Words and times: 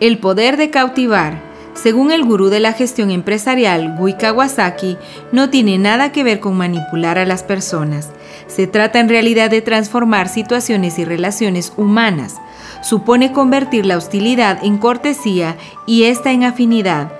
El 0.00 0.18
poder 0.18 0.56
de 0.56 0.70
cautivar, 0.70 1.40
según 1.74 2.10
el 2.10 2.24
gurú 2.24 2.48
de 2.48 2.58
la 2.58 2.72
gestión 2.72 3.12
empresarial 3.12 3.96
Gui 3.96 4.14
Kawasaki, 4.14 4.96
no 5.30 5.50
tiene 5.50 5.78
nada 5.78 6.10
que 6.10 6.24
ver 6.24 6.40
con 6.40 6.56
manipular 6.56 7.16
a 7.16 7.24
las 7.24 7.44
personas. 7.44 8.10
Se 8.48 8.66
trata 8.66 8.98
en 8.98 9.08
realidad 9.08 9.50
de 9.50 9.62
transformar 9.62 10.28
situaciones 10.28 10.98
y 10.98 11.04
relaciones 11.04 11.72
humanas. 11.76 12.36
Supone 12.82 13.32
convertir 13.32 13.86
la 13.86 13.96
hostilidad 13.96 14.64
en 14.64 14.78
cortesía 14.78 15.56
y 15.86 16.04
esta 16.04 16.32
en 16.32 16.42
afinidad. 16.42 17.12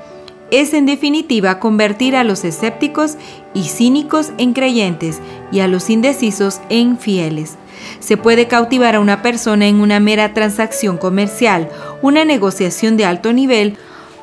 Es 0.51 0.75
en 0.75 0.87
definitiva 0.87 1.61
convertir 1.61 2.17
a 2.17 2.25
los 2.25 2.45
escépticos 2.45 3.17
y 3.55 3.65
cínicos 3.65 4.33
en 4.37 4.53
creyentes 4.53 5.21
y 5.53 5.61
a 5.61 5.69
los 5.69 5.91
indecisos 5.91 6.61
en 6.69 6.99
fieles. 6.99 7.57
Se 8.01 8.17
puede 8.17 8.47
cautivar 8.47 8.95
a 8.95 9.01
una 9.01 9.23
persona 9.23 9.67
en 9.67 9.77
una 9.77 10.01
mera 10.01 10.35
transacción 10.35 10.99
comercial, 10.99 11.69
una 12.03 12.25
negociación 12.25 12.97
de 12.97 13.05
alto 13.05 13.33
nivel 13.33 13.77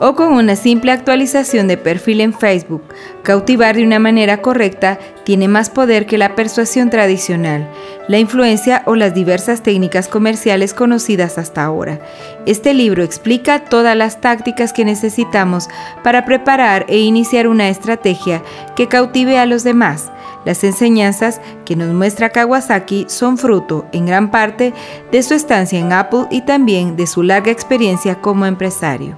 o 0.04 0.16
con 0.16 0.34
una 0.34 0.56
simple 0.56 0.92
actualización 0.92 1.68
de 1.68 1.78
perfil 1.78 2.22
en 2.22 2.34
Facebook. 2.34 2.82
Cautivar 3.22 3.76
de 3.76 3.84
una 3.84 4.00
manera 4.00 4.42
correcta 4.42 4.98
tiene 5.26 5.48
más 5.48 5.70
poder 5.70 6.08
que 6.08 6.18
la 6.18 6.34
persuasión 6.34 6.90
tradicional, 6.90 7.70
la 8.08 8.18
influencia 8.18 8.82
o 8.88 8.96
las 8.96 9.14
diversas 9.14 9.62
técnicas 9.62 10.08
comerciales 10.08 10.74
conocidas 10.74 11.38
hasta 11.38 11.64
ahora. 11.64 12.00
Este 12.48 12.74
libro 12.74 13.04
explica 13.04 13.64
todas 13.66 13.96
las 13.96 14.20
tácticas 14.22 14.74
que 14.74 14.86
necesitamos 14.86 15.70
para 16.04 16.26
preparar 16.26 16.88
e 16.90 16.98
iniciar 16.98 17.48
una 17.48 17.70
estrategia 17.70 18.42
que 18.76 18.88
cautive 18.88 19.38
a 19.38 19.46
los 19.46 19.64
demás. 19.64 20.12
Las 20.46 20.64
enseñanzas 20.64 21.40
que 21.66 21.76
nos 21.76 21.94
muestra 21.94 22.30
Kawasaki 22.30 23.06
son 23.10 23.38
fruto, 23.38 23.86
en 23.92 24.06
gran 24.06 24.32
parte, 24.32 24.74
de 25.12 25.24
su 25.24 25.34
estancia 25.34 25.80
en 25.80 25.94
Apple 25.94 26.26
y 26.32 26.42
también 26.42 26.96
de 26.96 27.08
su 27.08 27.22
larga 27.22 27.52
experiencia 27.52 28.16
como 28.16 28.46
empresario. 28.46 29.18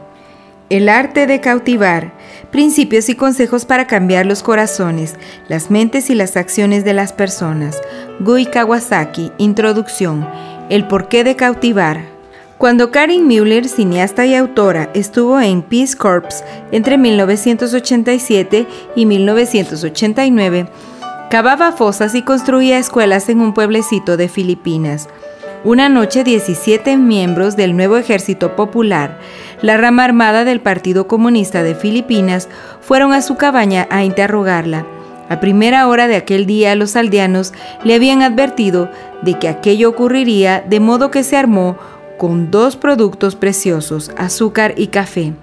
El 0.70 0.90
arte 0.90 1.28
de 1.28 1.40
cautivar, 1.40 2.14
principios 2.52 3.08
y 3.08 3.16
consejos 3.16 3.66
para 3.66 3.86
cambiar 3.86 4.26
los 4.26 4.44
corazones, 4.44 5.16
las 5.48 5.70
mentes 5.70 6.10
y 6.10 6.16
las 6.16 6.36
acciones 6.36 6.84
de 6.84 6.94
las 6.94 7.14
personas. 7.14 7.80
Gui 8.20 8.46
Kawasaki, 8.46 9.32
introducción, 9.38 10.28
el 10.70 10.88
porqué 10.88 11.24
de 11.24 11.36
cautivar. 11.36 12.02
Cuando 12.58 12.92
Karin 12.92 13.28
Müller, 13.28 13.68
cineasta 13.68 14.26
y 14.26 14.36
autora, 14.36 14.90
estuvo 14.94 15.40
en 15.40 15.62
Peace 15.62 15.98
Corps 15.98 16.44
entre 16.72 16.98
1987 16.98 18.66
y 18.96 19.06
1989, 19.06 20.68
Cavaba 21.34 21.72
fosas 21.72 22.14
y 22.14 22.22
construía 22.22 22.78
escuelas 22.78 23.28
en 23.28 23.42
un 23.42 23.56
pueblecito 23.56 24.18
de 24.18 24.30
Filipinas. 24.30 25.10
Una 25.64 25.90
noche 25.90 26.24
17 26.24 26.96
miembros 26.98 27.56
del 27.56 27.76
nuevo 27.76 27.98
Ejército 27.98 28.56
Popular, 28.56 29.18
la 29.64 29.76
rama 29.78 30.04
armada 30.04 30.44
del 30.44 30.62
Partido 30.62 31.08
Comunista 31.08 31.64
de 31.64 31.74
Filipinas, 31.74 32.50
fueron 32.82 33.14
a 33.14 33.24
su 33.24 33.36
cabaña 33.36 33.88
a 33.90 34.04
interrogarla. 34.04 34.86
A 35.28 35.40
primera 35.40 35.88
hora 35.88 36.08
de 36.08 36.18
aquel 36.18 36.46
día 36.46 36.76
los 36.76 36.96
aldeanos 36.96 37.52
le 37.84 37.96
habían 37.96 38.22
advertido 38.22 38.92
de 39.24 39.40
que 39.40 39.48
aquello 39.48 39.90
ocurriría 39.90 40.62
de 40.62 40.80
modo 40.80 41.10
que 41.10 41.24
se 41.24 41.36
armó 41.36 41.78
con 42.20 42.52
dos 42.52 42.76
productos 42.76 43.36
preciosos, 43.36 44.12
azúcar 44.18 44.76
y 44.78 44.86
café. 44.86 45.34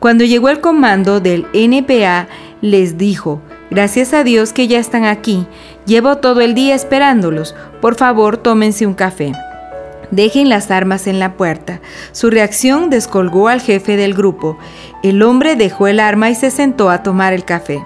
Cuando 0.00 0.24
llegó 0.24 0.48
el 0.48 0.60
comando 0.60 1.20
del 1.20 1.46
NPA, 1.54 2.26
les 2.62 2.98
dijo, 2.98 3.40
Gracias 3.70 4.12
a 4.12 4.24
Dios 4.24 4.52
que 4.52 4.66
ya 4.66 4.80
están 4.80 5.04
aquí. 5.04 5.46
Llevo 5.86 6.16
todo 6.16 6.40
el 6.40 6.54
día 6.54 6.74
esperándolos. 6.74 7.54
Por 7.80 7.94
favor, 7.94 8.36
tómense 8.36 8.84
un 8.84 8.94
café. 8.94 9.32
Dejen 10.10 10.48
las 10.48 10.72
armas 10.72 11.06
en 11.06 11.20
la 11.20 11.34
puerta. 11.34 11.80
Su 12.10 12.30
reacción 12.30 12.90
descolgó 12.90 13.46
al 13.46 13.60
jefe 13.60 13.96
del 13.96 14.14
grupo. 14.14 14.58
El 15.04 15.22
hombre 15.22 15.54
dejó 15.54 15.86
el 15.86 16.00
arma 16.00 16.30
y 16.30 16.34
se 16.34 16.50
sentó 16.50 16.90
a 16.90 17.04
tomar 17.04 17.32
el 17.32 17.44
café. 17.44 17.80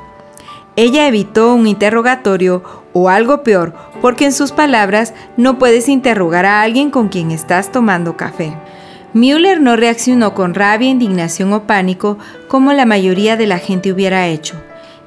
Ella 0.77 1.07
evitó 1.07 1.55
un 1.55 1.67
interrogatorio 1.67 2.65
o 2.95 3.11
algo 3.11 3.43
peor, 3.43 3.75
porque 4.01 4.25
en 4.25 4.33
sus 4.33 4.53
palabras 4.53 5.13
no 5.37 5.59
puedes 5.59 5.89
interrogar 5.89 6.47
a 6.47 6.63
alguien 6.63 6.91
con 6.91 7.09
quien 7.09 7.31
estás 7.31 7.71
tomando 7.71 8.17
café. 8.17 8.57
Müller 9.13 9.61
no 9.61 9.77
reaccionó 9.77 10.35
con 10.35 10.55
rabia, 10.55 10.89
indignación 10.89 11.53
o 11.53 11.65
pánico 11.65 12.19
como 12.49 12.73
la 12.73 12.87
mayoría 12.87 13.37
de 13.37 13.47
la 13.47 13.59
gente 13.59 13.93
hubiera 13.93 14.27
hecho. 14.27 14.57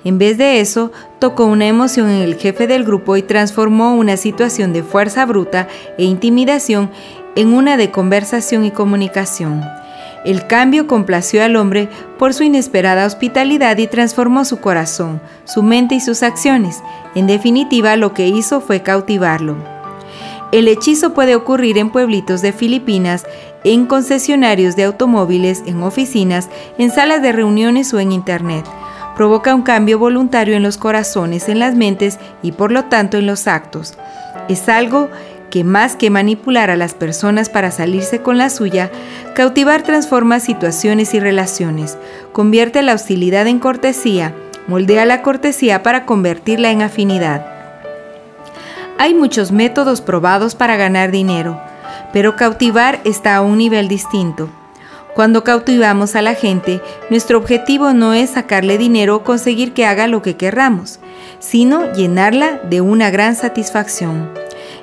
En 0.07 0.19
vez 0.19 0.37
de 0.37 0.61
eso, 0.61 0.93
tocó 1.19 1.43
una 1.43 1.67
emoción 1.67 2.09
en 2.09 2.21
el 2.21 2.35
jefe 2.35 2.65
del 2.65 2.85
grupo 2.85 3.17
y 3.17 3.23
transformó 3.23 3.93
una 3.93 4.15
situación 4.15 4.71
de 4.71 4.81
fuerza 4.81 5.25
bruta 5.25 5.67
e 5.97 6.05
intimidación 6.05 6.89
en 7.35 7.49
una 7.49 7.75
de 7.75 7.91
conversación 7.91 8.63
y 8.63 8.71
comunicación. 8.71 9.65
El 10.23 10.47
cambio 10.47 10.87
complació 10.87 11.43
al 11.43 11.57
hombre 11.57 11.89
por 12.17 12.33
su 12.33 12.43
inesperada 12.43 13.05
hospitalidad 13.05 13.77
y 13.79 13.87
transformó 13.87 14.45
su 14.45 14.61
corazón, 14.61 15.19
su 15.43 15.61
mente 15.61 15.95
y 15.95 15.99
sus 15.99 16.23
acciones. 16.23 16.81
En 17.13 17.27
definitiva, 17.27 17.97
lo 17.97 18.13
que 18.13 18.29
hizo 18.29 18.61
fue 18.61 18.83
cautivarlo. 18.83 19.57
El 20.53 20.69
hechizo 20.69 21.13
puede 21.13 21.35
ocurrir 21.35 21.77
en 21.77 21.89
pueblitos 21.89 22.41
de 22.41 22.53
Filipinas, 22.53 23.25
en 23.65 23.85
concesionarios 23.85 24.77
de 24.77 24.85
automóviles, 24.85 25.63
en 25.65 25.83
oficinas, 25.83 26.47
en 26.77 26.91
salas 26.91 27.21
de 27.21 27.33
reuniones 27.33 27.93
o 27.93 27.99
en 27.99 28.13
Internet 28.13 28.63
provoca 29.17 29.55
un 29.55 29.63
cambio 29.63 29.97
voluntario 29.97 30.55
en 30.55 30.61
los 30.61 30.77
corazones, 30.77 31.49
en 31.49 31.57
las 31.57 31.73
mentes 31.73 32.19
y 32.43 32.51
por 32.51 32.71
lo 32.71 32.85
tanto 32.85 33.17
en 33.17 33.25
los 33.25 33.47
actos. 33.47 33.95
Es 34.47 34.69
algo 34.69 35.09
que 35.49 35.63
más 35.63 35.95
que 35.95 36.11
manipular 36.11 36.69
a 36.69 36.75
las 36.75 36.93
personas 36.93 37.49
para 37.49 37.71
salirse 37.71 38.21
con 38.21 38.37
la 38.37 38.51
suya, 38.51 38.91
cautivar 39.33 39.81
transforma 39.81 40.39
situaciones 40.39 41.15
y 41.15 41.19
relaciones, 41.19 41.97
convierte 42.31 42.83
la 42.83 42.93
hostilidad 42.93 43.47
en 43.47 43.57
cortesía, 43.57 44.35
moldea 44.67 45.03
la 45.05 45.23
cortesía 45.23 45.81
para 45.81 46.05
convertirla 46.05 46.69
en 46.69 46.83
afinidad. 46.83 47.43
Hay 48.99 49.15
muchos 49.15 49.51
métodos 49.51 50.01
probados 50.01 50.53
para 50.53 50.75
ganar 50.75 51.09
dinero, 51.09 51.59
pero 52.13 52.35
cautivar 52.35 52.99
está 53.03 53.35
a 53.35 53.41
un 53.41 53.57
nivel 53.57 53.87
distinto. 53.87 54.47
Cuando 55.17 55.43
cautivamos 55.43 56.15
a 56.15 56.21
la 56.21 56.35
gente, 56.35 56.79
nuestro 57.09 57.39
objetivo 57.39 57.91
no 57.91 58.13
es 58.13 58.29
sacarle 58.29 58.77
dinero 58.77 59.15
o 59.15 59.23
conseguir 59.23 59.73
que 59.73 59.83
haga 59.83 60.05
lo 60.05 60.21
que 60.21 60.37
querramos, 60.37 60.99
sino 61.39 61.91
llenarla 61.91 62.61
de 62.69 62.81
una 62.81 63.09
gran 63.09 63.35
satisfacción. 63.35 64.29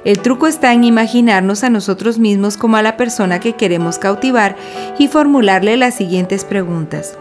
El 0.04 0.18
truco 0.18 0.48
está 0.48 0.72
en 0.72 0.82
imaginarnos 0.82 1.62
a 1.62 1.70
nosotros 1.70 2.18
mismos 2.18 2.56
como 2.56 2.76
a 2.76 2.82
la 2.82 2.96
persona 2.96 3.38
que 3.38 3.52
queremos 3.52 4.00
cautivar 4.00 4.56
y 4.98 5.06
formularle 5.06 5.76
las 5.76 5.94
siguientes 5.94 6.44
preguntas. 6.44 7.16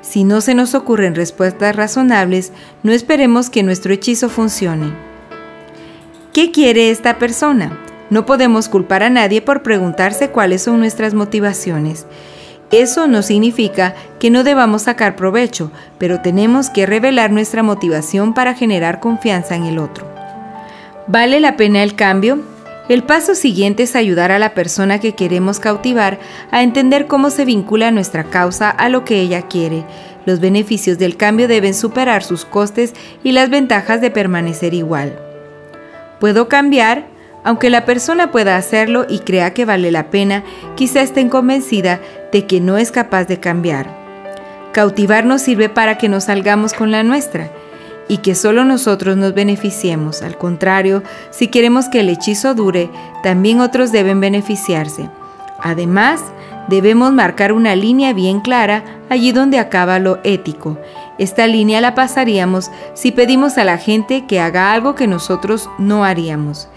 Si 0.00 0.24
no 0.24 0.40
se 0.40 0.56
nos 0.56 0.74
ocurren 0.74 1.14
respuestas 1.14 1.76
razonables, 1.76 2.50
no 2.82 2.90
esperemos 2.90 3.50
que 3.50 3.62
nuestro 3.62 3.92
hechizo 3.92 4.28
funcione. 4.30 4.92
¿Qué 6.32 6.50
quiere 6.50 6.90
esta 6.90 7.20
persona? 7.20 7.85
No 8.10 8.26
podemos 8.26 8.68
culpar 8.68 9.02
a 9.02 9.10
nadie 9.10 9.42
por 9.42 9.62
preguntarse 9.62 10.30
cuáles 10.30 10.62
son 10.62 10.78
nuestras 10.78 11.14
motivaciones. 11.14 12.06
Eso 12.70 13.06
no 13.06 13.22
significa 13.22 13.94
que 14.18 14.30
no 14.30 14.42
debamos 14.42 14.82
sacar 14.82 15.14
provecho, 15.16 15.70
pero 15.98 16.20
tenemos 16.20 16.68
que 16.68 16.86
revelar 16.86 17.30
nuestra 17.30 17.62
motivación 17.62 18.34
para 18.34 18.54
generar 18.54 19.00
confianza 19.00 19.54
en 19.54 19.64
el 19.64 19.78
otro. 19.78 20.06
¿Vale 21.06 21.38
la 21.38 21.56
pena 21.56 21.82
el 21.82 21.94
cambio? 21.94 22.40
El 22.88 23.02
paso 23.02 23.34
siguiente 23.34 23.84
es 23.84 23.96
ayudar 23.96 24.30
a 24.30 24.38
la 24.38 24.54
persona 24.54 25.00
que 25.00 25.14
queremos 25.14 25.58
cautivar 25.58 26.18
a 26.52 26.62
entender 26.62 27.06
cómo 27.06 27.30
se 27.30 27.44
vincula 27.44 27.90
nuestra 27.90 28.24
causa 28.24 28.70
a 28.70 28.88
lo 28.88 29.04
que 29.04 29.20
ella 29.20 29.42
quiere. 29.42 29.84
Los 30.24 30.40
beneficios 30.40 30.98
del 30.98 31.16
cambio 31.16 31.48
deben 31.48 31.74
superar 31.74 32.22
sus 32.22 32.44
costes 32.44 32.94
y 33.24 33.32
las 33.32 33.50
ventajas 33.50 34.00
de 34.00 34.10
permanecer 34.10 34.74
igual. 34.74 35.18
¿Puedo 36.20 36.48
cambiar? 36.48 37.15
Aunque 37.46 37.70
la 37.70 37.84
persona 37.84 38.32
pueda 38.32 38.56
hacerlo 38.56 39.06
y 39.08 39.20
crea 39.20 39.54
que 39.54 39.64
vale 39.64 39.92
la 39.92 40.10
pena, 40.10 40.42
quizá 40.74 41.00
estén 41.00 41.28
convencida 41.28 42.00
de 42.32 42.44
que 42.44 42.60
no 42.60 42.76
es 42.76 42.90
capaz 42.90 43.26
de 43.26 43.38
cambiar. 43.38 43.88
Cautivar 44.72 45.24
nos 45.24 45.42
sirve 45.42 45.68
para 45.68 45.96
que 45.96 46.08
nos 46.08 46.24
salgamos 46.24 46.74
con 46.74 46.90
la 46.90 47.04
nuestra. 47.04 47.50
y 48.08 48.18
que 48.18 48.36
solo 48.36 48.64
nosotros 48.64 49.16
nos 49.16 49.34
beneficiemos. 49.34 50.22
Al 50.22 50.38
contrario, 50.38 51.02
si 51.30 51.48
queremos 51.48 51.88
que 51.88 51.98
el 51.98 52.08
hechizo 52.08 52.54
dure, 52.54 52.88
también 53.24 53.58
otros 53.58 53.90
deben 53.90 54.20
beneficiarse. 54.20 55.10
Además, 55.60 56.22
debemos 56.68 57.12
marcar 57.12 57.52
una 57.52 57.74
línea 57.74 58.12
bien 58.12 58.38
clara 58.38 58.84
allí 59.08 59.32
donde 59.32 59.58
acaba 59.58 59.98
lo 59.98 60.20
ético. 60.22 60.78
Esta 61.18 61.48
línea 61.48 61.80
la 61.80 61.96
pasaríamos 61.96 62.70
si 62.94 63.10
pedimos 63.10 63.58
a 63.58 63.64
la 63.64 63.76
gente 63.76 64.24
que 64.26 64.38
haga 64.38 64.72
algo 64.72 64.94
que 64.94 65.08
nosotros 65.08 65.68
no 65.76 66.04
haríamos. 66.04 66.68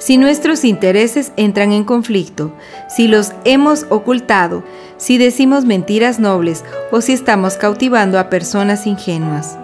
Si 0.00 0.16
nuestros 0.16 0.64
intereses 0.64 1.30
entran 1.36 1.72
en 1.72 1.84
conflicto, 1.84 2.52
si 2.88 3.06
los 3.06 3.34
hemos 3.44 3.84
ocultado, 3.90 4.64
si 4.96 5.18
decimos 5.18 5.66
mentiras 5.66 6.18
nobles 6.18 6.64
o 6.90 7.02
si 7.02 7.12
estamos 7.12 7.58
cautivando 7.58 8.18
a 8.18 8.30
personas 8.30 8.86
ingenuas. 8.86 9.58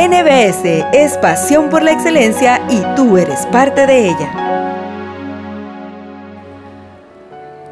NBS 0.00 0.86
es 0.92 1.18
pasión 1.18 1.68
por 1.68 1.82
la 1.82 1.90
excelencia 1.90 2.62
y 2.70 2.80
tú 2.94 3.18
eres 3.18 3.44
parte 3.46 3.88
de 3.88 4.06
ella. 4.06 4.30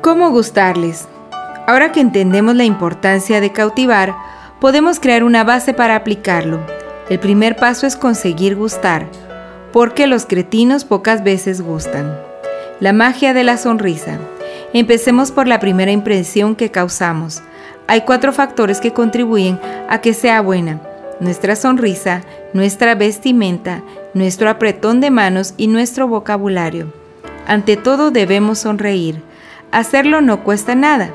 ¿Cómo 0.00 0.30
gustarles? 0.30 1.06
Ahora 1.68 1.92
que 1.92 2.00
entendemos 2.00 2.56
la 2.56 2.64
importancia 2.64 3.40
de 3.40 3.52
cautivar, 3.52 4.16
podemos 4.60 4.98
crear 4.98 5.22
una 5.22 5.44
base 5.44 5.74
para 5.74 5.94
aplicarlo. 5.94 6.58
El 7.08 7.20
primer 7.20 7.54
paso 7.54 7.86
es 7.86 7.96
conseguir 7.96 8.56
gustar, 8.56 9.06
porque 9.72 10.06
los 10.06 10.26
cretinos 10.26 10.84
pocas 10.84 11.22
veces 11.24 11.60
gustan. 11.60 12.16
La 12.80 12.92
magia 12.92 13.34
de 13.34 13.44
la 13.44 13.56
sonrisa. 13.56 14.18
Empecemos 14.72 15.32
por 15.32 15.46
la 15.46 15.60
primera 15.60 15.90
impresión 15.90 16.56
que 16.56 16.70
causamos. 16.70 17.42
Hay 17.86 18.02
cuatro 18.02 18.32
factores 18.32 18.80
que 18.80 18.92
contribuyen 18.92 19.60
a 19.88 20.00
que 20.00 20.14
sea 20.14 20.40
buena 20.40 20.80
nuestra 21.20 21.54
sonrisa, 21.54 22.22
nuestra 22.54 22.94
vestimenta, 22.94 23.82
nuestro 24.14 24.50
apretón 24.50 25.00
de 25.00 25.10
manos 25.10 25.54
y 25.56 25.68
nuestro 25.68 26.08
vocabulario. 26.08 26.92
Ante 27.46 27.76
todo 27.76 28.10
debemos 28.10 28.60
sonreír. 28.60 29.22
Hacerlo 29.70 30.20
no 30.20 30.42
cuesta 30.42 30.74
nada 30.74 31.10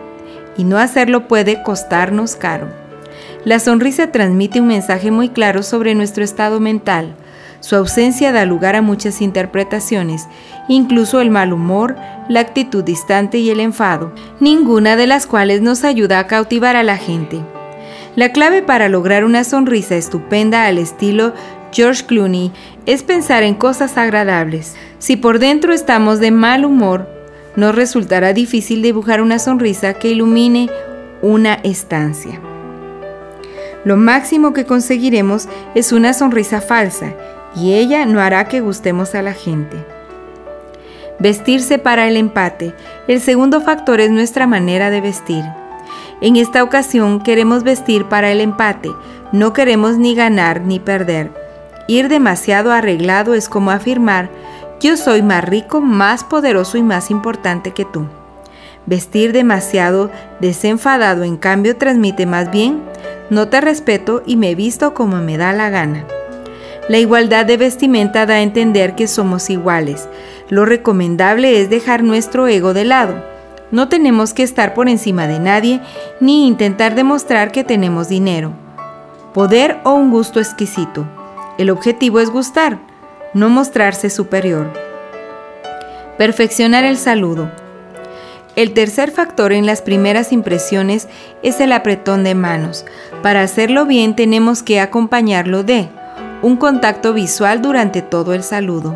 y 0.57 0.63
no 0.63 0.77
hacerlo 0.77 1.27
puede 1.27 1.61
costarnos 1.63 2.35
caro. 2.35 2.67
La 3.43 3.59
sonrisa 3.59 4.11
transmite 4.11 4.61
un 4.61 4.67
mensaje 4.67 5.11
muy 5.11 5.29
claro 5.29 5.63
sobre 5.63 5.95
nuestro 5.95 6.23
estado 6.23 6.59
mental. 6.59 7.15
Su 7.59 7.75
ausencia 7.75 8.31
da 8.31 8.45
lugar 8.45 8.75
a 8.75 8.81
muchas 8.81 9.21
interpretaciones, 9.21 10.27
incluso 10.67 11.21
el 11.21 11.29
mal 11.29 11.53
humor, 11.53 11.95
la 12.29 12.39
actitud 12.41 12.83
distante 12.83 13.37
y 13.39 13.49
el 13.49 13.59
enfado, 13.59 14.13
ninguna 14.39 14.95
de 14.95 15.07
las 15.07 15.27
cuales 15.27 15.61
nos 15.61 15.83
ayuda 15.83 16.19
a 16.19 16.27
cautivar 16.27 16.75
a 16.75 16.83
la 16.83 16.97
gente. 16.97 17.41
La 18.15 18.31
clave 18.31 18.61
para 18.61 18.87
lograr 18.87 19.25
una 19.25 19.43
sonrisa 19.43 19.95
estupenda 19.95 20.65
al 20.65 20.77
estilo 20.77 21.33
George 21.71 22.05
Clooney 22.05 22.51
es 22.85 23.03
pensar 23.03 23.43
en 23.43 23.55
cosas 23.55 23.97
agradables. 23.97 24.75
Si 24.99 25.17
por 25.17 25.39
dentro 25.39 25.73
estamos 25.73 26.19
de 26.19 26.31
mal 26.31 26.63
humor, 26.63 27.09
nos 27.57 27.75
resultará 27.75 28.31
difícil 28.31 28.81
dibujar 28.81 29.21
una 29.21 29.39
sonrisa 29.39 29.93
que 29.93 30.09
ilumine 30.09 30.69
una 31.21 31.55
estancia. 31.55 32.39
Lo 33.83 33.97
máximo 33.97 34.53
que 34.53 34.65
conseguiremos 34.65 35.47
es 35.75 35.91
una 35.91 36.13
sonrisa 36.13 36.61
falsa 36.61 37.13
y 37.55 37.73
ella 37.73 38.05
no 38.05 38.19
hará 38.19 38.47
que 38.47 38.61
gustemos 38.61 39.15
a 39.15 39.21
la 39.21 39.33
gente. 39.33 39.77
Vestirse 41.19 41.79
para 41.79 42.07
el 42.07 42.17
empate. 42.17 42.73
El 43.07 43.21
segundo 43.21 43.61
factor 43.61 44.01
es 44.01 44.11
nuestra 44.11 44.47
manera 44.47 44.89
de 44.89 45.01
vestir. 45.01 45.43
En 46.21 46.35
esta 46.35 46.63
ocasión 46.63 47.21
queremos 47.21 47.63
vestir 47.63 48.05
para 48.05 48.31
el 48.31 48.41
empate, 48.41 48.91
no 49.31 49.53
queremos 49.53 49.97
ni 49.97 50.15
ganar 50.15 50.61
ni 50.61 50.79
perder. 50.79 51.31
Ir 51.87 52.07
demasiado 52.07 52.71
arreglado 52.71 53.33
es 53.33 53.49
como 53.49 53.71
afirmar, 53.71 54.29
yo 54.79 54.97
soy 54.97 55.21
más 55.21 55.43
rico, 55.43 55.81
más 55.81 56.23
poderoso 56.23 56.77
y 56.77 56.83
más 56.83 57.11
importante 57.11 57.71
que 57.71 57.85
tú. 57.85 58.07
Vestir 58.85 59.33
demasiado 59.33 60.09
desenfadado 60.39 61.23
en 61.23 61.37
cambio 61.37 61.75
transmite 61.75 62.25
más 62.25 62.51
bien, 62.51 62.81
no 63.29 63.47
te 63.49 63.61
respeto 63.61 64.23
y 64.25 64.35
me 64.37 64.55
visto 64.55 64.93
como 64.93 65.17
me 65.17 65.37
da 65.37 65.53
la 65.53 65.69
gana. 65.69 66.05
La 66.89 66.99
igualdad 66.99 67.45
de 67.45 67.57
vestimenta 67.57 68.25
da 68.25 68.35
a 68.35 68.41
entender 68.41 68.95
que 68.95 69.07
somos 69.07 69.49
iguales. 69.49 70.07
Lo 70.49 70.65
recomendable 70.65 71.59
es 71.59 71.69
dejar 71.69 72.03
nuestro 72.03 72.47
ego 72.47 72.73
de 72.73 72.85
lado 72.85 73.35
no 73.71 73.89
tenemos 73.89 74.33
que 74.33 74.43
estar 74.43 74.73
por 74.73 74.87
encima 74.89 75.27
de 75.27 75.39
nadie 75.39 75.81
ni 76.19 76.47
intentar 76.47 76.95
demostrar 76.95 77.51
que 77.51 77.63
tenemos 77.63 78.07
dinero, 78.07 78.53
poder 79.33 79.79
o 79.83 79.93
un 79.93 80.11
gusto 80.11 80.39
exquisito. 80.39 81.05
El 81.57 81.69
objetivo 81.69 82.19
es 82.19 82.29
gustar, 82.29 82.79
no 83.33 83.49
mostrarse 83.49 84.09
superior. 84.09 84.71
Perfeccionar 86.17 86.83
el 86.83 86.97
saludo. 86.97 87.51
El 88.55 88.73
tercer 88.73 89.11
factor 89.11 89.51
en 89.51 89.65
las 89.65 89.81
primeras 89.81 90.31
impresiones 90.31 91.09
es 91.43 91.59
el 91.59 91.73
apretón 91.73 92.23
de 92.23 92.35
manos. 92.35 92.85
Para 93.21 93.41
hacerlo 93.41 93.85
bien 93.85 94.15
tenemos 94.15 94.63
que 94.63 94.79
acompañarlo 94.79 95.63
de 95.63 95.89
un 96.41 96.57
contacto 96.57 97.13
visual 97.13 97.61
durante 97.61 98.01
todo 98.01 98.33
el 98.33 98.43
saludo, 98.43 98.95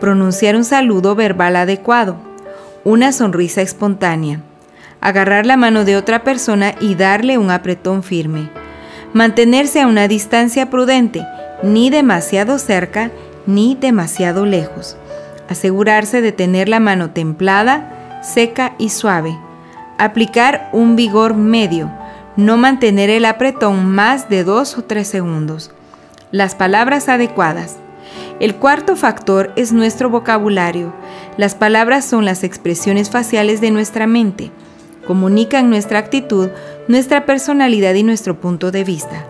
pronunciar 0.00 0.56
un 0.56 0.64
saludo 0.64 1.14
verbal 1.14 1.56
adecuado, 1.56 2.16
una 2.84 3.12
sonrisa 3.12 3.60
espontánea, 3.62 4.40
agarrar 5.00 5.46
la 5.46 5.56
mano 5.56 5.84
de 5.84 5.96
otra 5.96 6.24
persona 6.24 6.74
y 6.80 6.94
darle 6.94 7.38
un 7.38 7.50
apretón 7.50 8.02
firme, 8.02 8.50
mantenerse 9.12 9.80
a 9.80 9.86
una 9.86 10.08
distancia 10.08 10.70
prudente, 10.70 11.26
ni 11.62 11.90
demasiado 11.90 12.58
cerca 12.58 13.10
ni 13.46 13.74
demasiado 13.74 14.46
lejos, 14.46 14.96
asegurarse 15.48 16.20
de 16.20 16.32
tener 16.32 16.68
la 16.68 16.80
mano 16.80 17.10
templada, 17.10 18.20
seca 18.22 18.74
y 18.78 18.90
suave, 18.90 19.36
aplicar 19.98 20.68
un 20.72 20.96
vigor 20.96 21.34
medio, 21.34 21.90
no 22.36 22.56
mantener 22.56 23.10
el 23.10 23.24
apretón 23.24 23.86
más 23.86 24.28
de 24.28 24.44
dos 24.44 24.78
o 24.78 24.84
tres 24.84 25.08
segundos, 25.08 25.72
las 26.30 26.54
palabras 26.54 27.08
adecuadas, 27.08 27.78
el 28.40 28.54
cuarto 28.54 28.94
factor 28.94 29.52
es 29.56 29.72
nuestro 29.72 30.10
vocabulario. 30.10 30.92
Las 31.36 31.54
palabras 31.54 32.04
son 32.04 32.24
las 32.24 32.44
expresiones 32.44 33.10
faciales 33.10 33.60
de 33.60 33.72
nuestra 33.72 34.06
mente. 34.06 34.52
Comunican 35.06 35.70
nuestra 35.70 35.98
actitud, 35.98 36.50
nuestra 36.86 37.26
personalidad 37.26 37.94
y 37.94 38.04
nuestro 38.04 38.40
punto 38.40 38.70
de 38.70 38.84
vista. 38.84 39.26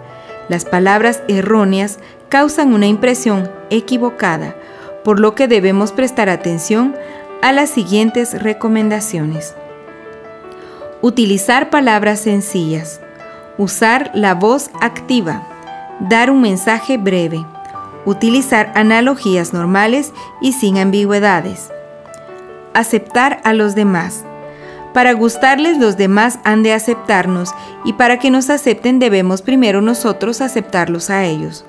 Las 0.49 0.65
palabras 0.65 1.23
erróneas 1.29 1.99
causan 2.29 2.75
una 2.75 2.87
impresión 2.87 3.51
equivocada, 3.71 4.55
por 5.05 5.21
lo 5.21 5.35
que 5.35 5.49
debemos 5.49 5.93
prestar 5.93 6.29
atención 6.29 6.95
a 7.41 7.53
las 7.53 7.71
siguientes 7.71 8.43
recomendaciones. 8.43 9.55
Utilizar 11.01 11.71
palabras 11.71 12.21
sencillas. 12.21 13.01
Usar 13.57 14.11
la 14.15 14.35
voz 14.35 14.71
activa. 14.81 15.58
Dar 16.01 16.31
un 16.31 16.41
mensaje 16.41 16.97
breve 16.97 17.45
utilizar 18.09 18.73
analogías 18.75 19.53
normales 19.53 20.13
y 20.41 20.53
sin 20.53 20.79
ambigüedades. 20.79 21.71
Aceptar 22.73 23.41
a 23.45 23.53
los 23.53 23.75
demás. 23.75 24.25
Para 24.95 25.13
gustarles 25.13 25.77
los 25.77 25.99
demás 25.99 26.39
han 26.43 26.63
de 26.63 26.73
aceptarnos 26.73 27.51
y 27.85 27.93
para 27.93 28.19
que 28.19 28.31
nos 28.31 28.49
acepten 28.49 28.99
debemos 28.99 29.43
primero 29.43 29.83
nosotros 29.83 30.41
aceptarlos 30.41 31.11
a 31.11 31.27
ellos. 31.27 31.67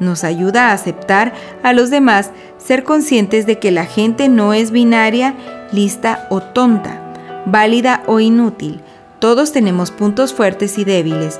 Nos 0.00 0.24
ayuda 0.24 0.70
a 0.70 0.72
aceptar 0.72 1.34
a 1.62 1.72
los 1.74 1.90
demás 1.90 2.30
ser 2.56 2.82
conscientes 2.82 3.46
de 3.46 3.58
que 3.58 3.70
la 3.70 3.84
gente 3.84 4.28
no 4.30 4.54
es 4.54 4.70
binaria, 4.70 5.34
lista 5.70 6.26
o 6.30 6.40
tonta, 6.40 7.42
válida 7.44 8.02
o 8.06 8.20
inútil. 8.20 8.80
Todos 9.18 9.52
tenemos 9.52 9.90
puntos 9.90 10.32
fuertes 10.32 10.78
y 10.78 10.84
débiles. 10.84 11.38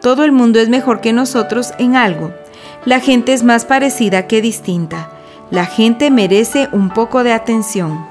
Todo 0.00 0.24
el 0.24 0.32
mundo 0.32 0.60
es 0.60 0.68
mejor 0.68 1.00
que 1.00 1.12
nosotros 1.12 1.72
en 1.78 1.96
algo. 1.96 2.32
La 2.84 3.00
gente 3.00 3.32
es 3.32 3.42
más 3.42 3.64
parecida 3.64 4.26
que 4.26 4.40
distinta. 4.40 5.10
La 5.50 5.66
gente 5.66 6.10
merece 6.10 6.68
un 6.72 6.90
poco 6.90 7.24
de 7.24 7.32
atención. 7.32 8.06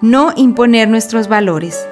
No 0.00 0.32
imponer 0.36 0.88
nuestros 0.88 1.28
valores. 1.28 1.86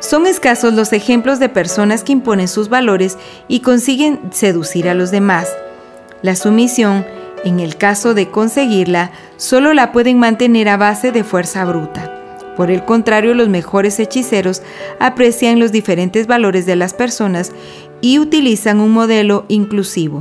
Son 0.00 0.26
escasos 0.26 0.74
los 0.74 0.92
ejemplos 0.92 1.38
de 1.38 1.48
personas 1.48 2.02
que 2.02 2.12
imponen 2.12 2.48
sus 2.48 2.68
valores 2.68 3.16
y 3.48 3.60
consiguen 3.60 4.20
seducir 4.32 4.88
a 4.88 4.94
los 4.94 5.10
demás. 5.10 5.48
La 6.20 6.34
sumisión, 6.34 7.06
en 7.44 7.60
el 7.60 7.76
caso 7.76 8.12
de 8.12 8.30
conseguirla, 8.30 9.12
solo 9.36 9.72
la 9.72 9.92
pueden 9.92 10.18
mantener 10.18 10.68
a 10.68 10.76
base 10.76 11.12
de 11.12 11.22
fuerza 11.22 11.64
bruta. 11.64 12.10
Por 12.56 12.70
el 12.70 12.84
contrario, 12.84 13.34
los 13.34 13.48
mejores 13.48 13.98
hechiceros 13.98 14.62
aprecian 15.00 15.58
los 15.58 15.72
diferentes 15.72 16.26
valores 16.26 16.66
de 16.66 16.76
las 16.76 16.94
personas 16.94 17.52
y 18.04 18.18
utilizan 18.18 18.80
un 18.80 18.90
modelo 18.90 19.46
inclusivo. 19.48 20.20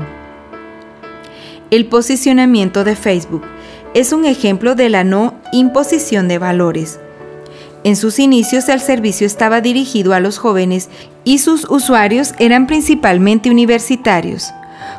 El 1.70 1.86
posicionamiento 1.88 2.86
de 2.86 2.96
Facebook 2.96 3.44
es 3.94 4.14
un 4.14 4.24
ejemplo 4.24 4.74
de 4.74 4.88
la 4.88 5.04
no 5.04 5.34
imposición 5.52 6.30
de 6.30 6.38
valores. 6.38 7.02
En 7.84 7.98
sus 7.98 8.20
inicios 8.20 8.70
el 8.70 8.80
servicio 8.80 9.28
estaba 9.28 9.60
dirigido 9.60 10.14
a 10.14 10.22
los 10.22 10.38
jóvenes 10.38 10.90
y 11.26 11.40
sus 11.40 11.70
usuarios 11.70 12.34
eran 12.40 12.68
principalmente 12.68 13.52
universitarios. 13.52 14.54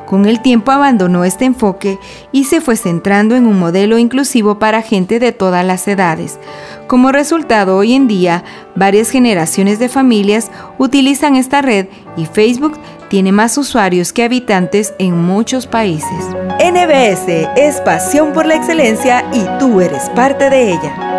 Con 0.04 0.26
el 0.26 0.42
tiempo 0.42 0.70
abandonó 0.70 1.24
este 1.24 1.46
enfoque 1.46 1.98
y 2.32 2.44
se 2.44 2.60
fue 2.60 2.76
centrando 2.76 3.34
en 3.34 3.46
un 3.46 3.58
modelo 3.58 3.96
inclusivo 3.96 4.58
para 4.58 4.82
gente 4.82 5.18
de 5.18 5.32
todas 5.32 5.64
las 5.64 5.88
edades. 5.88 6.38
Como 6.86 7.12
resultado, 7.12 7.78
hoy 7.78 7.94
en 7.94 8.08
día, 8.08 8.44
varias 8.74 9.10
generaciones 9.10 9.78
de 9.78 9.88
familias 9.88 10.50
utilizan 10.78 11.34
esta 11.34 11.62
red 11.62 11.86
y 12.16 12.26
Facebook 12.26 12.78
tiene 13.08 13.32
más 13.32 13.56
usuarios 13.56 14.12
que 14.12 14.22
habitantes 14.22 14.94
en 14.98 15.16
muchos 15.16 15.66
países. 15.66 16.24
NBS 16.60 17.48
es 17.56 17.80
pasión 17.80 18.32
por 18.32 18.44
la 18.44 18.56
excelencia 18.56 19.24
y 19.32 19.44
tú 19.58 19.80
eres 19.80 20.10
parte 20.10 20.50
de 20.50 20.72
ella. 20.72 21.14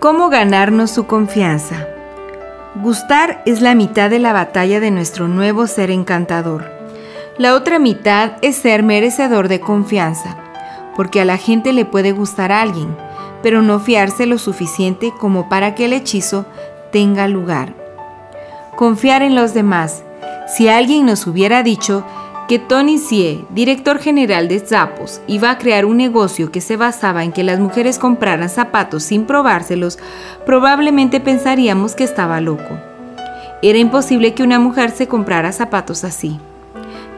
¿Cómo 0.00 0.28
ganarnos 0.28 0.90
su 0.90 1.06
confianza? 1.06 1.86
Gustar 2.82 3.42
es 3.46 3.62
la 3.62 3.76
mitad 3.76 4.10
de 4.10 4.18
la 4.18 4.32
batalla 4.32 4.80
de 4.80 4.90
nuestro 4.90 5.28
nuevo 5.28 5.68
ser 5.68 5.92
encantador. 5.92 6.70
La 7.38 7.54
otra 7.54 7.78
mitad 7.78 8.32
es 8.42 8.56
ser 8.56 8.82
merecedor 8.82 9.48
de 9.48 9.60
confianza, 9.60 10.36
porque 10.96 11.20
a 11.20 11.24
la 11.24 11.36
gente 11.36 11.72
le 11.72 11.84
puede 11.84 12.12
gustar 12.12 12.52
a 12.52 12.62
alguien, 12.62 12.96
pero 13.42 13.62
no 13.62 13.80
fiarse 13.80 14.26
lo 14.26 14.38
suficiente 14.38 15.12
como 15.18 15.48
para 15.48 15.74
que 15.74 15.84
el 15.84 15.92
hechizo 15.92 16.46
tenga 16.92 17.28
lugar. 17.28 17.74
Confiar 18.76 19.22
en 19.22 19.34
los 19.34 19.54
demás. 19.54 20.02
Si 20.46 20.68
alguien 20.68 21.06
nos 21.06 21.26
hubiera 21.26 21.62
dicho 21.62 22.04
que 22.48 22.58
Tony 22.58 22.98
Sie, 22.98 23.44
director 23.50 23.98
general 23.98 24.48
de 24.48 24.60
Zappos, 24.60 25.20
iba 25.26 25.50
a 25.50 25.58
crear 25.58 25.86
un 25.86 25.96
negocio 25.96 26.52
que 26.52 26.60
se 26.60 26.76
basaba 26.76 27.24
en 27.24 27.32
que 27.32 27.42
las 27.42 27.58
mujeres 27.58 27.98
compraran 27.98 28.50
zapatos 28.50 29.02
sin 29.04 29.24
probárselos, 29.24 29.98
probablemente 30.44 31.20
pensaríamos 31.20 31.94
que 31.94 32.04
estaba 32.04 32.40
loco. 32.40 32.78
Era 33.62 33.78
imposible 33.78 34.34
que 34.34 34.42
una 34.42 34.58
mujer 34.58 34.90
se 34.90 35.08
comprara 35.08 35.52
zapatos 35.52 36.04
así. 36.04 36.38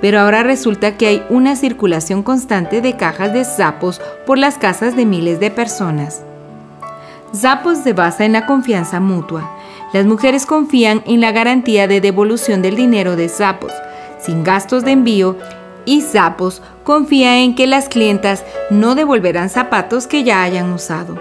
Pero 0.00 0.20
ahora 0.20 0.42
resulta 0.42 0.96
que 0.96 1.06
hay 1.06 1.22
una 1.30 1.56
circulación 1.56 2.22
constante 2.22 2.80
de 2.80 2.96
cajas 2.96 3.32
de 3.32 3.44
Zappos 3.44 4.00
por 4.26 4.38
las 4.38 4.58
casas 4.58 4.96
de 4.96 5.06
miles 5.06 5.40
de 5.40 5.50
personas. 5.50 6.22
Zappos 7.34 7.78
se 7.78 7.92
basa 7.92 8.24
en 8.24 8.32
la 8.32 8.46
confianza 8.46 9.00
mutua. 9.00 9.50
Las 9.92 10.06
mujeres 10.06 10.46
confían 10.46 11.02
en 11.06 11.20
la 11.20 11.32
garantía 11.32 11.86
de 11.86 12.00
devolución 12.00 12.62
del 12.62 12.76
dinero 12.76 13.16
de 13.16 13.28
Zappos, 13.28 13.72
sin 14.20 14.44
gastos 14.44 14.84
de 14.84 14.92
envío 14.92 15.36
y 15.84 16.02
Zappos 16.02 16.62
confía 16.84 17.38
en 17.38 17.54
que 17.54 17.66
las 17.66 17.88
clientas 17.88 18.44
no 18.70 18.94
devolverán 18.94 19.48
zapatos 19.48 20.06
que 20.06 20.24
ya 20.24 20.42
hayan 20.42 20.72
usado. 20.72 21.16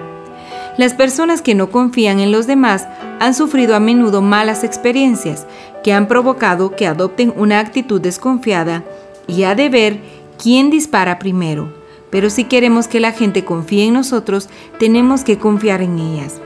Las 0.78 0.94
personas 0.94 1.42
que 1.42 1.56
no 1.56 1.70
confían 1.70 2.20
en 2.20 2.32
los 2.32 2.48
demás 2.48 2.88
han 3.20 3.34
sufrido 3.34 3.76
a 3.76 3.80
menudo 3.80 4.22
malas 4.22 4.64
experiencias 4.66 5.46
que 5.86 5.94
han 5.94 6.08
provocado 6.08 6.76
que 6.76 6.88
adopten 6.88 7.32
una 7.38 7.60
actitud 7.60 8.02
desconfiada 8.02 8.84
y 9.28 9.44
ha 9.44 9.54
de 9.54 9.70
ver 9.70 10.00
quién 10.42 10.72
dispara 10.72 11.20
primero. 11.20 11.72
Pero 12.10 12.32
si 12.32 12.46
queremos 12.46 12.88
que 12.88 13.00
la 13.00 13.12
gente 13.12 13.46
confíe 13.46 13.86
en 13.86 13.94
nosotros, 13.94 14.50
tenemos 14.80 15.24
que 15.24 15.38
confiar 15.38 15.84
en 15.84 16.00
ellas. 16.00 16.42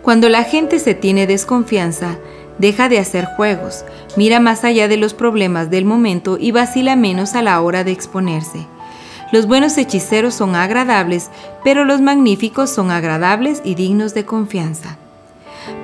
Cuando 0.00 0.30
la 0.30 0.44
gente 0.44 0.78
se 0.78 0.94
tiene 0.94 1.26
desconfianza, 1.26 2.16
deja 2.56 2.88
de 2.88 2.98
hacer 2.98 3.26
juegos, 3.36 3.84
mira 4.16 4.40
más 4.40 4.64
allá 4.64 4.88
de 4.88 4.96
los 4.96 5.12
problemas 5.12 5.68
del 5.68 5.84
momento 5.84 6.38
y 6.40 6.50
vacila 6.50 6.96
menos 6.96 7.34
a 7.34 7.42
la 7.42 7.60
hora 7.60 7.84
de 7.84 7.92
exponerse. 7.92 8.66
Los 9.30 9.46
buenos 9.46 9.76
hechiceros 9.76 10.32
son 10.32 10.56
agradables, 10.56 11.28
pero 11.64 11.84
los 11.84 12.00
magníficos 12.00 12.70
son 12.70 12.92
agradables 12.92 13.60
y 13.62 13.74
dignos 13.74 14.14
de 14.14 14.24
confianza. 14.24 14.96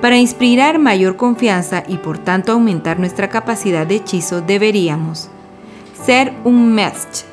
Para 0.01 0.17
inspirar 0.17 0.79
mayor 0.79 1.17
confianza 1.17 1.83
y 1.87 1.97
por 1.97 2.17
tanto 2.17 2.51
aumentar 2.51 2.99
nuestra 2.99 3.29
capacidad 3.29 3.87
de 3.87 3.95
hechizo 3.95 4.41
deberíamos 4.41 5.29
ser 6.05 6.33
un 6.43 6.73
mest. 6.73 7.25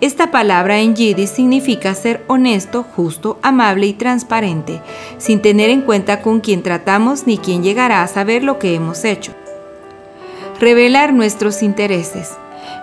Esta 0.00 0.30
palabra 0.30 0.80
en 0.80 0.94
yiddish 0.94 1.28
significa 1.28 1.94
ser 1.94 2.24
honesto, 2.26 2.82
justo, 2.82 3.38
amable 3.42 3.86
y 3.86 3.94
transparente, 3.94 4.80
sin 5.18 5.40
tener 5.40 5.70
en 5.70 5.80
cuenta 5.80 6.20
con 6.20 6.40
quién 6.40 6.62
tratamos 6.62 7.26
ni 7.26 7.38
quién 7.38 7.62
llegará 7.62 8.02
a 8.02 8.08
saber 8.08 8.44
lo 8.44 8.58
que 8.58 8.74
hemos 8.74 9.04
hecho. 9.04 9.32
Revelar 10.60 11.14
nuestros 11.14 11.62
intereses. 11.62 12.36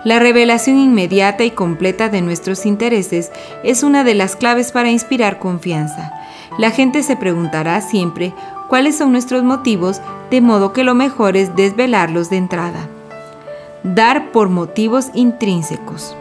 La 0.04 0.18
revelación 0.18 0.78
inmediata 0.78 1.44
y 1.44 1.52
completa 1.52 2.08
de 2.08 2.22
nuestros 2.22 2.66
intereses 2.66 3.30
es 3.62 3.82
una 3.82 4.04
de 4.04 4.14
las 4.14 4.34
claves 4.34 4.72
para 4.72 4.90
inspirar 4.90 5.38
confianza. 5.38 6.12
La 6.58 6.70
gente 6.70 7.02
se 7.02 7.16
preguntará 7.16 7.80
siempre 7.80 8.34
cuáles 8.72 8.96
son 8.96 9.12
nuestros 9.12 9.44
motivos, 9.44 10.00
de 10.30 10.40
modo 10.40 10.72
que 10.72 10.82
lo 10.82 10.94
mejor 10.94 11.36
es 11.36 11.54
desvelarlos 11.54 12.30
de 12.30 12.38
entrada. 12.38 12.88
Dar 13.82 14.32
por 14.32 14.48
motivos 14.48 15.10
intrínsecos. 15.12 16.16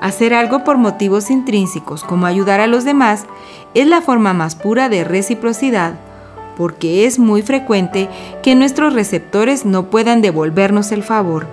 Hacer 0.00 0.32
algo 0.32 0.62
por 0.62 0.76
motivos 0.76 1.32
intrínsecos, 1.32 2.04
como 2.04 2.26
ayudar 2.26 2.60
a 2.60 2.68
los 2.68 2.84
demás, 2.84 3.26
es 3.74 3.88
la 3.88 4.02
forma 4.02 4.34
más 4.34 4.54
pura 4.54 4.88
de 4.88 5.02
reciprocidad, 5.02 5.94
porque 6.56 7.06
es 7.06 7.18
muy 7.18 7.42
frecuente 7.42 8.08
que 8.40 8.54
nuestros 8.54 8.92
receptores 8.92 9.66
no 9.66 9.90
puedan 9.90 10.22
devolvernos 10.22 10.92
el 10.92 11.02
favor. 11.02 11.48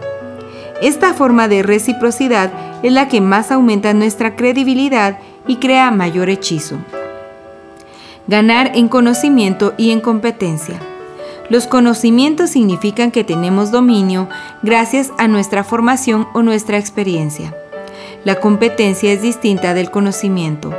Esta 0.83 1.15
forma 1.15 1.47
de 1.47 1.63
reciprocidad 1.63 2.51
es 2.83 2.91
la 2.91 3.07
que 3.07 3.21
más 3.21 3.51
aumenta 3.51 3.95
nuestra 3.95 4.35
credibilidad 4.35 5.17
y 5.47 5.55
crea 5.55 5.89
mayor 5.89 6.29
hechizo. 6.29 6.77
Ganar 8.27 8.71
en 8.75 8.87
conocimiento 8.87 9.73
y 9.77 9.91
en 9.91 9.99
competencia. 9.99 10.79
Los 11.49 11.67
conocimientos 11.67 12.51
significan 12.51 13.11
que 13.11 13.25
tenemos 13.25 13.69
dominio 13.69 14.29
gracias 14.61 15.11
a 15.17 15.27
nuestra 15.27 15.65
formación 15.65 16.29
o 16.33 16.41
nuestra 16.41 16.77
experiencia. 16.77 17.53
La 18.23 18.35
competencia 18.35 19.11
es 19.11 19.21
distinta 19.21 19.73
del 19.73 19.91
conocimiento, 19.91 20.73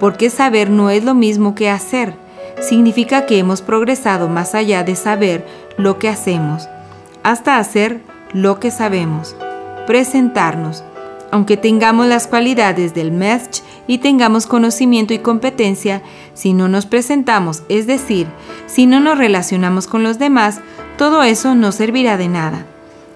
porque 0.00 0.30
saber 0.30 0.70
no 0.70 0.88
es 0.88 1.04
lo 1.04 1.14
mismo 1.14 1.54
que 1.54 1.68
hacer. 1.68 2.14
Significa 2.60 3.26
que 3.26 3.38
hemos 3.38 3.60
progresado 3.60 4.30
más 4.30 4.54
allá 4.54 4.82
de 4.82 4.96
saber 4.96 5.46
lo 5.76 5.98
que 5.98 6.08
hacemos, 6.08 6.66
hasta 7.22 7.58
hacer 7.58 8.00
lo 8.32 8.58
que 8.58 8.70
sabemos. 8.70 9.36
Presentarnos. 9.86 10.82
Aunque 11.30 11.56
tengamos 11.56 12.06
las 12.06 12.26
cualidades 12.26 12.94
del 12.94 13.10
MESH 13.12 13.62
y 13.86 13.98
tengamos 13.98 14.46
conocimiento 14.46 15.12
y 15.12 15.18
competencia, 15.18 16.02
si 16.34 16.52
no 16.52 16.68
nos 16.68 16.86
presentamos, 16.86 17.62
es 17.68 17.86
decir, 17.86 18.26
si 18.66 18.86
no 18.86 19.00
nos 19.00 19.18
relacionamos 19.18 19.86
con 19.86 20.02
los 20.02 20.18
demás, 20.18 20.60
todo 20.98 21.22
eso 21.22 21.54
no 21.54 21.72
servirá 21.72 22.16
de 22.16 22.28
nada. 22.28 22.66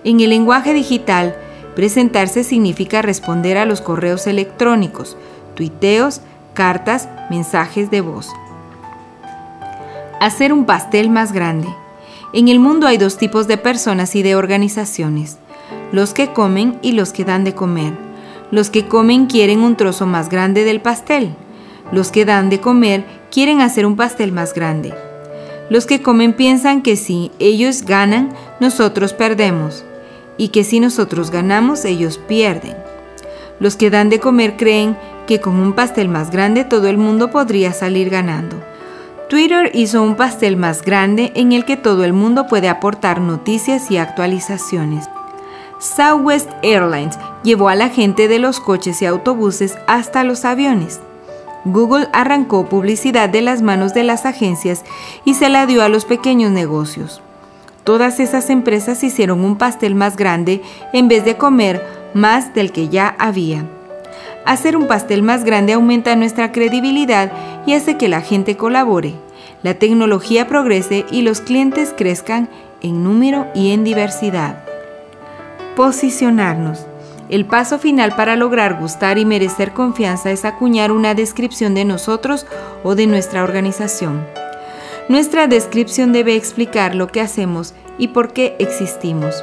En 0.04 0.20
el 0.20 0.30
lenguaje 0.30 0.74
digital, 0.74 1.36
Presentarse 1.74 2.42
significa 2.44 3.00
responder 3.00 3.56
a 3.56 3.64
los 3.64 3.80
correos 3.80 4.26
electrónicos, 4.26 5.16
tuiteos, 5.54 6.20
cartas, 6.52 7.08
mensajes 7.30 7.90
de 7.90 8.00
voz. 8.00 8.28
Hacer 10.20 10.52
un 10.52 10.66
pastel 10.66 11.10
más 11.10 11.32
grande. 11.32 11.68
En 12.32 12.48
el 12.48 12.58
mundo 12.60 12.86
hay 12.86 12.98
dos 12.98 13.16
tipos 13.16 13.48
de 13.48 13.56
personas 13.56 14.14
y 14.14 14.22
de 14.22 14.34
organizaciones, 14.34 15.38
los 15.92 16.14
que 16.14 16.32
comen 16.32 16.78
y 16.82 16.92
los 16.92 17.12
que 17.12 17.24
dan 17.24 17.44
de 17.44 17.54
comer. 17.54 17.92
Los 18.50 18.70
que 18.70 18.86
comen 18.86 19.26
quieren 19.26 19.60
un 19.60 19.76
trozo 19.76 20.06
más 20.06 20.28
grande 20.28 20.64
del 20.64 20.80
pastel. 20.80 21.34
Los 21.92 22.10
que 22.10 22.24
dan 22.24 22.50
de 22.50 22.60
comer 22.60 23.04
quieren 23.30 23.60
hacer 23.60 23.86
un 23.86 23.96
pastel 23.96 24.32
más 24.32 24.54
grande. 24.54 24.94
Los 25.68 25.86
que 25.86 26.02
comen 26.02 26.32
piensan 26.32 26.82
que 26.82 26.96
si 26.96 27.30
ellos 27.38 27.82
ganan, 27.82 28.30
nosotros 28.58 29.12
perdemos 29.12 29.84
y 30.40 30.48
que 30.48 30.64
si 30.64 30.80
nosotros 30.80 31.30
ganamos, 31.30 31.84
ellos 31.84 32.16
pierden. 32.16 32.74
Los 33.58 33.76
que 33.76 33.90
dan 33.90 34.08
de 34.08 34.20
comer 34.20 34.56
creen 34.56 34.96
que 35.26 35.38
con 35.38 35.56
un 35.56 35.74
pastel 35.74 36.08
más 36.08 36.30
grande 36.30 36.64
todo 36.64 36.88
el 36.88 36.96
mundo 36.96 37.30
podría 37.30 37.74
salir 37.74 38.08
ganando. 38.08 38.56
Twitter 39.28 39.70
hizo 39.74 40.02
un 40.02 40.16
pastel 40.16 40.56
más 40.56 40.80
grande 40.82 41.30
en 41.36 41.52
el 41.52 41.66
que 41.66 41.76
todo 41.76 42.04
el 42.04 42.14
mundo 42.14 42.46
puede 42.46 42.70
aportar 42.70 43.20
noticias 43.20 43.90
y 43.90 43.98
actualizaciones. 43.98 45.09
Southwest 45.80 46.50
Airlines 46.62 47.18
llevó 47.42 47.70
a 47.70 47.74
la 47.74 47.88
gente 47.88 48.28
de 48.28 48.38
los 48.38 48.60
coches 48.60 49.00
y 49.00 49.06
autobuses 49.06 49.78
hasta 49.86 50.24
los 50.24 50.44
aviones. 50.44 51.00
Google 51.64 52.08
arrancó 52.12 52.66
publicidad 52.66 53.30
de 53.30 53.40
las 53.40 53.62
manos 53.62 53.94
de 53.94 54.04
las 54.04 54.26
agencias 54.26 54.84
y 55.24 55.34
se 55.34 55.48
la 55.48 55.64
dio 55.64 55.82
a 55.82 55.88
los 55.88 56.04
pequeños 56.04 56.50
negocios. 56.50 57.22
Todas 57.84 58.20
esas 58.20 58.50
empresas 58.50 59.02
hicieron 59.02 59.42
un 59.42 59.56
pastel 59.56 59.94
más 59.94 60.18
grande 60.18 60.60
en 60.92 61.08
vez 61.08 61.24
de 61.24 61.38
comer 61.38 61.82
más 62.12 62.52
del 62.52 62.72
que 62.72 62.90
ya 62.90 63.16
había. 63.18 63.64
Hacer 64.44 64.76
un 64.76 64.86
pastel 64.86 65.22
más 65.22 65.44
grande 65.44 65.72
aumenta 65.72 66.14
nuestra 66.14 66.52
credibilidad 66.52 67.32
y 67.66 67.72
hace 67.72 67.96
que 67.96 68.08
la 68.08 68.20
gente 68.20 68.58
colabore, 68.58 69.14
la 69.62 69.74
tecnología 69.74 70.46
progrese 70.46 71.06
y 71.10 71.22
los 71.22 71.40
clientes 71.40 71.94
crezcan 71.96 72.50
en 72.82 73.02
número 73.02 73.46
y 73.54 73.72
en 73.72 73.82
diversidad. 73.84 74.69
Posicionarnos. 75.80 76.84
El 77.30 77.46
paso 77.46 77.78
final 77.78 78.14
para 78.14 78.36
lograr 78.36 78.78
gustar 78.78 79.16
y 79.16 79.24
merecer 79.24 79.72
confianza 79.72 80.30
es 80.30 80.44
acuñar 80.44 80.92
una 80.92 81.14
descripción 81.14 81.72
de 81.72 81.86
nosotros 81.86 82.44
o 82.84 82.94
de 82.94 83.06
nuestra 83.06 83.42
organización. 83.42 84.26
Nuestra 85.08 85.46
descripción 85.46 86.12
debe 86.12 86.36
explicar 86.36 86.94
lo 86.94 87.06
que 87.06 87.22
hacemos 87.22 87.72
y 87.96 88.08
por 88.08 88.34
qué 88.34 88.56
existimos. 88.58 89.42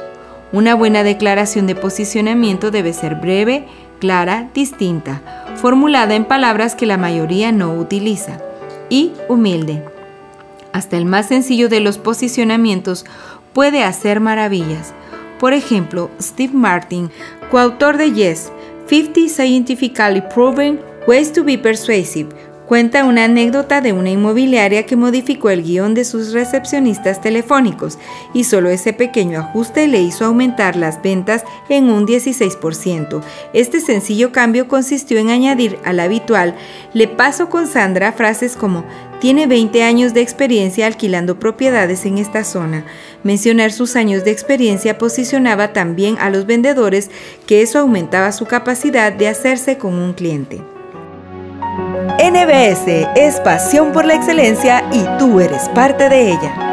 Una 0.52 0.76
buena 0.76 1.02
declaración 1.02 1.66
de 1.66 1.74
posicionamiento 1.74 2.70
debe 2.70 2.92
ser 2.92 3.16
breve, 3.16 3.66
clara, 3.98 4.48
distinta, 4.54 5.44
formulada 5.56 6.14
en 6.14 6.24
palabras 6.24 6.76
que 6.76 6.86
la 6.86 6.98
mayoría 6.98 7.50
no 7.50 7.74
utiliza, 7.74 8.38
y 8.88 9.10
humilde. 9.28 9.82
Hasta 10.72 10.98
el 10.98 11.04
más 11.04 11.26
sencillo 11.26 11.68
de 11.68 11.80
los 11.80 11.98
posicionamientos 11.98 13.06
puede 13.52 13.82
hacer 13.82 14.20
maravillas. 14.20 14.94
Por 15.38 15.52
ejemplo, 15.52 16.10
Steve 16.20 16.52
Martin, 16.52 17.10
coautor 17.50 17.96
de 17.96 18.12
Yes, 18.12 18.50
50 18.88 19.28
Scientifically 19.28 20.22
Proven 20.34 20.80
Ways 21.06 21.32
to 21.32 21.44
Be 21.44 21.56
Persuasive, 21.58 22.30
cuenta 22.68 23.04
una 23.04 23.24
anécdota 23.24 23.80
de 23.80 23.94
una 23.94 24.10
inmobiliaria 24.10 24.84
que 24.84 24.94
modificó 24.94 25.48
el 25.48 25.62
guion 25.62 25.94
de 25.94 26.04
sus 26.04 26.32
recepcionistas 26.32 27.20
telefónicos 27.22 27.98
y 28.34 28.44
solo 28.44 28.68
ese 28.68 28.92
pequeño 28.92 29.40
ajuste 29.40 29.88
le 29.88 30.02
hizo 30.02 30.26
aumentar 30.26 30.76
las 30.76 31.00
ventas 31.00 31.44
en 31.70 31.88
un 31.88 32.06
16%. 32.06 33.22
Este 33.54 33.80
sencillo 33.80 34.32
cambio 34.32 34.68
consistió 34.68 35.18
en 35.18 35.30
añadir 35.30 35.78
al 35.84 35.98
habitual 35.98 36.54
le 36.92 37.08
paso 37.08 37.48
con 37.48 37.66
Sandra 37.66 38.12
frases 38.12 38.54
como 38.54 38.84
tiene 39.20 39.46
20 39.46 39.82
años 39.82 40.14
de 40.14 40.20
experiencia 40.20 40.86
alquilando 40.86 41.38
propiedades 41.38 42.06
en 42.06 42.18
esta 42.18 42.44
zona. 42.44 42.84
Mencionar 43.22 43.72
sus 43.72 43.96
años 43.96 44.24
de 44.24 44.30
experiencia 44.30 44.98
posicionaba 44.98 45.72
también 45.72 46.16
a 46.18 46.30
los 46.30 46.46
vendedores 46.46 47.10
que 47.46 47.62
eso 47.62 47.78
aumentaba 47.78 48.32
su 48.32 48.46
capacidad 48.46 49.12
de 49.12 49.28
hacerse 49.28 49.78
con 49.78 49.94
un 49.94 50.12
cliente. 50.12 50.62
NBS 52.18 53.08
es 53.16 53.40
pasión 53.40 53.92
por 53.92 54.04
la 54.04 54.14
excelencia 54.14 54.84
y 54.92 55.04
tú 55.18 55.40
eres 55.40 55.68
parte 55.70 56.08
de 56.08 56.32
ella. 56.32 56.68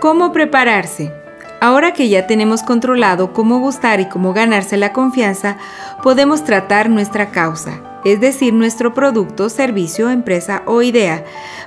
¿Cómo 0.00 0.32
prepararse? 0.32 1.12
Ahora 1.60 1.92
que 1.92 2.08
ya 2.08 2.26
tenemos 2.26 2.62
controlado 2.62 3.32
cómo 3.32 3.60
gustar 3.60 4.00
y 4.00 4.06
cómo 4.06 4.34
ganarse 4.34 4.76
la 4.76 4.92
confianza, 4.92 5.56
podemos 6.02 6.44
tratar 6.44 6.90
nuestra 6.90 7.30
causa, 7.30 7.80
es 8.04 8.20
decir, 8.20 8.52
nuestro 8.52 8.94
producto, 8.94 9.48
servicio, 9.48 10.10
empresa 10.10 10.62
o 10.66 10.82
idea, 10.82 11.24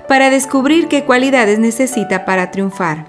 para 0.08 0.30
descubrir 0.30 0.88
qué 0.88 1.04
cualidades 1.04 1.60
necesita 1.60 2.26
para 2.26 2.52
triunfar. 2.52 3.06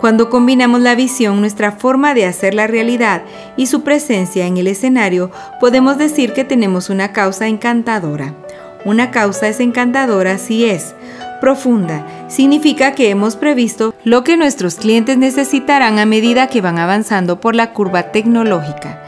Cuando 0.00 0.30
combinamos 0.30 0.80
la 0.80 0.96
visión, 0.96 1.40
nuestra 1.40 1.72
forma 1.72 2.12
de 2.12 2.26
hacer 2.26 2.54
la 2.54 2.66
realidad 2.66 3.22
y 3.56 3.66
su 3.66 3.82
presencia 3.82 4.46
en 4.46 4.56
el 4.56 4.66
escenario, 4.66 5.30
podemos 5.60 5.96
decir 5.96 6.32
que 6.32 6.44
tenemos 6.44 6.90
una 6.90 7.12
causa 7.12 7.46
encantadora. 7.46 8.34
Una 8.84 9.12
causa 9.12 9.46
es 9.46 9.60
encantadora 9.60 10.38
si 10.38 10.64
es 10.64 10.94
profunda. 11.40 12.04
Significa 12.28 12.96
que 12.96 13.10
hemos 13.10 13.36
previsto 13.36 13.91
lo 14.04 14.24
que 14.24 14.36
nuestros 14.36 14.76
clientes 14.76 15.16
necesitarán 15.16 15.98
a 15.98 16.06
medida 16.06 16.48
que 16.48 16.60
van 16.60 16.78
avanzando 16.78 17.40
por 17.40 17.54
la 17.54 17.72
curva 17.72 18.10
tecnológica. 18.10 19.02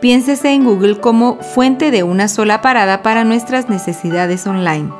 Piénsese 0.00 0.50
en 0.50 0.64
Google 0.64 0.98
como 0.98 1.36
fuente 1.36 1.90
de 1.90 2.02
una 2.02 2.26
sola 2.26 2.60
parada 2.60 3.02
para 3.02 3.24
nuestras 3.24 3.68
necesidades 3.68 4.46
online. 4.46 4.90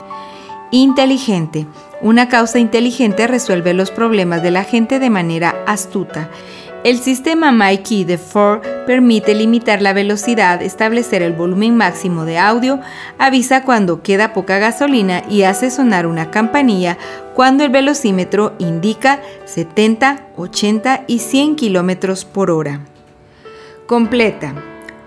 Inteligente. 0.70 1.66
Una 2.00 2.28
causa 2.28 2.58
inteligente 2.58 3.26
resuelve 3.26 3.74
los 3.74 3.90
problemas 3.90 4.42
de 4.42 4.52
la 4.52 4.64
gente 4.64 4.98
de 4.98 5.10
manera 5.10 5.56
astuta. 5.66 6.30
El 6.82 6.98
sistema 6.98 7.52
MyKey 7.52 8.04
de 8.04 8.16
Ford 8.16 8.62
permite 8.86 9.34
limitar 9.34 9.82
la 9.82 9.92
velocidad, 9.92 10.62
establecer 10.62 11.20
el 11.20 11.34
volumen 11.34 11.76
máximo 11.76 12.24
de 12.24 12.38
audio, 12.38 12.80
avisa 13.18 13.64
cuando 13.64 14.02
queda 14.02 14.32
poca 14.32 14.58
gasolina 14.58 15.22
y 15.28 15.42
hace 15.42 15.70
sonar 15.70 16.06
una 16.06 16.30
campanilla 16.30 16.96
cuando 17.34 17.64
el 17.64 17.70
velocímetro 17.70 18.54
indica 18.58 19.20
70, 19.44 20.28
80 20.38 21.04
y 21.06 21.18
100 21.18 21.56
km 21.56 22.24
por 22.24 22.50
hora. 22.50 22.80
Completa. 23.86 24.54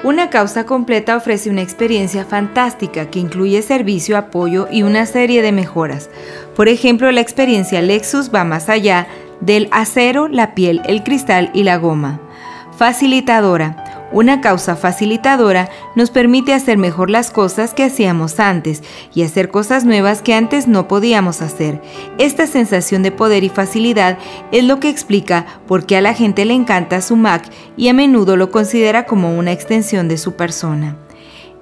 Una 0.03 0.29
causa 0.29 0.65
completa 0.65 1.15
ofrece 1.15 1.49
una 1.49 1.61
experiencia 1.61 2.23
fantástica 2.25 3.09
que 3.09 3.19
incluye 3.19 3.61
servicio, 3.63 4.17
apoyo 4.17 4.67
y 4.69 4.83
una 4.83 5.07
serie 5.07 5.41
de 5.41 5.53
mejoras. 5.53 6.09
Por 6.55 6.67
ejemplo, 6.67 7.09
la 7.11 7.21
experiencia 7.21 7.81
Lexus 7.81 8.29
va 8.29 8.43
más 8.43 8.69
allá 8.69 9.07
del 9.45 9.67
acero, 9.71 10.27
la 10.27 10.55
piel, 10.55 10.81
el 10.85 11.03
cristal 11.03 11.51
y 11.53 11.63
la 11.63 11.77
goma. 11.77 12.19
Facilitadora. 12.77 14.09
Una 14.11 14.41
causa 14.41 14.75
facilitadora 14.75 15.69
nos 15.95 16.11
permite 16.11 16.53
hacer 16.53 16.77
mejor 16.77 17.09
las 17.09 17.31
cosas 17.31 17.73
que 17.73 17.83
hacíamos 17.83 18.39
antes 18.39 18.83
y 19.11 19.23
hacer 19.23 19.49
cosas 19.49 19.85
nuevas 19.85 20.21
que 20.21 20.35
antes 20.35 20.67
no 20.67 20.87
podíamos 20.87 21.41
hacer. 21.41 21.81
Esta 22.19 22.45
sensación 22.45 23.01
de 23.01 23.11
poder 23.11 23.43
y 23.43 23.49
facilidad 23.49 24.19
es 24.51 24.65
lo 24.65 24.79
que 24.79 24.89
explica 24.89 25.47
por 25.67 25.87
qué 25.87 25.97
a 25.97 26.01
la 26.01 26.13
gente 26.13 26.45
le 26.45 26.53
encanta 26.53 27.01
su 27.01 27.15
Mac 27.15 27.49
y 27.75 27.87
a 27.87 27.93
menudo 27.93 28.37
lo 28.37 28.51
considera 28.51 29.05
como 29.05 29.35
una 29.35 29.51
extensión 29.51 30.07
de 30.07 30.19
su 30.19 30.33
persona. 30.35 30.95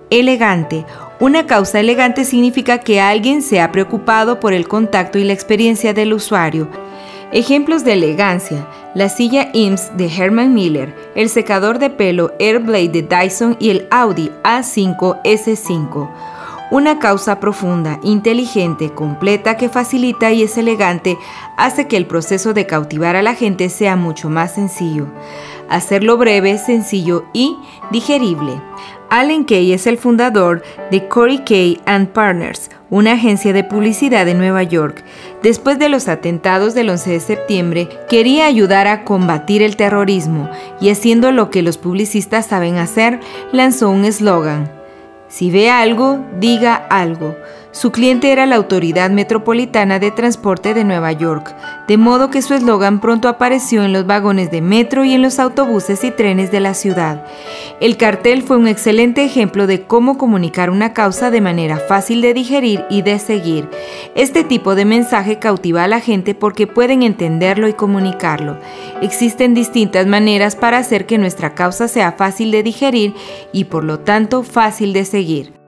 Elegante. 0.09 0.85
Una 1.21 1.47
causa 1.47 1.79
elegante 1.79 2.25
significa 2.25 2.79
que 2.79 2.99
alguien 2.99 3.41
se 3.41 3.61
ha 3.61 3.71
preocupado 3.71 4.41
por 4.41 4.51
el 4.51 4.67
contacto 4.67 5.17
y 5.17 5.23
la 5.23 5.31
experiencia 5.31 5.93
del 5.93 6.11
usuario. 6.11 6.67
Ejemplos 7.33 7.85
de 7.85 7.93
elegancia, 7.93 8.67
la 8.93 9.07
silla 9.07 9.51
IMSS 9.53 9.95
de 9.95 10.13
Herman 10.13 10.53
Miller, 10.53 10.93
el 11.15 11.29
secador 11.29 11.79
de 11.79 11.89
pelo 11.89 12.33
Airblade 12.41 12.89
de 12.89 13.03
Dyson 13.03 13.55
y 13.57 13.69
el 13.69 13.87
Audi 13.89 14.29
A5 14.43 15.21
S5. 15.23 16.09
Una 16.71 16.99
causa 16.99 17.39
profunda, 17.39 18.01
inteligente, 18.03 18.91
completa 18.91 19.55
que 19.55 19.69
facilita 19.69 20.33
y 20.33 20.43
es 20.43 20.57
elegante 20.57 21.17
hace 21.57 21.87
que 21.87 21.95
el 21.95 22.05
proceso 22.05 22.53
de 22.53 22.65
cautivar 22.65 23.15
a 23.15 23.21
la 23.21 23.33
gente 23.33 23.69
sea 23.69 23.95
mucho 23.95 24.29
más 24.29 24.55
sencillo. 24.55 25.07
Hacerlo 25.69 26.17
breve, 26.17 26.57
sencillo 26.57 27.23
y 27.31 27.55
digerible. 27.91 28.61
Allen 29.11 29.43
Kay 29.43 29.73
es 29.73 29.87
el 29.87 29.97
fundador 29.97 30.63
de 30.89 31.09
Corey 31.09 31.39
Kay 31.39 31.81
and 31.85 32.07
Partners, 32.07 32.71
una 32.89 33.11
agencia 33.11 33.51
de 33.51 33.65
publicidad 33.65 34.25
de 34.25 34.35
Nueva 34.35 34.63
York. 34.63 35.03
Después 35.43 35.77
de 35.77 35.89
los 35.89 36.07
atentados 36.07 36.73
del 36.73 36.89
11 36.89 37.11
de 37.11 37.19
septiembre, 37.19 37.89
quería 38.07 38.45
ayudar 38.45 38.87
a 38.87 39.03
combatir 39.03 39.63
el 39.63 39.75
terrorismo 39.75 40.49
y 40.79 40.91
haciendo 40.91 41.33
lo 41.33 41.49
que 41.49 41.61
los 41.61 41.77
publicistas 41.77 42.45
saben 42.45 42.77
hacer, 42.77 43.19
lanzó 43.51 43.89
un 43.89 44.05
eslogan. 44.05 44.71
Si 45.27 45.51
ve 45.51 45.69
algo, 45.69 46.25
diga 46.39 46.75
algo. 46.75 47.35
Su 47.73 47.93
cliente 47.93 48.33
era 48.33 48.45
la 48.45 48.57
Autoridad 48.57 49.11
Metropolitana 49.11 49.97
de 49.97 50.11
Transporte 50.11 50.73
de 50.73 50.83
Nueva 50.83 51.13
York, 51.13 51.55
de 51.87 51.95
modo 51.95 52.29
que 52.29 52.41
su 52.41 52.53
eslogan 52.53 52.99
pronto 52.99 53.29
apareció 53.29 53.85
en 53.85 53.93
los 53.93 54.05
vagones 54.05 54.51
de 54.51 54.61
metro 54.61 55.05
y 55.05 55.13
en 55.13 55.21
los 55.21 55.39
autobuses 55.39 56.03
y 56.03 56.11
trenes 56.11 56.51
de 56.51 56.59
la 56.59 56.73
ciudad. 56.73 57.25
El 57.79 57.95
cartel 57.95 58.43
fue 58.43 58.57
un 58.57 58.67
excelente 58.67 59.23
ejemplo 59.23 59.67
de 59.67 59.83
cómo 59.83 60.17
comunicar 60.17 60.69
una 60.69 60.91
causa 60.91 61.31
de 61.31 61.39
manera 61.39 61.77
fácil 61.77 62.21
de 62.21 62.33
digerir 62.33 62.83
y 62.89 63.03
de 63.03 63.19
seguir. 63.19 63.69
Este 64.15 64.43
tipo 64.43 64.75
de 64.75 64.83
mensaje 64.83 65.39
cautiva 65.39 65.85
a 65.85 65.87
la 65.87 66.01
gente 66.01 66.35
porque 66.35 66.67
pueden 66.67 67.03
entenderlo 67.03 67.69
y 67.69 67.73
comunicarlo. 67.73 68.57
Existen 69.01 69.53
distintas 69.53 70.07
maneras 70.07 70.57
para 70.57 70.77
hacer 70.77 71.05
que 71.05 71.17
nuestra 71.17 71.55
causa 71.55 71.87
sea 71.87 72.11
fácil 72.11 72.51
de 72.51 72.63
digerir 72.63 73.13
y 73.53 73.63
por 73.63 73.85
lo 73.85 74.01
tanto 74.01 74.43
fácil 74.43 74.91
de 74.91 75.05
seguir. 75.05 75.60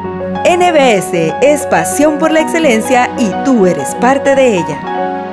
NBS 0.00 1.12
es 1.42 1.66
pasión 1.66 2.18
por 2.18 2.30
la 2.30 2.40
excelencia 2.40 3.10
y 3.18 3.30
tú 3.44 3.66
eres 3.66 3.96
parte 3.96 4.36
de 4.36 4.58
ella. 4.58 5.24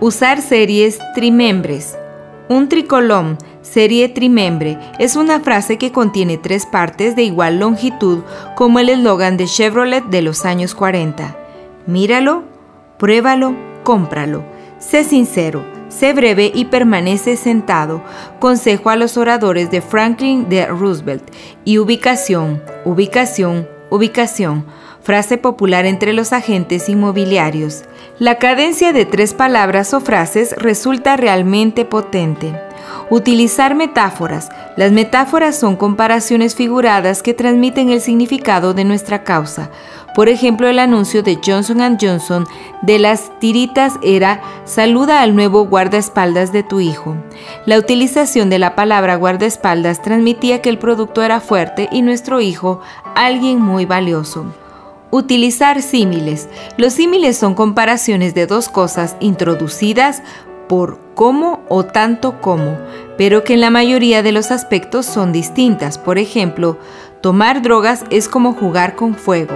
Usar 0.00 0.40
series 0.40 0.98
trimembres. 1.14 1.98
Un 2.48 2.70
tricolón, 2.70 3.36
serie 3.60 4.08
trimembre, 4.08 4.78
es 4.98 5.16
una 5.16 5.40
frase 5.40 5.76
que 5.76 5.92
contiene 5.92 6.38
tres 6.38 6.64
partes 6.64 7.14
de 7.14 7.24
igual 7.24 7.58
longitud 7.58 8.20
como 8.56 8.78
el 8.78 8.88
eslogan 8.88 9.36
de 9.36 9.44
Chevrolet 9.44 10.04
de 10.04 10.22
los 10.22 10.46
años 10.46 10.74
40. 10.74 11.36
Míralo, 11.86 12.44
pruébalo, 12.98 13.54
cómpralo. 13.84 14.44
Sé 14.82 15.04
sincero, 15.04 15.64
sé 15.88 16.12
breve 16.12 16.50
y 16.52 16.64
permanece 16.64 17.36
sentado. 17.36 18.02
Consejo 18.40 18.90
a 18.90 18.96
los 18.96 19.16
oradores 19.16 19.70
de 19.70 19.80
Franklin 19.80 20.48
de 20.48 20.66
Roosevelt. 20.66 21.22
Y 21.64 21.78
ubicación, 21.78 22.60
ubicación, 22.84 23.68
ubicación. 23.90 24.66
Frase 25.02 25.36
popular 25.36 25.84
entre 25.84 26.12
los 26.12 26.32
agentes 26.32 26.88
inmobiliarios. 26.88 27.82
La 28.20 28.36
cadencia 28.36 28.92
de 28.92 29.04
tres 29.04 29.34
palabras 29.34 29.92
o 29.94 30.00
frases 30.00 30.54
resulta 30.56 31.16
realmente 31.16 31.84
potente. 31.84 32.54
Utilizar 33.10 33.74
metáforas. 33.74 34.48
Las 34.76 34.92
metáforas 34.92 35.58
son 35.58 35.74
comparaciones 35.74 36.54
figuradas 36.54 37.22
que 37.22 37.34
transmiten 37.34 37.90
el 37.90 38.00
significado 38.00 38.74
de 38.74 38.84
nuestra 38.84 39.24
causa. 39.24 39.70
Por 40.14 40.28
ejemplo, 40.28 40.68
el 40.68 40.78
anuncio 40.78 41.24
de 41.24 41.38
Johnson 41.44 41.98
Johnson 42.00 42.46
de 42.82 43.00
las 43.00 43.36
tiritas 43.40 43.94
era 44.02 44.40
Saluda 44.64 45.20
al 45.20 45.34
nuevo 45.34 45.66
guardaespaldas 45.66 46.52
de 46.52 46.62
tu 46.62 46.78
hijo. 46.78 47.16
La 47.66 47.76
utilización 47.76 48.50
de 48.50 48.60
la 48.60 48.76
palabra 48.76 49.16
guardaespaldas 49.16 50.00
transmitía 50.00 50.62
que 50.62 50.68
el 50.68 50.78
producto 50.78 51.24
era 51.24 51.40
fuerte 51.40 51.88
y 51.90 52.02
nuestro 52.02 52.40
hijo 52.40 52.80
alguien 53.16 53.60
muy 53.60 53.84
valioso. 53.84 54.46
Utilizar 55.14 55.82
símiles. 55.82 56.48
Los 56.78 56.94
símiles 56.94 57.36
son 57.36 57.52
comparaciones 57.54 58.32
de 58.34 58.46
dos 58.46 58.70
cosas 58.70 59.14
introducidas 59.20 60.22
por 60.70 60.98
como 61.14 61.60
o 61.68 61.84
tanto 61.84 62.40
como, 62.40 62.78
pero 63.18 63.44
que 63.44 63.52
en 63.52 63.60
la 63.60 63.68
mayoría 63.68 64.22
de 64.22 64.32
los 64.32 64.50
aspectos 64.50 65.04
son 65.04 65.30
distintas. 65.30 65.98
Por 65.98 66.16
ejemplo, 66.16 66.78
tomar 67.20 67.60
drogas 67.60 68.06
es 68.08 68.26
como 68.26 68.54
jugar 68.54 68.96
con 68.96 69.14
fuego, 69.14 69.54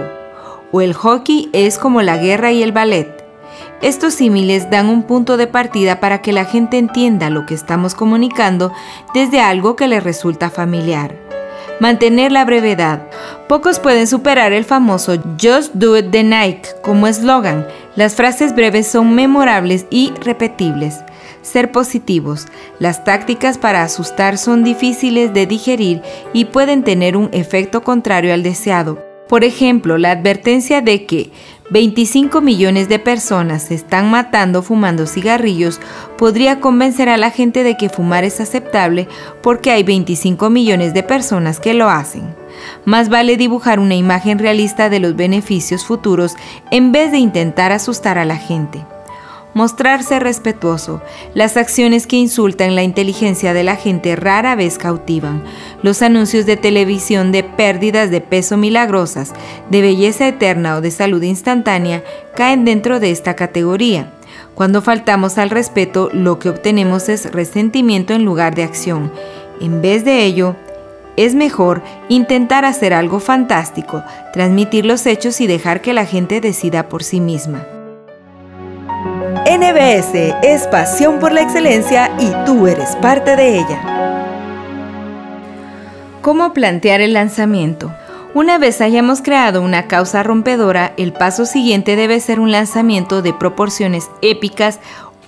o 0.71 0.81
el 0.81 0.93
hockey 0.93 1.49
es 1.53 1.79
como 1.79 2.03
la 2.03 2.17
guerra 2.17 2.51
y 2.51 2.61
el 2.61 2.71
ballet. 2.71 3.25
Estos 3.81 4.13
símiles 4.13 4.69
dan 4.69 4.89
un 4.89 5.01
punto 5.01 5.37
de 5.37 5.47
partida 5.47 5.99
para 5.99 6.21
que 6.21 6.33
la 6.33 6.45
gente 6.45 6.77
entienda 6.77 7.31
lo 7.31 7.47
que 7.47 7.55
estamos 7.55 7.95
comunicando 7.95 8.71
desde 9.15 9.41
algo 9.41 9.75
que 9.75 9.87
le 9.87 10.01
resulta 10.01 10.51
familiar. 10.51 11.15
Mantener 11.79 12.31
la 12.31 12.43
brevedad. 12.43 13.03
Pocos 13.47 13.79
pueden 13.79 14.07
superar 14.07 14.51
el 14.51 14.65
famoso 14.65 15.15
Just 15.39 15.75
Do 15.75 15.95
It 15.95 16.07
de 16.07 16.23
Nike 16.23 16.69
como 16.81 17.07
eslogan. 17.07 17.67
Las 17.95 18.15
frases 18.15 18.55
breves 18.55 18.87
son 18.87 19.13
memorables 19.13 19.85
y 19.91 20.11
repetibles. 20.21 21.01
Ser 21.43 21.71
positivos. 21.71 22.47
Las 22.79 23.03
tácticas 23.03 23.59
para 23.59 23.83
asustar 23.83 24.39
son 24.39 24.63
difíciles 24.63 25.33
de 25.33 25.45
digerir 25.45 26.01
y 26.33 26.45
pueden 26.45 26.83
tener 26.83 27.15
un 27.15 27.29
efecto 27.31 27.83
contrario 27.83 28.33
al 28.33 28.41
deseado. 28.41 29.06
Por 29.27 29.43
ejemplo, 29.43 29.97
la 29.97 30.11
advertencia 30.11 30.81
de 30.81 31.05
que 31.05 31.31
25 31.69 32.39
millones 32.39 32.87
de 32.87 32.97
personas 32.97 33.63
se 33.63 33.75
están 33.75 34.09
matando 34.09 34.61
fumando 34.63 35.05
cigarrillos 35.05 35.81
podría 36.17 36.61
convencer 36.61 37.09
a 37.09 37.17
la 37.17 37.29
gente 37.29 37.63
de 37.63 37.75
que 37.75 37.89
fumar 37.89 38.23
es 38.23 38.39
aceptable 38.39 39.09
porque 39.43 39.71
hay 39.71 39.83
25 39.83 40.49
millones 40.49 40.93
de 40.93 41.03
personas 41.03 41.59
que 41.59 41.73
lo 41.73 41.89
hacen. 41.89 42.23
Más 42.85 43.09
vale 43.09 43.35
dibujar 43.35 43.79
una 43.79 43.95
imagen 43.95 44.39
realista 44.39 44.89
de 44.89 44.99
los 44.99 45.15
beneficios 45.15 45.85
futuros 45.85 46.35
en 46.71 46.93
vez 46.93 47.11
de 47.11 47.17
intentar 47.17 47.73
asustar 47.73 48.17
a 48.17 48.25
la 48.25 48.37
gente 48.37 48.85
mostrarse 49.57 50.19
respetuoso. 50.19 51.01
Las 51.33 51.57
acciones 51.57 52.05
que 52.05 52.15
insultan 52.15 52.75
la 52.75 52.83
inteligencia 52.83 53.53
de 53.53 53.63
la 53.63 53.75
gente 53.75 54.15
rara 54.15 54.55
vez 54.55 54.77
cautivan. 54.77 55.43
Los 55.81 56.01
anuncios 56.01 56.45
de 56.45 56.55
televisión 56.55 57.31
de 57.31 57.43
pérdidas 57.43 58.11
de 58.11 58.21
peso 58.21 58.55
milagrosas, 58.55 59.33
de 59.69 59.81
belleza 59.81 60.27
eterna 60.27 60.77
o 60.77 60.81
de 60.81 60.91
salud 60.91 61.23
instantánea 61.23 62.03
caen 62.35 62.65
dentro 62.65 62.99
de 62.99 63.09
esta 63.09 63.35
categoría. 63.35 64.13
Cuando 64.53 64.81
faltamos 64.81 65.39
al 65.39 65.49
respeto, 65.49 66.09
lo 66.13 66.37
que 66.37 66.49
obtenemos 66.49 67.09
es 67.09 67.31
resentimiento 67.31 68.13
en 68.13 68.25
lugar 68.25 68.53
de 68.53 68.63
acción. 68.63 69.11
En 69.59 69.81
vez 69.81 70.05
de 70.05 70.23
ello, 70.23 70.55
es 71.15 71.33
mejor 71.33 71.81
intentar 72.09 72.63
hacer 72.63 72.93
algo 72.93 73.19
fantástico, 73.19 74.03
transmitir 74.33 74.85
los 74.85 75.07
hechos 75.07 75.41
y 75.41 75.47
dejar 75.47 75.81
que 75.81 75.93
la 75.93 76.05
gente 76.05 76.41
decida 76.41 76.89
por 76.89 77.03
sí 77.03 77.19
misma. 77.19 77.65
NBS 79.49 80.13
es 80.43 80.67
pasión 80.67 81.19
por 81.19 81.31
la 81.31 81.41
excelencia 81.41 82.11
y 82.19 82.29
tú 82.45 82.67
eres 82.67 82.97
parte 82.97 83.37
de 83.37 83.59
ella. 83.59 83.79
¿Cómo 86.21 86.51
plantear 86.51 86.99
el 86.99 87.13
lanzamiento? 87.13 87.95
Una 88.33 88.57
vez 88.57 88.81
hayamos 88.81 89.21
creado 89.21 89.61
una 89.61 89.87
causa 89.87 90.21
rompedora, 90.21 90.91
el 90.97 91.13
paso 91.13 91.45
siguiente 91.45 91.95
debe 91.95 92.19
ser 92.19 92.41
un 92.41 92.51
lanzamiento 92.51 93.21
de 93.21 93.31
proporciones 93.31 94.09
épicas 94.21 94.81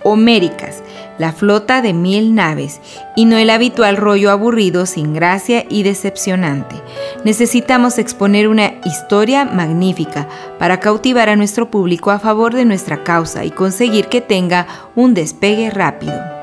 homéricas, 0.04 0.84
la 1.18 1.34
flota 1.34 1.82
de 1.82 1.94
mil 1.94 2.34
naves, 2.36 2.80
y 3.16 3.26
no 3.26 3.38
el 3.38 3.50
habitual 3.50 3.98
rollo 3.98 4.32
aburrido, 4.32 4.86
sin 4.86 5.14
gracia 5.14 5.66
y 5.70 5.84
decepcionante. 5.84 6.76
Necesitamos 7.24 7.98
exponer 7.98 8.48
una 8.48 8.74
historia 8.86 9.46
magnífica 9.46 10.28
para 10.58 10.80
cautivar 10.80 11.30
a 11.30 11.36
nuestro 11.36 11.70
público 11.70 12.12
a 12.12 12.20
favor 12.20 12.54
de 12.54 12.66
nuestra 12.66 13.04
causa 13.04 13.44
y 13.46 13.52
conseguir 13.52 14.08
que 14.08 14.22
tenga 14.22 14.68
un 14.96 15.14
despegue 15.14 15.70
rápido. 15.70 16.38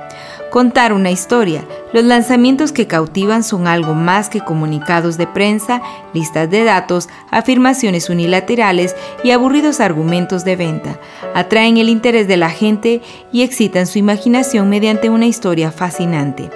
Contar 0.57 0.95
una 0.95 1.11
historia. 1.11 1.67
Los 1.93 2.05
lanzamientos 2.05 2.73
que 2.73 2.87
cautivan 2.87 3.45
son 3.45 3.67
algo 3.67 3.93
más 3.93 4.31
que 4.31 4.41
comunicados 4.41 5.19
de 5.19 5.27
prensa, 5.27 5.83
listas 6.15 6.49
de 6.49 6.65
datos, 6.65 7.11
afirmaciones 7.31 8.09
unilaterales 8.09 8.97
y 9.23 9.33
aburridos 9.33 9.81
argumentos 9.81 10.47
de 10.47 10.57
venta. 10.57 10.99
Atraen 11.35 11.77
el 11.77 11.91
interés 11.91 12.27
de 12.27 12.39
la 12.39 12.49
gente 12.49 13.03
y 13.33 13.43
excitan 13.43 13.87
su 13.87 13.99
imaginación 13.99 14.71
mediante 14.71 15.11
una 15.11 15.27
historia 15.27 15.71
fascinante. 15.71 16.49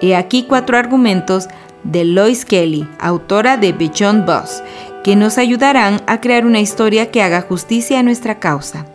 He 0.00 0.14
aquí 0.14 0.44
cuatro 0.44 0.78
argumentos 0.78 1.48
de 1.82 2.04
Lois 2.04 2.44
Kelly, 2.44 2.88
autora 3.00 3.56
de 3.56 3.72
Beyond 3.72 4.26
Boss, 4.26 4.62
que 5.02 5.16
nos 5.16 5.38
ayudarán 5.38 6.02
a 6.06 6.20
crear 6.20 6.46
una 6.46 6.60
historia 6.60 7.10
que 7.10 7.20
haga 7.20 7.40
justicia 7.40 7.98
a 7.98 8.04
nuestra 8.04 8.38
causa 8.38 8.86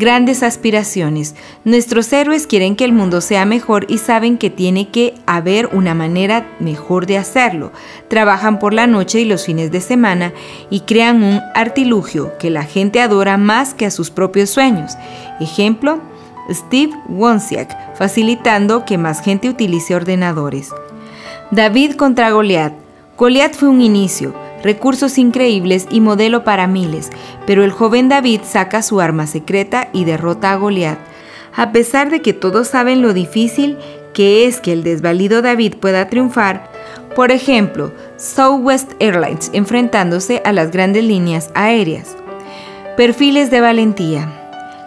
grandes 0.00 0.42
aspiraciones. 0.42 1.36
Nuestros 1.64 2.12
héroes 2.12 2.48
quieren 2.48 2.74
que 2.74 2.84
el 2.84 2.92
mundo 2.92 3.20
sea 3.20 3.44
mejor 3.44 3.86
y 3.88 3.98
saben 3.98 4.38
que 4.38 4.50
tiene 4.50 4.88
que 4.88 5.14
haber 5.26 5.68
una 5.72 5.94
manera 5.94 6.48
mejor 6.58 7.06
de 7.06 7.18
hacerlo. 7.18 7.70
Trabajan 8.08 8.58
por 8.58 8.74
la 8.74 8.88
noche 8.88 9.20
y 9.20 9.24
los 9.26 9.44
fines 9.44 9.70
de 9.70 9.80
semana 9.80 10.32
y 10.70 10.80
crean 10.80 11.22
un 11.22 11.40
artilugio 11.54 12.36
que 12.38 12.50
la 12.50 12.64
gente 12.64 13.00
adora 13.00 13.36
más 13.36 13.74
que 13.74 13.86
a 13.86 13.90
sus 13.92 14.10
propios 14.10 14.50
sueños. 14.50 14.94
Ejemplo, 15.38 16.00
Steve 16.50 16.92
Wozniak, 17.08 17.94
facilitando 17.94 18.84
que 18.84 18.98
más 18.98 19.22
gente 19.22 19.48
utilice 19.48 19.94
ordenadores. 19.94 20.70
David 21.52 21.92
contra 21.92 22.30
Goliat. 22.30 22.72
Goliat 23.16 23.54
fue 23.54 23.68
un 23.68 23.82
inicio 23.82 24.34
recursos 24.62 25.18
increíbles 25.18 25.86
y 25.90 26.00
modelo 26.00 26.44
para 26.44 26.66
miles, 26.66 27.10
pero 27.46 27.64
el 27.64 27.70
joven 27.70 28.08
David 28.08 28.40
saca 28.44 28.82
su 28.82 29.00
arma 29.00 29.26
secreta 29.26 29.88
y 29.92 30.04
derrota 30.04 30.52
a 30.52 30.56
Goliat. 30.56 30.98
A 31.54 31.72
pesar 31.72 32.10
de 32.10 32.22
que 32.22 32.32
todos 32.32 32.68
saben 32.68 33.02
lo 33.02 33.12
difícil 33.12 33.76
que 34.14 34.46
es 34.46 34.60
que 34.60 34.72
el 34.72 34.82
desvalido 34.82 35.42
David 35.42 35.74
pueda 35.76 36.08
triunfar, 36.08 36.70
por 37.14 37.30
ejemplo, 37.30 37.92
Southwest 38.16 38.92
Airlines 39.00 39.50
enfrentándose 39.52 40.42
a 40.44 40.52
las 40.52 40.70
grandes 40.70 41.04
líneas 41.04 41.50
aéreas. 41.54 42.16
Perfiles 42.96 43.50
de 43.50 43.60
valentía. 43.60 44.39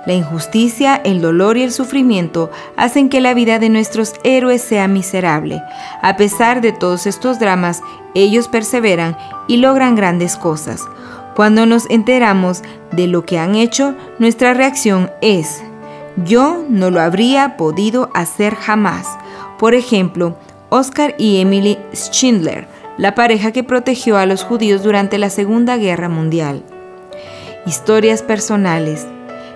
La 0.06 0.14
injusticia, 0.14 1.00
el 1.04 1.22
dolor 1.22 1.58
y 1.58 1.64
el 1.64 1.72
sufrimiento 1.72 2.52
hacen 2.76 3.08
que 3.08 3.22
la 3.22 3.34
vida 3.34 3.58
de 3.60 3.70
nuestros 3.70 4.14
héroes 4.24 4.62
sea 4.62 4.88
miserable. 4.88 5.64
A 6.02 6.18
pesar 6.18 6.60
de 6.60 6.74
todos 6.74 7.08
estos 7.08 7.40
dramas, 7.40 7.82
ellos 8.14 8.50
perseveran 8.50 9.18
y 9.48 9.58
logran 9.58 9.96
grandes 9.96 10.36
cosas. 10.36 10.82
Cuando 11.36 11.66
nos 11.66 11.90
enteramos 11.90 12.62
de 12.92 13.08
lo 13.08 13.26
que 13.26 13.40
han 13.40 13.56
hecho, 13.56 13.96
nuestra 14.20 14.54
reacción 14.54 15.10
es, 15.22 15.64
yo 16.18 16.64
no 16.70 16.92
lo 16.92 17.02
habría 17.02 17.58
podido 17.58 18.10
hacer 18.14 18.56
jamás. 18.56 19.08
Por 19.58 19.74
ejemplo, 19.74 20.36
Oscar 20.70 21.16
y 21.18 21.40
Emily 21.40 21.80
Schindler, 21.94 22.68
la 22.98 23.16
pareja 23.16 23.52
que 23.52 23.64
protegió 23.64 24.18
a 24.18 24.26
los 24.26 24.44
judíos 24.44 24.84
durante 24.84 25.18
la 25.18 25.30
Segunda 25.30 25.78
Guerra 25.78 26.10
Mundial. 26.10 26.64
Historias 27.66 28.22
personales. 28.22 29.08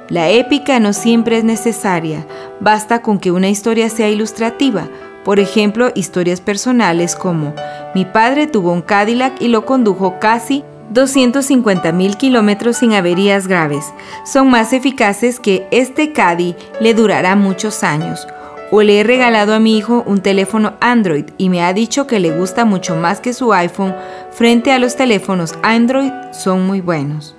La 0.09 0.29
épica 0.29 0.79
no 0.79 0.93
siempre 0.93 1.37
es 1.37 1.43
necesaria, 1.43 2.25
basta 2.59 3.01
con 3.01 3.19
que 3.19 3.31
una 3.31 3.49
historia 3.49 3.89
sea 3.89 4.09
ilustrativa, 4.09 4.87
por 5.25 5.41
ejemplo, 5.41 5.91
historias 5.93 6.39
personales 6.39 7.13
como 7.13 7.53
mi 7.93 8.05
padre 8.05 8.47
tuvo 8.47 8.71
un 8.71 8.81
Cadillac 8.81 9.41
y 9.41 9.49
lo 9.49 9.65
condujo 9.65 10.19
casi 10.19 10.63
250 10.91 11.91
mil 11.91 12.15
kilómetros 12.15 12.77
sin 12.77 12.93
averías 12.93 13.47
graves. 13.47 13.91
Son 14.25 14.49
más 14.49 14.71
eficaces 14.71 15.39
que 15.39 15.67
este 15.71 16.13
Caddy 16.13 16.55
le 16.79 16.93
durará 16.93 17.35
muchos 17.35 17.83
años. 17.83 18.27
O 18.71 18.81
le 18.83 18.99
he 18.99 19.03
regalado 19.03 19.53
a 19.53 19.59
mi 19.59 19.77
hijo 19.77 20.03
un 20.05 20.21
teléfono 20.21 20.73
Android 20.79 21.25
y 21.37 21.49
me 21.49 21.63
ha 21.63 21.73
dicho 21.73 22.07
que 22.07 22.19
le 22.19 22.31
gusta 22.31 22.65
mucho 22.65 22.95
más 22.95 23.21
que 23.21 23.33
su 23.33 23.53
iPhone 23.53 23.95
frente 24.31 24.71
a 24.71 24.79
los 24.79 24.95
teléfonos 24.95 25.55
Android 25.63 26.11
son 26.33 26.67
muy 26.67 26.81
buenos. 26.81 27.36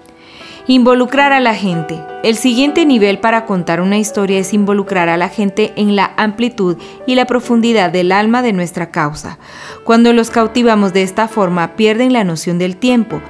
Involucrar 0.70 1.32
a 1.32 1.40
la 1.40 1.54
gente. 1.54 1.98
El 2.22 2.36
siguiente 2.36 2.84
nivel 2.84 3.20
para 3.20 3.46
contar 3.46 3.80
una 3.80 3.96
historia 3.96 4.38
es 4.38 4.52
involucrar 4.52 5.08
a 5.08 5.16
la 5.16 5.30
gente 5.30 5.72
en 5.76 5.96
la 5.96 6.12
amplitud 6.18 6.76
y 7.06 7.14
la 7.14 7.24
profundidad 7.24 7.90
del 7.90 8.12
alma 8.12 8.42
de 8.42 8.52
nuestra 8.52 8.90
causa. 8.90 9.38
Cuando 9.84 10.12
los 10.12 10.28
cautivamos 10.28 10.92
de 10.92 11.04
esta 11.04 11.26
forma 11.26 11.68
pierden 11.68 12.12
la 12.12 12.22
noción 12.22 12.58
del 12.58 12.76
tiempo, 12.76 13.22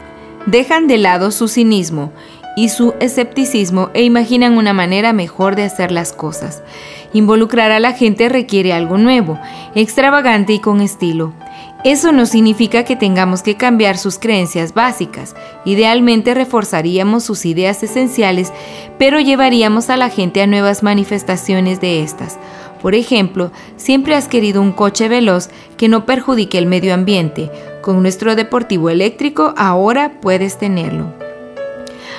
dejan 0.46 0.88
de 0.88 0.98
lado 0.98 1.31
su 1.31 1.46
cinismo 1.46 2.12
y 2.57 2.70
su 2.70 2.94
escepticismo 2.98 3.90
e 3.94 4.03
imaginan 4.03 4.59
una 4.59 4.72
manera 4.72 5.12
mejor 5.12 5.55
de 5.55 5.62
hacer 5.62 5.92
las 5.92 6.12
cosas. 6.12 6.64
Involucrar 7.12 7.70
a 7.70 7.79
la 7.79 7.92
gente 7.92 8.29
requiere 8.29 8.72
algo 8.72 8.98
nuevo, 8.98 9.38
extravagante 9.77 10.55
y 10.55 10.59
con 10.59 10.81
estilo. 10.81 11.35
Eso 11.84 12.10
no 12.10 12.26
significa 12.26 12.82
que 12.82 12.96
tengamos 12.96 13.42
que 13.42 13.56
cambiar 13.56 13.98
sus 13.98 14.18
creencias 14.18 14.74
básicas. 14.74 15.36
Idealmente 15.64 16.34
reforzaríamos 16.34 17.22
sus 17.22 17.46
ideas 17.46 17.82
esenciales, 17.84 18.52
pero 18.98 19.20
llevaríamos 19.20 19.88
a 19.88 19.96
la 19.96 20.10
gente 20.10 20.42
a 20.42 20.48
nuevas 20.48 20.82
manifestaciones 20.82 21.80
de 21.80 22.02
estas. 22.02 22.36
Por 22.82 22.94
ejemplo, 22.94 23.52
siempre 23.76 24.16
has 24.16 24.26
querido 24.26 24.60
un 24.60 24.72
coche 24.72 25.08
veloz 25.08 25.50
que 25.76 25.88
no 25.88 26.04
perjudique 26.04 26.58
el 26.58 26.66
medio 26.66 26.94
ambiente. 26.94 27.50
Con 27.80 28.02
nuestro 28.02 28.34
deportivo 28.34 28.90
eléctrico 28.90 29.54
ahora 29.56 30.20
puedes 30.20 30.58
tenerlo. 30.58 31.12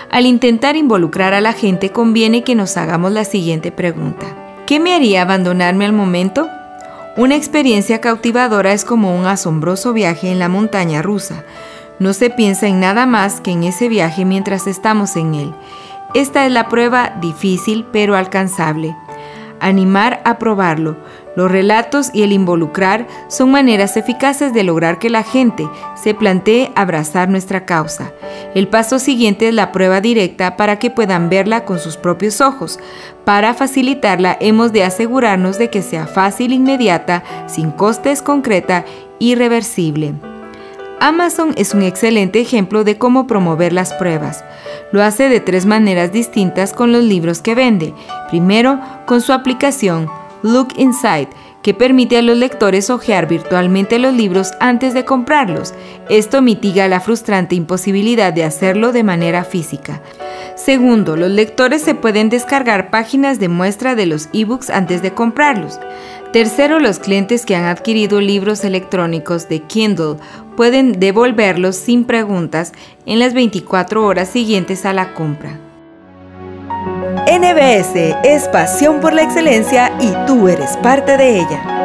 Al 0.09 0.25
intentar 0.25 0.77
involucrar 0.77 1.33
a 1.33 1.41
la 1.41 1.53
gente 1.53 1.91
conviene 1.91 2.43
que 2.43 2.55
nos 2.55 2.77
hagamos 2.77 3.11
la 3.11 3.25
siguiente 3.25 3.71
pregunta. 3.71 4.25
¿Qué 4.65 4.79
me 4.79 4.93
haría 4.93 5.21
abandonarme 5.21 5.85
al 5.85 5.93
momento? 5.93 6.47
Una 7.19 7.35
experiencia 7.35 7.99
cautivadora 7.99 8.71
es 8.71 8.85
como 8.85 9.13
un 9.13 9.25
asombroso 9.25 9.91
viaje 9.91 10.31
en 10.31 10.39
la 10.39 10.47
montaña 10.47 11.01
rusa. 11.01 11.43
No 11.99 12.13
se 12.13 12.29
piensa 12.29 12.67
en 12.67 12.79
nada 12.79 13.05
más 13.05 13.41
que 13.41 13.51
en 13.51 13.65
ese 13.65 13.89
viaje 13.89 14.23
mientras 14.23 14.67
estamos 14.67 15.17
en 15.17 15.35
él. 15.35 15.53
Esta 16.13 16.45
es 16.45 16.51
la 16.53 16.69
prueba 16.69 17.17
difícil 17.19 17.85
pero 17.91 18.15
alcanzable. 18.15 18.95
Animar 19.59 20.21
a 20.23 20.39
probarlo. 20.39 20.95
Los 21.39 21.49
relatos 21.49 22.09
y 22.11 22.23
el 22.23 22.33
involucrar 22.33 23.07
son 23.29 23.49
maneras 23.49 23.95
eficaces 23.95 24.51
de 24.51 24.63
lograr 24.63 24.99
que 24.99 25.09
la 25.09 25.23
gente 25.23 25.69
se 25.95 26.13
plantee 26.13 26.69
abrazar 26.75 27.29
nuestra 27.29 27.65
causa. 27.65 28.11
El 28.55 28.67
paso 28.67 28.99
siguiente 28.99 29.47
es 29.47 29.53
la 29.53 29.71
prueba 29.71 30.01
directa 30.01 30.57
para 30.57 30.79
que 30.79 30.91
puedan 30.91 31.29
verla 31.29 31.63
con 31.63 31.79
sus 31.79 31.95
propios 31.95 32.41
ojos. 32.41 32.77
Para 33.23 33.53
facilitarla 33.53 34.35
hemos 34.41 34.73
de 34.73 34.83
asegurarnos 34.83 35.57
de 35.57 35.69
que 35.69 35.81
sea 35.81 36.07
fácil, 36.07 36.51
inmediata, 36.51 37.23
sin 37.47 37.71
costes, 37.71 38.21
concreta 38.21 38.83
y 39.17 39.35
reversible. 39.35 40.15
Amazon 40.99 41.53
es 41.55 41.73
un 41.73 41.83
excelente 41.83 42.41
ejemplo 42.41 42.83
de 42.83 42.97
cómo 42.97 43.27
promover 43.27 43.71
las 43.71 43.93
pruebas. 43.93 44.43
Lo 44.91 45.01
hace 45.01 45.29
de 45.29 45.39
tres 45.39 45.65
maneras 45.65 46.11
distintas 46.11 46.73
con 46.73 46.91
los 46.91 47.05
libros 47.05 47.41
que 47.41 47.55
vende. 47.55 47.93
Primero, 48.29 48.81
con 49.05 49.21
su 49.21 49.31
aplicación 49.31 50.09
Look 50.41 50.69
Inside, 50.77 51.29
que 51.61 51.73
permite 51.73 52.17
a 52.17 52.21
los 52.21 52.37
lectores 52.37 52.89
hojear 52.89 53.27
virtualmente 53.27 53.99
los 53.99 54.13
libros 54.13 54.51
antes 54.59 54.93
de 54.93 55.05
comprarlos. 55.05 55.73
Esto 56.09 56.41
mitiga 56.41 56.87
la 56.87 57.01
frustrante 57.01 57.55
imposibilidad 57.55 58.31
de 58.31 58.45
hacerlo 58.45 58.91
de 58.91 59.03
manera 59.03 59.43
física. 59.43 60.01
Segundo, 60.55 61.15
los 61.15 61.31
lectores 61.31 61.81
se 61.81 61.95
pueden 61.95 62.29
descargar 62.29 62.89
páginas 62.89 63.39
de 63.39 63.49
muestra 63.49 63.95
de 63.95 64.05
los 64.05 64.29
ebooks 64.33 64.69
antes 64.69 65.01
de 65.01 65.13
comprarlos. 65.13 65.79
Tercero, 66.31 66.79
los 66.79 66.99
clientes 66.99 67.45
que 67.45 67.55
han 67.55 67.65
adquirido 67.65 68.21
libros 68.21 68.63
electrónicos 68.63 69.49
de 69.49 69.61
Kindle 69.61 70.17
pueden 70.55 70.99
devolverlos 70.99 71.75
sin 71.75 72.05
preguntas 72.05 72.73
en 73.05 73.19
las 73.19 73.33
24 73.33 74.05
horas 74.05 74.29
siguientes 74.29 74.85
a 74.85 74.93
la 74.93 75.13
compra. 75.13 75.59
NBS 77.39 78.17
es 78.25 78.49
pasión 78.49 78.99
por 78.99 79.13
la 79.13 79.23
excelencia 79.23 79.93
y 80.01 80.11
tú 80.27 80.49
eres 80.49 80.75
parte 80.75 81.15
de 81.15 81.37
ella. 81.37 81.79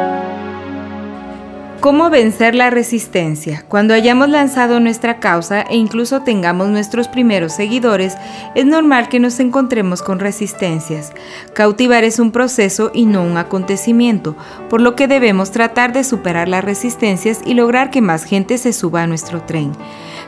¿Cómo 1.79 2.09
vencer 2.09 2.55
la 2.55 2.71
resistencia? 2.71 3.63
Cuando 3.69 3.93
hayamos 3.93 4.27
lanzado 4.27 4.81
nuestra 4.81 5.19
causa 5.19 5.61
e 5.61 5.77
incluso 5.77 6.23
tengamos 6.23 6.67
nuestros 6.67 7.07
primeros 7.07 7.53
seguidores, 7.53 8.17
es 8.53 8.65
normal 8.65 9.07
que 9.07 9.19
nos 9.19 9.39
encontremos 9.39 10.01
con 10.01 10.19
resistencias. 10.19 11.13
Cautivar 11.53 12.03
es 12.03 12.19
un 12.19 12.31
proceso 12.31 12.91
y 12.93 13.05
no 13.05 13.23
un 13.23 13.37
acontecimiento, 13.37 14.35
por 14.67 14.81
lo 14.81 14.95
que 14.95 15.07
debemos 15.07 15.51
tratar 15.51 15.93
de 15.93 16.03
superar 16.03 16.49
las 16.49 16.65
resistencias 16.65 17.39
y 17.45 17.53
lograr 17.53 17.91
que 17.91 18.01
más 18.01 18.25
gente 18.25 18.57
se 18.57 18.73
suba 18.73 19.03
a 19.03 19.07
nuestro 19.07 19.43
tren. 19.43 19.71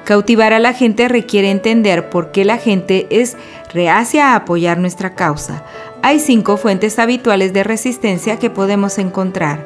Cautivar 0.07 0.53
a 0.53 0.59
la 0.59 0.73
gente 0.73 1.09
requiere 1.09 1.51
entender 1.51 2.09
por 2.09 2.31
qué 2.31 2.45
la 2.45 2.57
gente 2.57 3.07
es 3.09 3.35
reacia 3.73 4.31
a 4.31 4.35
apoyar 4.35 4.77
nuestra 4.77 5.15
causa. 5.15 5.63
Hay 6.01 6.19
cinco 6.19 6.57
fuentes 6.57 6.99
habituales 6.99 7.53
de 7.53 7.63
resistencia 7.63 8.39
que 8.39 8.49
podemos 8.49 8.97
encontrar. 8.97 9.65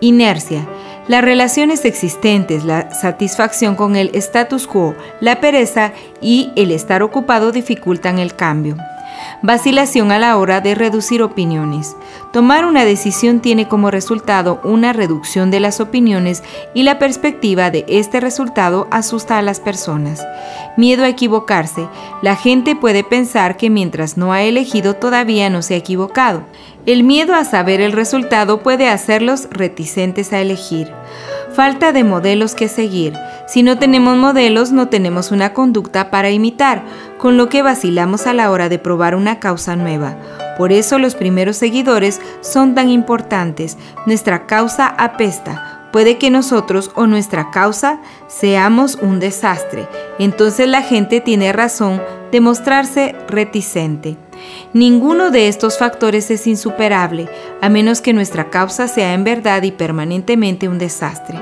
Inercia. 0.00 0.66
Las 1.08 1.22
relaciones 1.22 1.84
existentes, 1.84 2.64
la 2.64 2.92
satisfacción 2.92 3.76
con 3.76 3.94
el 3.94 4.10
status 4.14 4.66
quo, 4.66 4.94
la 5.20 5.40
pereza 5.40 5.92
y 6.20 6.52
el 6.56 6.72
estar 6.72 7.02
ocupado 7.02 7.52
dificultan 7.52 8.18
el 8.18 8.34
cambio. 8.34 8.76
Vacilación 9.42 10.12
a 10.12 10.18
la 10.18 10.36
hora 10.36 10.60
de 10.60 10.74
reducir 10.74 11.22
opiniones. 11.22 11.96
Tomar 12.32 12.64
una 12.64 12.84
decisión 12.84 13.40
tiene 13.40 13.68
como 13.68 13.90
resultado 13.90 14.60
una 14.64 14.92
reducción 14.92 15.50
de 15.50 15.60
las 15.60 15.80
opiniones 15.80 16.42
y 16.74 16.82
la 16.82 16.98
perspectiva 16.98 17.70
de 17.70 17.84
este 17.88 18.20
resultado 18.20 18.88
asusta 18.90 19.38
a 19.38 19.42
las 19.42 19.60
personas. 19.60 20.26
Miedo 20.76 21.04
a 21.04 21.08
equivocarse. 21.08 21.88
La 22.22 22.36
gente 22.36 22.76
puede 22.76 23.04
pensar 23.04 23.56
que 23.56 23.70
mientras 23.70 24.16
no 24.16 24.32
ha 24.32 24.42
elegido 24.42 24.94
todavía 24.94 25.50
no 25.50 25.62
se 25.62 25.74
ha 25.74 25.78
equivocado. 25.78 26.42
El 26.86 27.02
miedo 27.02 27.34
a 27.34 27.44
saber 27.44 27.80
el 27.80 27.90
resultado 27.90 28.62
puede 28.62 28.88
hacerlos 28.88 29.48
reticentes 29.50 30.32
a 30.32 30.40
elegir. 30.40 30.92
Falta 31.52 31.90
de 31.90 32.04
modelos 32.04 32.54
que 32.54 32.68
seguir. 32.68 33.12
Si 33.48 33.64
no 33.64 33.76
tenemos 33.76 34.16
modelos, 34.16 34.70
no 34.70 34.88
tenemos 34.88 35.32
una 35.32 35.52
conducta 35.52 36.12
para 36.12 36.30
imitar, 36.30 36.84
con 37.18 37.36
lo 37.36 37.48
que 37.48 37.62
vacilamos 37.62 38.28
a 38.28 38.34
la 38.34 38.52
hora 38.52 38.68
de 38.68 38.78
probar 38.78 39.16
una 39.16 39.40
causa 39.40 39.74
nueva. 39.74 40.16
Por 40.56 40.70
eso 40.70 41.00
los 41.00 41.16
primeros 41.16 41.56
seguidores 41.56 42.20
son 42.40 42.76
tan 42.76 42.88
importantes. 42.88 43.76
Nuestra 44.06 44.46
causa 44.46 44.86
apesta. 44.86 45.88
Puede 45.92 46.18
que 46.18 46.30
nosotros 46.30 46.92
o 46.94 47.08
nuestra 47.08 47.50
causa 47.50 47.98
seamos 48.28 48.94
un 48.94 49.18
desastre. 49.18 49.88
Entonces 50.20 50.68
la 50.68 50.82
gente 50.82 51.20
tiene 51.20 51.52
razón 51.52 52.00
de 52.30 52.40
mostrarse 52.40 53.16
reticente. 53.26 54.18
Ninguno 54.72 55.30
de 55.30 55.48
estos 55.48 55.78
factores 55.78 56.30
es 56.30 56.46
insuperable, 56.46 57.28
a 57.60 57.68
menos 57.68 58.00
que 58.00 58.12
nuestra 58.12 58.50
causa 58.50 58.88
sea 58.88 59.14
en 59.14 59.24
verdad 59.24 59.62
y 59.62 59.70
permanentemente 59.70 60.68
un 60.68 60.78
desastre. 60.78 61.38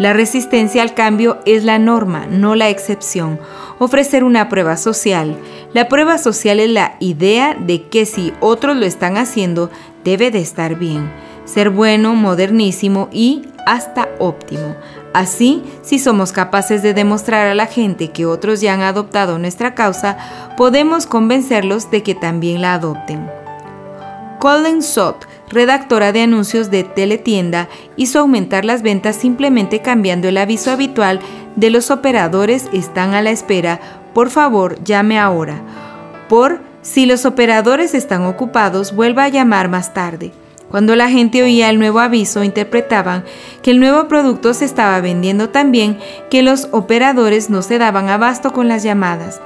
La 0.00 0.14
resistencia 0.14 0.80
al 0.80 0.94
cambio 0.94 1.40
es 1.44 1.62
la 1.62 1.78
norma, 1.78 2.26
no 2.26 2.54
la 2.54 2.70
excepción. 2.70 3.38
Ofrecer 3.78 4.24
una 4.24 4.48
prueba 4.48 4.78
social. 4.78 5.36
La 5.74 5.88
prueba 5.88 6.16
social 6.16 6.58
es 6.58 6.70
la 6.70 6.96
idea 7.00 7.54
de 7.54 7.82
que 7.88 8.06
si 8.06 8.32
otros 8.40 8.78
lo 8.78 8.86
están 8.86 9.18
haciendo, 9.18 9.70
debe 10.02 10.30
de 10.30 10.40
estar 10.40 10.76
bien, 10.76 11.10
ser 11.44 11.68
bueno, 11.68 12.14
modernísimo 12.14 13.10
y 13.12 13.42
hasta 13.66 14.08
óptimo. 14.18 14.74
Así, 15.12 15.64
si 15.82 15.98
somos 15.98 16.32
capaces 16.32 16.82
de 16.82 16.94
demostrar 16.94 17.48
a 17.48 17.54
la 17.54 17.66
gente 17.66 18.10
que 18.10 18.26
otros 18.26 18.60
ya 18.60 18.74
han 18.74 18.82
adoptado 18.82 19.38
nuestra 19.38 19.74
causa, 19.74 20.16
podemos 20.56 21.06
convencerlos 21.06 21.90
de 21.90 22.02
que 22.02 22.14
también 22.14 22.62
la 22.62 22.74
adopten. 22.74 23.28
Colin 24.38 24.82
Sott, 24.82 25.26
redactora 25.50 26.12
de 26.12 26.22
anuncios 26.22 26.70
de 26.70 26.84
teletienda, 26.84 27.68
hizo 27.96 28.20
aumentar 28.20 28.64
las 28.64 28.82
ventas 28.82 29.16
simplemente 29.16 29.82
cambiando 29.82 30.28
el 30.28 30.38
aviso 30.38 30.70
habitual 30.70 31.20
de 31.56 31.70
los 31.70 31.90
operadores 31.90 32.68
están 32.72 33.12
a 33.12 33.20
la 33.20 33.30
espera, 33.30 33.80
por 34.14 34.30
favor 34.30 34.82
llame 34.84 35.18
ahora. 35.18 35.60
Por 36.28 36.60
si 36.82 37.04
los 37.04 37.26
operadores 37.26 37.94
están 37.94 38.22
ocupados, 38.22 38.94
vuelva 38.94 39.24
a 39.24 39.28
llamar 39.28 39.68
más 39.68 39.92
tarde. 39.92 40.32
Cuando 40.70 40.94
la 40.94 41.10
gente 41.10 41.42
oía 41.42 41.68
el 41.68 41.80
nuevo 41.80 41.98
aviso, 41.98 42.44
interpretaban 42.44 43.24
que 43.60 43.72
el 43.72 43.80
nuevo 43.80 44.06
producto 44.06 44.54
se 44.54 44.64
estaba 44.64 45.00
vendiendo 45.00 45.48
tan 45.48 45.72
bien 45.72 45.98
que 46.30 46.42
los 46.42 46.68
operadores 46.70 47.50
no 47.50 47.62
se 47.62 47.78
daban 47.78 48.08
abasto 48.08 48.52
con 48.52 48.68
las 48.68 48.84
llamadas. 48.84 49.40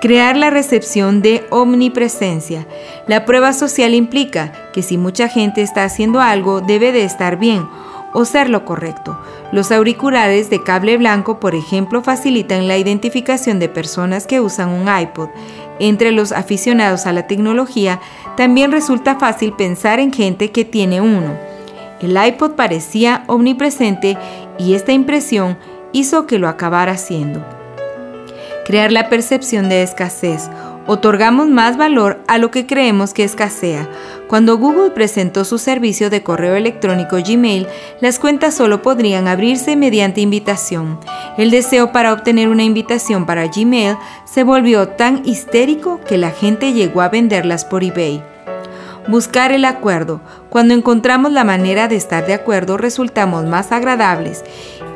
Crear 0.00 0.36
la 0.36 0.50
recepción 0.50 1.22
de 1.22 1.46
omnipresencia. 1.50 2.66
La 3.06 3.24
prueba 3.24 3.52
social 3.52 3.94
implica 3.94 4.52
que 4.72 4.82
si 4.82 4.98
mucha 4.98 5.28
gente 5.28 5.62
está 5.62 5.84
haciendo 5.84 6.20
algo, 6.20 6.60
debe 6.60 6.90
de 6.90 7.04
estar 7.04 7.38
bien 7.38 7.68
o 8.12 8.24
ser 8.24 8.50
lo 8.50 8.64
correcto. 8.64 9.18
Los 9.52 9.70
auriculares 9.72 10.50
de 10.50 10.62
cable 10.62 10.96
blanco, 10.96 11.38
por 11.40 11.54
ejemplo, 11.54 12.02
facilitan 12.02 12.68
la 12.68 12.76
identificación 12.76 13.58
de 13.58 13.68
personas 13.68 14.26
que 14.26 14.40
usan 14.40 14.70
un 14.70 14.88
iPod. 14.88 15.28
Entre 15.80 16.12
los 16.12 16.32
aficionados 16.32 17.06
a 17.06 17.12
la 17.12 17.26
tecnología, 17.26 18.00
también 18.36 18.72
resulta 18.72 19.16
fácil 19.16 19.52
pensar 19.52 20.00
en 20.00 20.12
gente 20.12 20.50
que 20.50 20.64
tiene 20.64 21.00
uno. 21.00 21.36
El 22.00 22.16
iPod 22.22 22.52
parecía 22.52 23.24
omnipresente 23.28 24.18
y 24.58 24.74
esta 24.74 24.92
impresión 24.92 25.56
hizo 25.92 26.26
que 26.26 26.38
lo 26.38 26.48
acabara 26.48 26.92
haciendo. 26.92 27.44
Crear 28.66 28.92
la 28.92 29.08
percepción 29.08 29.68
de 29.68 29.82
escasez 29.82 30.50
otorgamos 30.86 31.48
más 31.48 31.76
valor 31.76 32.20
a 32.26 32.38
lo 32.38 32.50
que 32.50 32.66
creemos 32.66 33.14
que 33.14 33.24
escasea. 33.24 33.88
Cuando 34.28 34.58
Google 34.58 34.90
presentó 34.90 35.44
su 35.44 35.58
servicio 35.58 36.10
de 36.10 36.22
correo 36.22 36.56
electrónico 36.56 37.16
Gmail, 37.16 37.66
las 38.00 38.18
cuentas 38.18 38.54
solo 38.54 38.82
podrían 38.82 39.28
abrirse 39.28 39.76
mediante 39.76 40.20
invitación. 40.20 40.98
El 41.36 41.50
deseo 41.50 41.92
para 41.92 42.12
obtener 42.12 42.48
una 42.48 42.64
invitación 42.64 43.26
para 43.26 43.46
Gmail 43.46 43.96
se 44.24 44.42
volvió 44.42 44.88
tan 44.88 45.22
histérico 45.24 46.00
que 46.00 46.18
la 46.18 46.30
gente 46.30 46.72
llegó 46.72 47.00
a 47.00 47.08
venderlas 47.08 47.64
por 47.64 47.84
eBay. 47.84 48.22
Buscar 49.06 49.52
el 49.52 49.66
acuerdo. 49.66 50.22
Cuando 50.48 50.72
encontramos 50.72 51.30
la 51.30 51.44
manera 51.44 51.88
de 51.88 51.96
estar 51.96 52.26
de 52.26 52.32
acuerdo 52.32 52.78
resultamos 52.78 53.44
más 53.44 53.70
agradables 53.70 54.44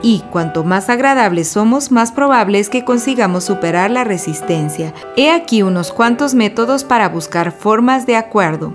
y 0.03 0.21
cuanto 0.31 0.65
más 0.65 0.89
agradables 0.89 1.49
somos, 1.49 1.91
más 1.91 2.13
probable 2.13 2.59
es 2.59 2.69
que 2.69 2.85
consigamos 2.85 3.45
superar 3.45 3.91
la 3.91 4.05
resistencia. 4.05 4.95
He 5.17 5.31
aquí 5.31 5.63
unos 5.63 5.93
cuantos 5.93 6.35
métodos 6.35 6.85
para 6.85 7.09
buscar 7.09 7.53
formas 7.53 8.07
de 8.07 8.17
acuerdo. 8.17 8.73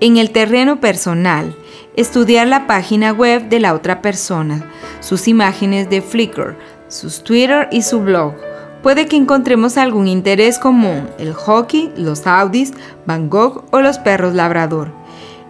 En 0.00 0.18
el 0.18 0.30
terreno 0.30 0.78
personal, 0.78 1.56
estudiar 1.96 2.46
la 2.46 2.66
página 2.66 3.12
web 3.12 3.48
de 3.48 3.60
la 3.60 3.72
otra 3.72 4.02
persona, 4.02 4.70
sus 5.00 5.26
imágenes 5.26 5.88
de 5.88 6.02
Flickr, 6.02 6.56
sus 6.88 7.24
Twitter 7.24 7.68
y 7.72 7.82
su 7.82 8.00
blog. 8.00 8.34
Puede 8.82 9.06
que 9.06 9.16
encontremos 9.16 9.78
algún 9.78 10.06
interés 10.06 10.58
común, 10.58 11.08
el 11.18 11.32
hockey, 11.32 11.92
los 11.96 12.26
Audis, 12.26 12.74
Van 13.06 13.30
Gogh 13.30 13.64
o 13.70 13.80
los 13.80 13.98
perros 13.98 14.34
labrador. 14.34 14.92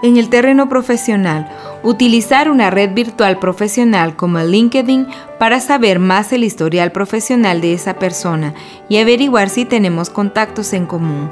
En 0.03 0.19
el 0.19 0.29
terreno 0.29 0.69
profesional, 0.69 1.49
utilizar 1.83 2.51
una 2.51 2.69
red 2.69 2.93
virtual 2.93 3.39
profesional 3.39 4.15
como 4.15 4.39
LinkedIn 4.41 5.07
para 5.39 5.59
saber 5.61 5.99
más 5.99 6.33
el 6.33 6.45
historial 6.45 6.93
profesional 6.93 7.63
de 7.63 7.73
esa 7.73 7.99
persona 7.99 8.53
y 8.91 8.99
averiguar 8.99 9.49
si 9.49 9.65
tenemos 9.65 10.11
contactos 10.11 10.75
en 10.75 10.85
común. 10.85 11.31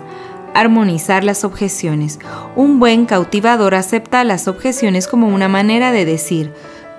Armonizar 0.55 1.25
las 1.25 1.45
objeciones. 1.45 2.21
Un 2.57 2.79
buen 2.79 3.05
cautivador 3.05 3.75
acepta 3.75 4.25
las 4.25 4.49
objeciones 4.49 5.09
como 5.09 5.29
una 5.29 5.49
manera 5.49 5.93
de 5.93 6.07
decir, 6.07 6.53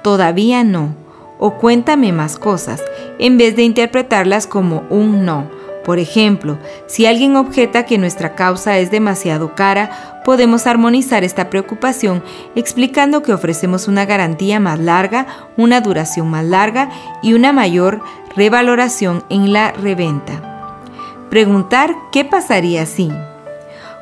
todavía 0.03 0.63
no, 0.63 0.93
o 1.39 1.55
cuéntame 1.55 2.11
más 2.11 2.37
cosas, 2.37 2.83
en 3.17 3.37
vez 3.37 3.55
de 3.55 3.63
interpretarlas 3.63 4.45
como 4.45 4.83
un 4.89 5.25
no. 5.25 5.49
Por 5.85 5.99
ejemplo, 5.99 6.57
si 6.87 7.05
alguien 7.05 7.35
objeta 7.35 7.85
que 7.85 7.99
nuestra 7.99 8.33
causa 8.33 8.79
es 8.79 8.89
demasiado 8.89 9.53
cara, 9.53 10.21
podemos 10.25 10.65
armonizar 10.65 11.23
esta 11.23 11.51
preocupación 11.51 12.23
explicando 12.55 13.21
que 13.21 13.31
ofrecemos 13.31 13.87
una 13.87 14.05
garantía 14.05 14.59
más 14.59 14.79
larga, 14.79 15.27
una 15.57 15.81
duración 15.81 16.27
más 16.27 16.43
larga 16.43 16.89
y 17.21 17.35
una 17.35 17.53
mayor 17.53 18.01
revaloración 18.35 19.23
en 19.29 19.53
la 19.53 19.73
reventa. 19.73 20.73
Preguntar 21.29 21.95
qué 22.11 22.25
pasaría 22.25 22.87
si. 22.87 23.11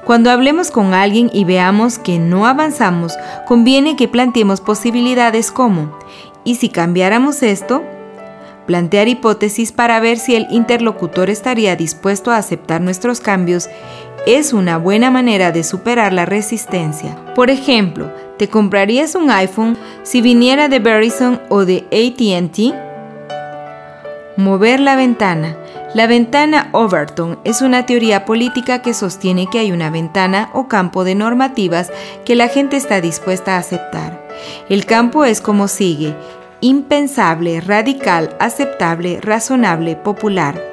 Cuando 0.06 0.32
hablemos 0.32 0.72
con 0.72 0.94
alguien 0.94 1.30
y 1.34 1.44
veamos 1.44 2.00
que 2.00 2.18
no 2.18 2.46
avanzamos, 2.46 3.14
conviene 3.46 3.98
que 3.98 4.08
planteemos 4.08 4.62
posibilidades 4.62 5.52
como, 5.52 5.98
¿y 6.46 6.56
si 6.56 6.70
cambiáramos 6.70 7.44
esto? 7.44 7.84
Plantear 8.66 9.08
hipótesis 9.08 9.72
para 9.72 10.00
ver 10.00 10.18
si 10.18 10.36
el 10.36 10.48
interlocutor 10.50 11.30
estaría 11.30 11.76
dispuesto 11.76 12.32
a 12.32 12.38
aceptar 12.38 12.82
nuestros 12.82 13.20
cambios 13.20 13.70
es 14.26 14.54
una 14.54 14.78
buena 14.78 15.12
manera 15.12 15.52
de 15.52 15.64
superar 15.64 16.14
la 16.14 16.26
resistencia. 16.26 17.18
Por 17.36 17.50
ejemplo, 17.50 18.10
¿te 18.38 18.48
comprarías 18.48 19.16
un 19.16 19.30
iPhone 19.30 19.78
si 20.04 20.22
viniera 20.22 20.70
de 20.70 20.80
Verizon 20.80 21.42
o 21.50 21.66
de 21.66 21.86
ATT? 21.92 22.74
Mover 24.38 24.80
la 24.80 24.96
ventana. 24.96 25.58
La 25.94 26.08
ventana 26.08 26.70
Overton 26.72 27.38
es 27.44 27.62
una 27.62 27.86
teoría 27.86 28.26
política 28.26 28.82
que 28.82 28.96
sostiene 28.96 29.48
que 29.48 29.60
hay 29.60 29.72
una 29.72 29.92
ventana 29.92 30.50
o 30.54 30.68
campo 30.68 31.04
de 31.04 31.14
normativas 31.16 31.92
que 32.26 32.36
la 32.36 32.48
gente 32.48 32.78
está 32.78 33.00
dispuesta 33.00 33.56
a 33.56 33.60
aceptar. 33.60 34.26
El 34.70 34.86
campo 34.86 35.26
es 35.26 35.40
como 35.40 35.68
sigue 35.68 36.16
impensable, 36.64 37.60
radical, 37.60 38.38
aceptable, 38.40 39.20
razonable, 39.20 39.98
popular. 39.98 40.64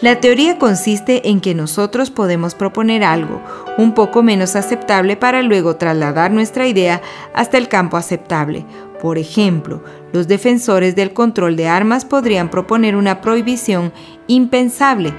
La 0.00 0.18
teoría 0.18 0.58
consiste 0.58 1.30
en 1.30 1.40
que 1.40 1.54
nosotros 1.54 2.10
podemos 2.10 2.56
proponer 2.56 3.04
algo 3.04 3.40
un 3.78 3.94
poco 3.94 4.24
menos 4.24 4.56
aceptable 4.56 5.16
para 5.16 5.42
luego 5.42 5.76
trasladar 5.76 6.32
nuestra 6.32 6.66
idea 6.66 7.00
hasta 7.32 7.58
el 7.58 7.68
campo 7.68 7.96
aceptable. 7.96 8.66
Por 9.00 9.18
ejemplo, 9.18 9.84
los 10.12 10.26
defensores 10.26 10.96
del 10.96 11.12
control 11.12 11.54
de 11.54 11.68
armas 11.68 12.04
podrían 12.04 12.50
proponer 12.50 12.96
una 12.96 13.20
prohibición 13.20 13.92
impensable 14.26 15.12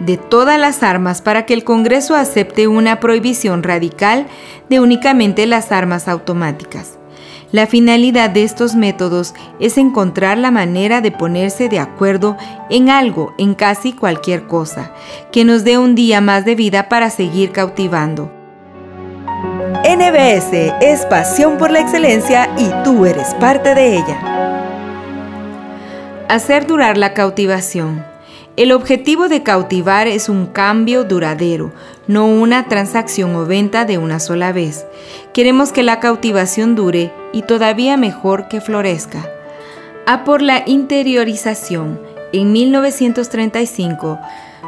de 0.00 0.18
todas 0.18 0.60
las 0.60 0.82
armas 0.82 1.22
para 1.22 1.46
que 1.46 1.54
el 1.54 1.64
Congreso 1.64 2.14
acepte 2.14 2.68
una 2.68 3.00
prohibición 3.00 3.62
radical 3.62 4.26
de 4.68 4.80
únicamente 4.80 5.46
las 5.46 5.72
armas 5.72 6.08
automáticas. 6.08 6.98
La 7.52 7.68
finalidad 7.68 8.30
de 8.30 8.42
estos 8.42 8.74
métodos 8.74 9.32
es 9.60 9.78
encontrar 9.78 10.36
la 10.36 10.50
manera 10.50 11.00
de 11.00 11.12
ponerse 11.12 11.68
de 11.68 11.78
acuerdo 11.78 12.36
en 12.70 12.90
algo, 12.90 13.34
en 13.38 13.54
casi 13.54 13.92
cualquier 13.92 14.46
cosa, 14.46 14.92
que 15.30 15.44
nos 15.44 15.62
dé 15.62 15.78
un 15.78 15.94
día 15.94 16.20
más 16.20 16.44
de 16.44 16.56
vida 16.56 16.88
para 16.88 17.08
seguir 17.08 17.52
cautivando. 17.52 18.32
NBS 19.84 20.52
es 20.80 21.06
pasión 21.06 21.56
por 21.58 21.70
la 21.70 21.80
excelencia 21.80 22.50
y 22.58 22.68
tú 22.82 23.06
eres 23.06 23.34
parte 23.34 23.74
de 23.76 23.98
ella. 23.98 24.18
Hacer 26.28 26.66
durar 26.66 26.98
la 26.98 27.14
cautivación. 27.14 28.15
El 28.56 28.72
objetivo 28.72 29.28
de 29.28 29.42
cautivar 29.42 30.06
es 30.06 30.30
un 30.30 30.46
cambio 30.46 31.04
duradero, 31.04 31.72
no 32.06 32.24
una 32.24 32.68
transacción 32.68 33.36
o 33.36 33.44
venta 33.44 33.84
de 33.84 33.98
una 33.98 34.18
sola 34.18 34.50
vez. 34.50 34.86
Queremos 35.34 35.72
que 35.72 35.82
la 35.82 36.00
cautivación 36.00 36.74
dure 36.74 37.12
y 37.34 37.42
todavía 37.42 37.98
mejor 37.98 38.48
que 38.48 38.62
florezca. 38.62 39.28
A 40.06 40.24
por 40.24 40.40
la 40.40 40.62
interiorización. 40.64 42.00
En 42.32 42.52
1935, 42.52 44.18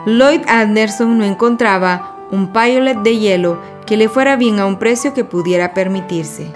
Lloyd 0.05 0.43
Anderson 0.49 1.17
no 1.17 1.25
encontraba 1.25 2.15
un 2.31 2.53
pilot 2.53 3.03
de 3.03 3.17
hielo 3.17 3.59
que 3.87 3.97
le 3.97 4.11
fuera 4.11 4.37
bien 4.37 4.61
a 4.61 4.67
un 4.67 4.79
precio 4.79 5.15
que 5.15 5.25
pudiera 5.25 5.73
permitirse. 5.73 6.53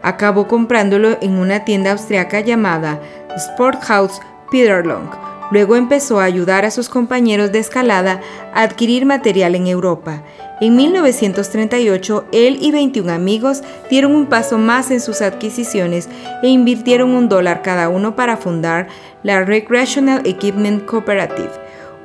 Acabó 0.00 0.46
comprándolo 0.46 1.18
en 1.22 1.38
una 1.38 1.64
tienda 1.64 1.90
austriaca 1.90 2.38
llamada 2.38 3.00
Sporthaus 3.36 4.20
Peterlong 4.52 5.31
Luego 5.52 5.76
empezó 5.76 6.18
a 6.18 6.24
ayudar 6.24 6.64
a 6.64 6.70
sus 6.70 6.88
compañeros 6.88 7.52
de 7.52 7.58
escalada 7.58 8.22
a 8.54 8.62
adquirir 8.62 9.04
material 9.04 9.54
en 9.54 9.66
Europa. 9.66 10.22
En 10.62 10.76
1938, 10.76 12.24
él 12.32 12.56
y 12.62 12.70
21 12.72 13.12
amigos 13.12 13.62
dieron 13.90 14.14
un 14.14 14.26
paso 14.26 14.56
más 14.56 14.90
en 14.90 15.00
sus 15.00 15.20
adquisiciones 15.20 16.08
e 16.42 16.48
invirtieron 16.48 17.10
un 17.10 17.28
dólar 17.28 17.60
cada 17.60 17.90
uno 17.90 18.16
para 18.16 18.38
fundar 18.38 18.88
la 19.22 19.44
Recreational 19.44 20.26
Equipment 20.26 20.86
Cooperative. 20.86 21.50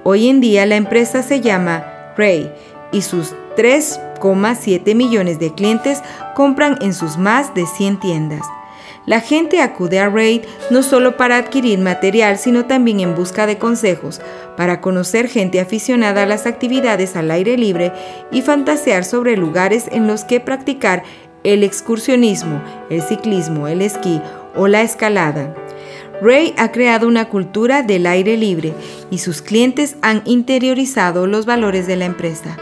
Hoy 0.04 0.28
en 0.28 0.42
día 0.42 0.66
la 0.66 0.76
empresa 0.76 1.24
se 1.24 1.40
llama 1.40 1.86
Ray 2.18 2.52
y 2.92 3.02
sus 3.02 3.34
3,7 3.56 4.94
millones 4.94 5.40
de 5.40 5.54
clientes 5.54 6.02
compran 6.36 6.78
en 6.82 6.94
sus 6.94 7.18
más 7.18 7.54
de 7.54 7.66
100 7.66 8.00
tiendas. 8.02 8.42
La 9.08 9.22
gente 9.22 9.62
acude 9.62 10.00
a 10.00 10.10
RAID 10.10 10.42
no 10.70 10.84
solo 10.84 11.16
para 11.16 11.38
adquirir 11.38 11.80
material, 11.80 12.38
sino 12.38 12.66
también 12.66 13.00
en 13.00 13.16
busca 13.16 13.48
de 13.48 13.58
consejos, 13.58 14.20
para 14.58 14.82
conocer 14.82 15.30
gente 15.30 15.62
aficionada 15.62 16.24
a 16.24 16.26
las 16.26 16.46
actividades 16.46 17.16
al 17.16 17.32
aire 17.32 17.58
libre 17.58 17.94
y 18.32 18.42
fantasear 18.42 19.06
sobre 19.06 19.38
lugares 19.38 19.86
en 19.94 20.08
los 20.08 20.26
que 20.26 20.42
practicar 20.42 21.04
el 21.46 21.64
excursionismo, 21.64 22.62
el 22.90 23.02
ciclismo, 23.02 23.70
el 23.70 23.82
esquí 23.82 24.22
o 24.56 24.68
la 24.68 24.82
escalada. 24.82 25.56
Ray 26.22 26.54
ha 26.58 26.74
creado 26.74 27.08
una 27.08 27.30
cultura 27.30 27.84
del 27.84 28.08
aire 28.08 28.36
libre 28.36 28.74
y 29.10 29.20
sus 29.20 29.42
clientes 29.42 29.96
han 30.02 30.22
interiorizado 30.26 31.28
los 31.28 31.46
valores 31.46 31.88
de 31.88 31.96
la 31.96 32.06
empresa. 32.06 32.58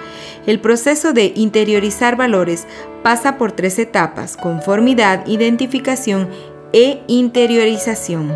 El 0.46 0.60
proceso 0.60 1.12
de 1.12 1.34
interiorizar 1.36 2.16
valores 2.16 2.68
pasa 3.02 3.38
por 3.38 3.52
tres 3.52 3.80
etapas, 3.80 4.38
conformidad, 4.38 5.26
identificación 5.28 6.30
e 6.72 7.02
interiorización. 7.08 8.32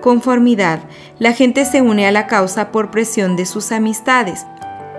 Conformidad. 0.00 0.80
La 1.18 1.32
gente 1.32 1.64
se 1.64 1.80
une 1.80 2.06
a 2.06 2.12
la 2.12 2.26
causa 2.26 2.72
por 2.72 2.90
presión 2.90 3.36
de 3.36 3.46
sus 3.46 3.72
amistades. 3.72 4.44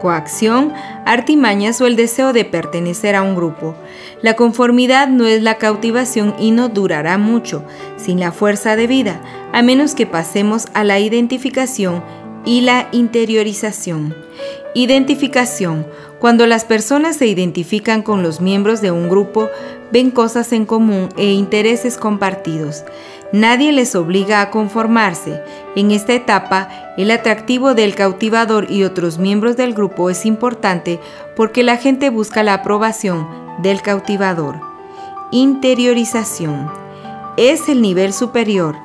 Coacción, 0.01 0.73
artimañas 1.05 1.79
o 1.81 1.87
el 1.87 1.95
deseo 1.95 2.33
de 2.33 2.45
pertenecer 2.45 3.15
a 3.15 3.21
un 3.21 3.35
grupo. 3.35 3.75
La 4.21 4.35
conformidad 4.35 5.07
no 5.07 5.27
es 5.27 5.41
la 5.43 5.57
cautivación 5.57 6.35
y 6.39 6.51
no 6.51 6.67
durará 6.67 7.17
mucho, 7.17 7.63
sin 7.97 8.19
la 8.19 8.31
fuerza 8.31 8.75
de 8.75 8.87
vida, 8.87 9.21
a 9.53 9.61
menos 9.61 9.93
que 9.93 10.05
pasemos 10.05 10.67
a 10.73 10.83
la 10.83 10.99
identificación 10.99 12.03
y 12.45 12.61
la 12.61 12.87
interiorización. 12.91 14.15
Identificación. 14.73 15.85
Cuando 16.19 16.47
las 16.47 16.65
personas 16.65 17.17
se 17.17 17.27
identifican 17.27 18.01
con 18.01 18.23
los 18.23 18.41
miembros 18.41 18.81
de 18.81 18.91
un 18.91 19.09
grupo, 19.09 19.49
ven 19.91 20.09
cosas 20.09 20.51
en 20.53 20.65
común 20.65 21.09
e 21.17 21.31
intereses 21.31 21.97
compartidos. 21.97 22.83
Nadie 23.31 23.71
les 23.71 23.95
obliga 23.95 24.41
a 24.41 24.49
conformarse. 24.49 25.41
En 25.75 25.91
esta 25.91 26.13
etapa, 26.13 26.69
el 26.97 27.11
atractivo 27.11 27.73
del 27.73 27.95
cautivador 27.95 28.71
y 28.71 28.83
otros 28.83 29.17
miembros 29.17 29.57
del 29.57 29.73
grupo 29.73 30.09
es 30.09 30.25
importante 30.25 30.99
porque 31.35 31.63
la 31.63 31.77
gente 31.77 32.09
busca 32.09 32.43
la 32.43 32.55
aprobación 32.55 33.27
del 33.61 33.81
cautivador. 33.81 34.59
Interiorización. 35.31 36.71
Es 37.37 37.67
el 37.69 37.81
nivel 37.81 38.13
superior 38.13 38.75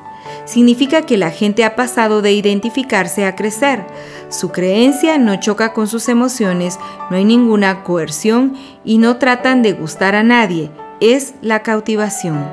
significa 0.44 1.02
que 1.02 1.16
la 1.16 1.30
gente 1.30 1.64
ha 1.64 1.76
pasado 1.76 2.22
de 2.22 2.32
identificarse 2.32 3.24
a 3.24 3.36
crecer. 3.36 3.84
Su 4.28 4.50
creencia 4.50 5.18
no 5.18 5.36
choca 5.36 5.72
con 5.72 5.88
sus 5.88 6.08
emociones, 6.08 6.78
no 7.10 7.16
hay 7.16 7.24
ninguna 7.24 7.82
coerción 7.82 8.54
y 8.84 8.98
no 8.98 9.16
tratan 9.16 9.62
de 9.62 9.72
gustar 9.72 10.14
a 10.14 10.22
nadie. 10.22 10.70
Es 11.00 11.34
la 11.42 11.62
cautivación. 11.62 12.46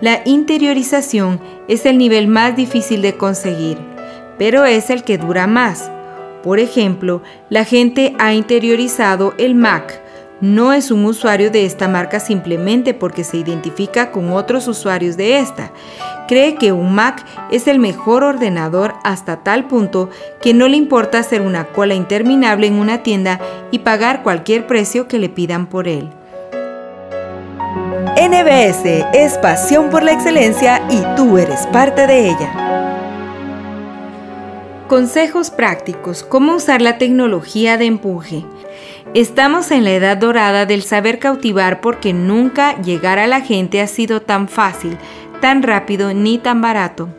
La 0.00 0.22
interiorización 0.24 1.40
es 1.68 1.86
el 1.86 1.98
nivel 1.98 2.26
más 2.26 2.56
difícil 2.56 3.02
de 3.02 3.16
conseguir, 3.16 3.78
pero 4.38 4.64
es 4.64 4.90
el 4.90 5.04
que 5.04 5.18
dura 5.18 5.46
más. 5.46 5.90
Por 6.42 6.58
ejemplo, 6.58 7.22
la 7.50 7.64
gente 7.64 8.14
ha 8.18 8.34
interiorizado 8.34 9.32
el 9.38 9.54
Mac, 9.54 10.02
no 10.42 10.72
es 10.72 10.90
un 10.90 11.04
usuario 11.04 11.52
de 11.52 11.64
esta 11.64 11.86
marca 11.86 12.18
simplemente 12.18 12.94
porque 12.94 13.22
se 13.22 13.36
identifica 13.36 14.10
con 14.10 14.32
otros 14.32 14.66
usuarios 14.66 15.16
de 15.16 15.38
esta. 15.38 15.70
Cree 16.28 16.56
que 16.56 16.72
un 16.72 16.94
Mac 16.94 17.24
es 17.50 17.66
el 17.68 17.78
mejor 17.78 18.24
ordenador 18.24 18.94
hasta 19.04 19.38
tal 19.38 19.66
punto 19.66 20.10
que 20.40 20.54
no 20.54 20.68
le 20.68 20.76
importa 20.76 21.18
hacer 21.18 21.40
una 21.40 21.66
cola 21.66 21.94
interminable 21.94 22.66
en 22.66 22.74
una 22.74 23.02
tienda 23.02 23.40
y 23.70 23.80
pagar 23.80 24.22
cualquier 24.22 24.66
precio 24.66 25.08
que 25.08 25.18
le 25.18 25.28
pidan 25.28 25.66
por 25.66 25.88
él. 25.88 26.10
NBS 28.16 28.84
es 29.14 29.38
pasión 29.38 29.90
por 29.90 30.02
la 30.02 30.12
excelencia 30.12 30.82
y 30.90 31.02
tú 31.16 31.38
eres 31.38 31.66
parte 31.68 32.06
de 32.06 32.28
ella. 32.28 32.72
Consejos 34.88 35.50
prácticos. 35.50 36.22
¿Cómo 36.22 36.54
usar 36.54 36.82
la 36.82 36.98
tecnología 36.98 37.78
de 37.78 37.86
empuje? 37.86 38.44
Estamos 39.14 39.70
en 39.70 39.84
la 39.84 39.92
edad 39.92 40.16
dorada 40.16 40.66
del 40.66 40.82
saber 40.82 41.18
cautivar 41.18 41.80
porque 41.80 42.12
nunca 42.12 42.80
llegar 42.82 43.18
a 43.18 43.26
la 43.26 43.40
gente 43.40 43.80
ha 43.80 43.86
sido 43.86 44.22
tan 44.22 44.48
fácil, 44.48 44.98
tan 45.42 45.62
rápido 45.62 46.14
ni 46.14 46.38
tan 46.38 46.62
barato. 46.62 47.10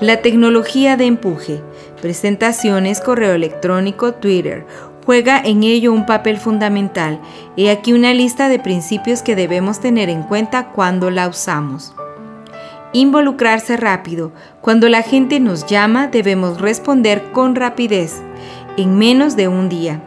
La 0.00 0.22
tecnología 0.22 0.96
de 0.96 1.04
empuje, 1.04 1.62
presentaciones, 2.00 3.00
correo 3.00 3.34
electrónico, 3.34 4.14
Twitter, 4.14 4.64
juega 5.04 5.38
en 5.44 5.64
ello 5.64 5.92
un 5.92 6.06
papel 6.06 6.38
fundamental. 6.38 7.20
He 7.56 7.68
aquí 7.68 7.92
una 7.92 8.14
lista 8.14 8.48
de 8.48 8.60
principios 8.60 9.22
que 9.22 9.36
debemos 9.36 9.80
tener 9.80 10.08
en 10.08 10.22
cuenta 10.22 10.70
cuando 10.70 11.10
la 11.10 11.28
usamos. 11.28 11.92
Involucrarse 12.92 13.76
rápido. 13.76 14.32
Cuando 14.60 14.88
la 14.88 15.02
gente 15.02 15.40
nos 15.40 15.66
llama 15.66 16.06
debemos 16.06 16.60
responder 16.60 17.32
con 17.32 17.56
rapidez, 17.56 18.22
en 18.76 18.96
menos 18.96 19.34
de 19.34 19.48
un 19.48 19.68
día. 19.68 20.00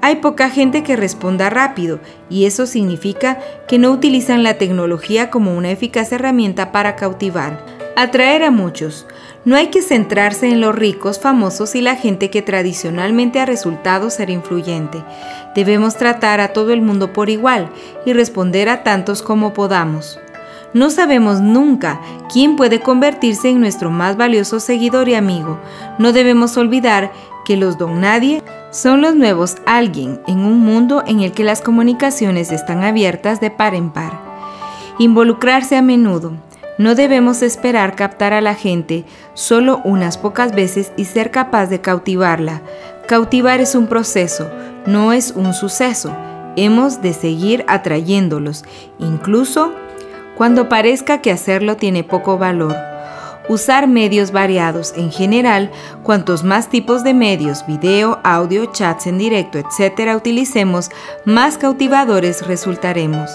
Hay 0.00 0.16
poca 0.16 0.48
gente 0.48 0.82
que 0.84 0.96
responda 0.96 1.50
rápido 1.50 1.98
y 2.30 2.44
eso 2.44 2.66
significa 2.66 3.38
que 3.66 3.78
no 3.78 3.90
utilizan 3.90 4.42
la 4.44 4.54
tecnología 4.54 5.28
como 5.28 5.56
una 5.56 5.70
eficaz 5.70 6.12
herramienta 6.12 6.70
para 6.70 6.94
cautivar. 6.94 7.64
Atraer 7.96 8.44
a 8.44 8.52
muchos. 8.52 9.06
No 9.44 9.56
hay 9.56 9.68
que 9.68 9.82
centrarse 9.82 10.48
en 10.48 10.60
los 10.60 10.74
ricos, 10.74 11.18
famosos 11.18 11.74
y 11.74 11.80
la 11.80 11.96
gente 11.96 12.30
que 12.30 12.42
tradicionalmente 12.42 13.40
ha 13.40 13.46
resultado 13.46 14.08
ser 14.10 14.30
influyente. 14.30 15.02
Debemos 15.56 15.96
tratar 15.96 16.40
a 16.40 16.52
todo 16.52 16.72
el 16.72 16.80
mundo 16.80 17.12
por 17.12 17.28
igual 17.28 17.68
y 18.06 18.12
responder 18.12 18.68
a 18.68 18.84
tantos 18.84 19.22
como 19.22 19.52
podamos. 19.52 20.20
No 20.74 20.90
sabemos 20.90 21.40
nunca 21.40 22.00
quién 22.30 22.54
puede 22.54 22.80
convertirse 22.80 23.48
en 23.48 23.58
nuestro 23.58 23.90
más 23.90 24.16
valioso 24.16 24.60
seguidor 24.60 25.08
y 25.08 25.14
amigo. 25.14 25.58
No 25.98 26.12
debemos 26.12 26.56
olvidar 26.56 27.10
que 27.48 27.56
los 27.56 27.78
don 27.78 28.02
nadie 28.02 28.42
son 28.70 29.00
los 29.00 29.14
nuevos 29.14 29.56
alguien 29.64 30.20
en 30.26 30.40
un 30.40 30.60
mundo 30.60 31.02
en 31.06 31.20
el 31.20 31.32
que 31.32 31.44
las 31.44 31.62
comunicaciones 31.62 32.52
están 32.52 32.84
abiertas 32.84 33.40
de 33.40 33.50
par 33.50 33.74
en 33.74 33.88
par. 33.88 34.12
Involucrarse 34.98 35.74
a 35.74 35.80
menudo. 35.80 36.34
No 36.76 36.94
debemos 36.94 37.40
esperar 37.40 37.96
captar 37.96 38.34
a 38.34 38.42
la 38.42 38.54
gente 38.54 39.06
solo 39.32 39.80
unas 39.84 40.18
pocas 40.18 40.54
veces 40.54 40.92
y 40.98 41.06
ser 41.06 41.30
capaz 41.30 41.68
de 41.68 41.80
cautivarla. 41.80 42.60
Cautivar 43.06 43.62
es 43.62 43.74
un 43.74 43.86
proceso, 43.86 44.46
no 44.84 45.14
es 45.14 45.30
un 45.30 45.54
suceso. 45.54 46.14
Hemos 46.56 47.00
de 47.00 47.14
seguir 47.14 47.64
atrayéndolos, 47.66 48.66
incluso 48.98 49.72
cuando 50.36 50.68
parezca 50.68 51.22
que 51.22 51.32
hacerlo 51.32 51.78
tiene 51.78 52.04
poco 52.04 52.36
valor. 52.36 52.76
Usar 53.48 53.88
medios 53.88 54.30
variados. 54.30 54.92
En 54.96 55.10
general, 55.10 55.70
cuantos 56.02 56.44
más 56.44 56.68
tipos 56.68 57.02
de 57.02 57.14
medios, 57.14 57.66
video, 57.66 58.20
audio, 58.22 58.66
chats 58.66 59.06
en 59.06 59.16
directo, 59.16 59.58
etc. 59.58 60.16
utilicemos, 60.16 60.90
más 61.24 61.56
cautivadores 61.56 62.46
resultaremos. 62.46 63.30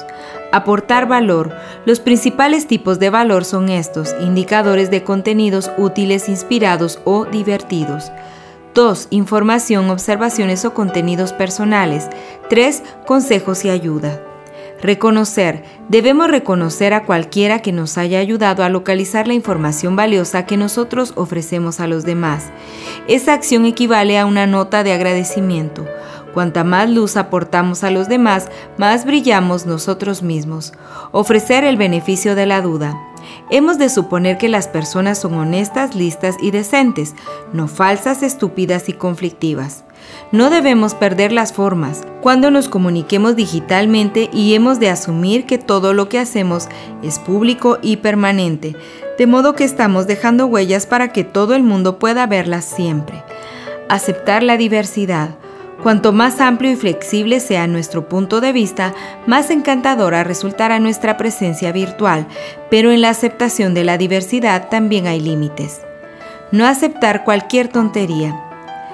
Aportar 0.51 1.07
valor. 1.07 1.51
Los 1.85 1.99
principales 1.99 2.67
tipos 2.67 2.99
de 2.99 3.09
valor 3.09 3.43
son 3.43 3.69
estos, 3.69 4.13
indicadores 4.21 4.91
de 4.91 5.03
contenidos 5.03 5.71
útiles, 5.77 6.29
inspirados 6.29 6.99
o 7.05 7.25
divertidos. 7.25 8.11
2. 8.75 9.07
Información, 9.09 9.89
observaciones 9.89 10.63
o 10.65 10.75
contenidos 10.75 11.33
personales. 11.33 12.07
3. 12.49 12.83
Consejos 13.07 13.65
y 13.65 13.69
ayuda. 13.69 14.19
Reconocer. 14.83 15.63
Debemos 15.87 16.29
reconocer 16.29 16.93
a 16.93 17.05
cualquiera 17.05 17.61
que 17.61 17.71
nos 17.71 17.97
haya 17.97 18.19
ayudado 18.19 18.65
a 18.65 18.69
localizar 18.69 19.29
la 19.29 19.33
información 19.33 19.95
valiosa 19.95 20.45
que 20.45 20.57
nosotros 20.57 21.13
ofrecemos 21.15 21.79
a 21.79 21.87
los 21.87 22.03
demás. 22.03 22.51
Esa 23.07 23.31
acción 23.31 23.65
equivale 23.65 24.19
a 24.19 24.25
una 24.25 24.45
nota 24.45 24.83
de 24.83 24.91
agradecimiento. 24.91 25.85
Cuanta 26.33 26.65
más 26.65 26.89
luz 26.89 27.15
aportamos 27.15 27.85
a 27.85 27.91
los 27.91 28.09
demás, 28.09 28.49
más 28.77 29.05
brillamos 29.05 29.65
nosotros 29.65 30.21
mismos. 30.21 30.73
Ofrecer 31.13 31.63
el 31.63 31.77
beneficio 31.77 32.35
de 32.35 32.45
la 32.45 32.61
duda. 32.61 32.93
Hemos 33.49 33.77
de 33.77 33.87
suponer 33.87 34.37
que 34.37 34.49
las 34.49 34.67
personas 34.67 35.17
son 35.17 35.35
honestas, 35.35 35.95
listas 35.95 36.35
y 36.41 36.51
decentes, 36.51 37.15
no 37.53 37.69
falsas, 37.69 38.21
estúpidas 38.21 38.89
y 38.89 38.93
conflictivas. 38.93 39.85
No 40.33 40.49
debemos 40.49 40.95
perder 40.95 41.31
las 41.31 41.53
formas 41.53 42.01
cuando 42.21 42.49
nos 42.49 42.67
comuniquemos 42.67 43.35
digitalmente 43.35 44.31
y 44.33 44.55
hemos 44.55 44.79
de 44.79 44.89
asumir 44.89 45.45
que 45.45 45.59
todo 45.59 45.93
lo 45.93 46.09
que 46.09 46.17
hacemos 46.17 46.69
es 47.03 47.19
público 47.19 47.77
y 47.83 47.97
permanente, 47.97 48.75
de 49.19 49.27
modo 49.27 49.53
que 49.53 49.63
estamos 49.63 50.07
dejando 50.07 50.47
huellas 50.47 50.87
para 50.87 51.09
que 51.09 51.23
todo 51.23 51.53
el 51.53 51.61
mundo 51.61 51.99
pueda 51.99 52.25
verlas 52.25 52.65
siempre. 52.65 53.23
Aceptar 53.89 54.41
la 54.41 54.57
diversidad. 54.57 55.35
Cuanto 55.83 56.13
más 56.13 56.41
amplio 56.41 56.71
y 56.71 56.77
flexible 56.77 57.39
sea 57.39 57.67
nuestro 57.67 58.09
punto 58.09 58.41
de 58.41 58.53
vista, 58.53 58.95
más 59.27 59.51
encantadora 59.51 60.23
resultará 60.23 60.79
nuestra 60.79 61.15
presencia 61.15 61.71
virtual, 61.71 62.25
pero 62.71 62.91
en 62.91 63.01
la 63.01 63.09
aceptación 63.09 63.75
de 63.75 63.83
la 63.83 63.99
diversidad 63.99 64.69
también 64.69 65.05
hay 65.05 65.19
límites. 65.19 65.81
No 66.51 66.65
aceptar 66.65 67.23
cualquier 67.23 67.67
tontería. 67.67 68.42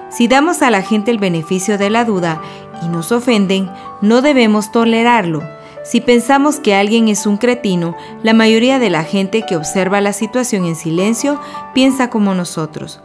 Si 0.10 0.28
damos 0.28 0.62
a 0.62 0.72
la 0.72 0.82
gente 0.82 1.12
el 1.12 1.20
beneficio 1.20 1.78
de 1.78 1.89
la 1.89 2.05
duda 2.05 2.41
y 2.84 2.88
nos 2.88 3.12
ofenden, 3.12 3.70
no 4.01 4.22
debemos 4.22 4.72
tolerarlo. 4.72 5.43
Si 5.84 6.01
pensamos 6.01 6.60
que 6.60 6.76
alguien 6.76 7.07
es 7.07 7.26
un 7.26 7.38
cretino, 7.38 7.95
la 8.22 8.34
mayoría 8.34 8.80
de 8.80 8.89
la 8.89 9.03
gente 9.03 9.45
que 9.47 9.55
observa 9.55 10.01
la 10.01 10.14
situación 10.14 10.66
en 10.66 10.76
silencio 10.76 11.39
piensa 11.74 12.10
como 12.10 12.34
nosotros. 12.34 13.01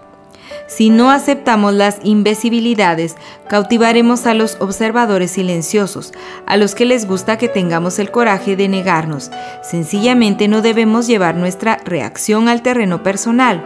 Si 0.66 0.88
no 0.88 1.10
aceptamos 1.10 1.74
las 1.74 1.98
invisibilidades, 2.04 3.16
cautivaremos 3.48 4.26
a 4.26 4.34
los 4.34 4.56
observadores 4.60 5.32
silenciosos, 5.32 6.12
a 6.46 6.56
los 6.56 6.74
que 6.74 6.86
les 6.86 7.06
gusta 7.06 7.36
que 7.36 7.48
tengamos 7.48 7.98
el 7.98 8.10
coraje 8.10 8.56
de 8.56 8.68
negarnos. 8.68 9.30
Sencillamente 9.62 10.48
no 10.48 10.62
debemos 10.62 11.06
llevar 11.06 11.36
nuestra 11.36 11.78
reacción 11.84 12.48
al 12.48 12.62
terreno 12.62 13.02
personal. 13.02 13.64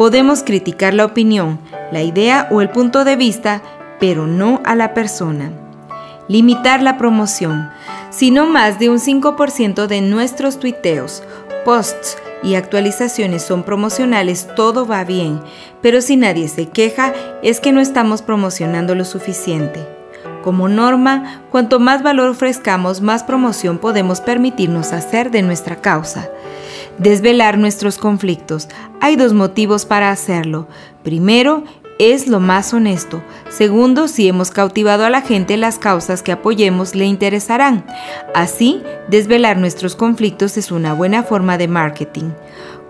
Podemos 0.00 0.42
criticar 0.42 0.94
la 0.94 1.04
opinión, 1.04 1.58
la 1.92 2.00
idea 2.02 2.48
o 2.50 2.62
el 2.62 2.70
punto 2.70 3.04
de 3.04 3.16
vista, 3.16 3.60
pero 4.00 4.26
no 4.26 4.62
a 4.64 4.74
la 4.74 4.94
persona. 4.94 5.52
Limitar 6.26 6.80
la 6.80 6.96
promoción. 6.96 7.68
Si 8.08 8.30
no 8.30 8.46
más 8.46 8.78
de 8.78 8.88
un 8.88 8.96
5% 8.98 9.86
de 9.88 10.00
nuestros 10.00 10.58
tuiteos, 10.58 11.22
posts 11.66 12.16
y 12.42 12.54
actualizaciones 12.54 13.42
son 13.42 13.62
promocionales, 13.62 14.48
todo 14.56 14.86
va 14.86 15.04
bien, 15.04 15.42
pero 15.82 16.00
si 16.00 16.16
nadie 16.16 16.48
se 16.48 16.70
queja 16.70 17.12
es 17.42 17.60
que 17.60 17.70
no 17.70 17.82
estamos 17.82 18.22
promocionando 18.22 18.94
lo 18.94 19.04
suficiente. 19.04 19.86
Como 20.42 20.70
norma, 20.70 21.42
cuanto 21.50 21.78
más 21.78 22.02
valor 22.02 22.30
ofrezcamos, 22.30 23.02
más 23.02 23.22
promoción 23.22 23.76
podemos 23.76 24.22
permitirnos 24.22 24.94
hacer 24.94 25.30
de 25.30 25.42
nuestra 25.42 25.76
causa 25.76 26.30
desvelar 27.00 27.58
nuestros 27.58 27.98
conflictos. 27.98 28.68
Hay 29.00 29.16
dos 29.16 29.32
motivos 29.32 29.86
para 29.86 30.10
hacerlo. 30.10 30.68
Primero, 31.02 31.64
es 31.98 32.28
lo 32.28 32.40
más 32.40 32.72
honesto. 32.72 33.22
Segundo, 33.48 34.08
si 34.08 34.28
hemos 34.28 34.50
cautivado 34.50 35.04
a 35.04 35.10
la 35.10 35.22
gente, 35.22 35.56
las 35.56 35.78
causas 35.78 36.22
que 36.22 36.32
apoyemos 36.32 36.94
le 36.94 37.04
interesarán. 37.06 37.84
Así, 38.34 38.82
desvelar 39.08 39.58
nuestros 39.58 39.96
conflictos 39.96 40.56
es 40.56 40.70
una 40.70 40.94
buena 40.94 41.22
forma 41.22 41.58
de 41.58 41.68
marketing. 41.68 42.30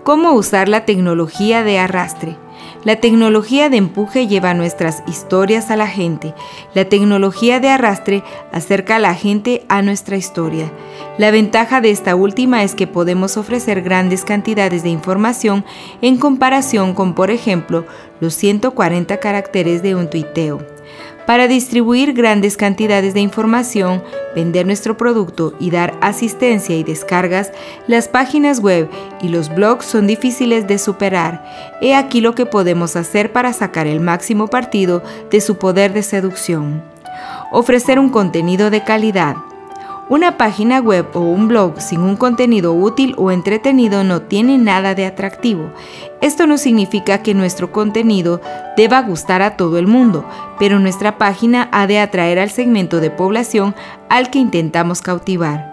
¿Cómo 0.03 0.31
usar 0.33 0.67
la 0.67 0.85
tecnología 0.85 1.63
de 1.63 1.79
arrastre? 1.79 2.37
La 2.83 2.95
tecnología 2.95 3.69
de 3.69 3.77
empuje 3.77 4.25
lleva 4.25 4.55
nuestras 4.55 5.03
historias 5.07 5.69
a 5.69 5.75
la 5.75 5.87
gente. 5.87 6.33
La 6.73 6.85
tecnología 6.85 7.59
de 7.59 7.69
arrastre 7.69 8.23
acerca 8.51 8.95
a 8.95 8.99
la 8.99 9.13
gente 9.13 9.63
a 9.69 9.83
nuestra 9.83 10.17
historia. 10.17 10.71
La 11.19 11.29
ventaja 11.29 11.79
de 11.79 11.91
esta 11.91 12.15
última 12.15 12.63
es 12.63 12.73
que 12.73 12.87
podemos 12.87 13.37
ofrecer 13.37 13.83
grandes 13.83 14.25
cantidades 14.25 14.81
de 14.81 14.89
información 14.89 15.63
en 16.01 16.17
comparación 16.17 16.95
con, 16.95 17.13
por 17.13 17.29
ejemplo, 17.29 17.85
los 18.19 18.33
140 18.33 19.17
caracteres 19.17 19.83
de 19.83 19.93
un 19.93 20.09
tuiteo. 20.09 20.70
Para 21.31 21.47
distribuir 21.47 22.11
grandes 22.11 22.57
cantidades 22.57 23.13
de 23.13 23.21
información, 23.21 24.03
vender 24.35 24.65
nuestro 24.65 24.97
producto 24.97 25.53
y 25.61 25.71
dar 25.71 25.97
asistencia 26.01 26.75
y 26.75 26.83
descargas, 26.83 27.53
las 27.87 28.09
páginas 28.09 28.59
web 28.59 28.89
y 29.21 29.29
los 29.29 29.47
blogs 29.47 29.85
son 29.85 30.07
difíciles 30.07 30.67
de 30.67 30.77
superar. 30.77 31.41
He 31.79 31.95
aquí 31.95 32.19
lo 32.19 32.35
que 32.35 32.45
podemos 32.45 32.97
hacer 32.97 33.31
para 33.31 33.53
sacar 33.53 33.87
el 33.87 34.01
máximo 34.01 34.49
partido 34.49 35.03
de 35.29 35.39
su 35.39 35.57
poder 35.57 35.93
de 35.93 36.03
seducción. 36.03 36.83
Ofrecer 37.49 37.97
un 37.97 38.09
contenido 38.09 38.69
de 38.69 38.83
calidad. 38.83 39.37
Una 40.11 40.35
página 40.35 40.81
web 40.81 41.05
o 41.13 41.21
un 41.21 41.47
blog 41.47 41.79
sin 41.79 42.01
un 42.01 42.17
contenido 42.17 42.73
útil 42.73 43.15
o 43.17 43.31
entretenido 43.31 44.03
no 44.03 44.23
tiene 44.23 44.57
nada 44.57 44.93
de 44.93 45.05
atractivo. 45.05 45.71
Esto 46.19 46.47
no 46.47 46.57
significa 46.57 47.19
que 47.23 47.33
nuestro 47.33 47.71
contenido 47.71 48.41
deba 48.75 49.01
gustar 49.03 49.41
a 49.41 49.55
todo 49.55 49.77
el 49.77 49.87
mundo, 49.87 50.25
pero 50.59 50.79
nuestra 50.79 51.17
página 51.17 51.69
ha 51.71 51.87
de 51.87 51.97
atraer 51.97 52.39
al 52.39 52.49
segmento 52.49 52.99
de 52.99 53.09
población 53.09 53.73
al 54.09 54.29
que 54.29 54.39
intentamos 54.39 55.01
cautivar. 55.01 55.71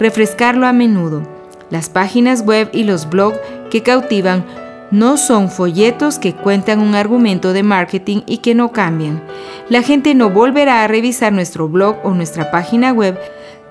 Refrescarlo 0.00 0.66
a 0.66 0.72
menudo. 0.72 1.22
Las 1.70 1.88
páginas 1.88 2.42
web 2.42 2.68
y 2.72 2.82
los 2.82 3.08
blogs 3.08 3.38
que 3.70 3.84
cautivan 3.84 4.44
no 4.90 5.16
son 5.16 5.48
folletos 5.48 6.18
que 6.18 6.32
cuentan 6.32 6.80
un 6.80 6.96
argumento 6.96 7.52
de 7.52 7.62
marketing 7.62 8.22
y 8.26 8.38
que 8.38 8.56
no 8.56 8.72
cambian. 8.72 9.22
La 9.68 9.82
gente 9.82 10.16
no 10.16 10.30
volverá 10.30 10.82
a 10.82 10.88
revisar 10.88 11.32
nuestro 11.32 11.68
blog 11.68 11.98
o 12.02 12.14
nuestra 12.14 12.50
página 12.50 12.92
web 12.92 13.16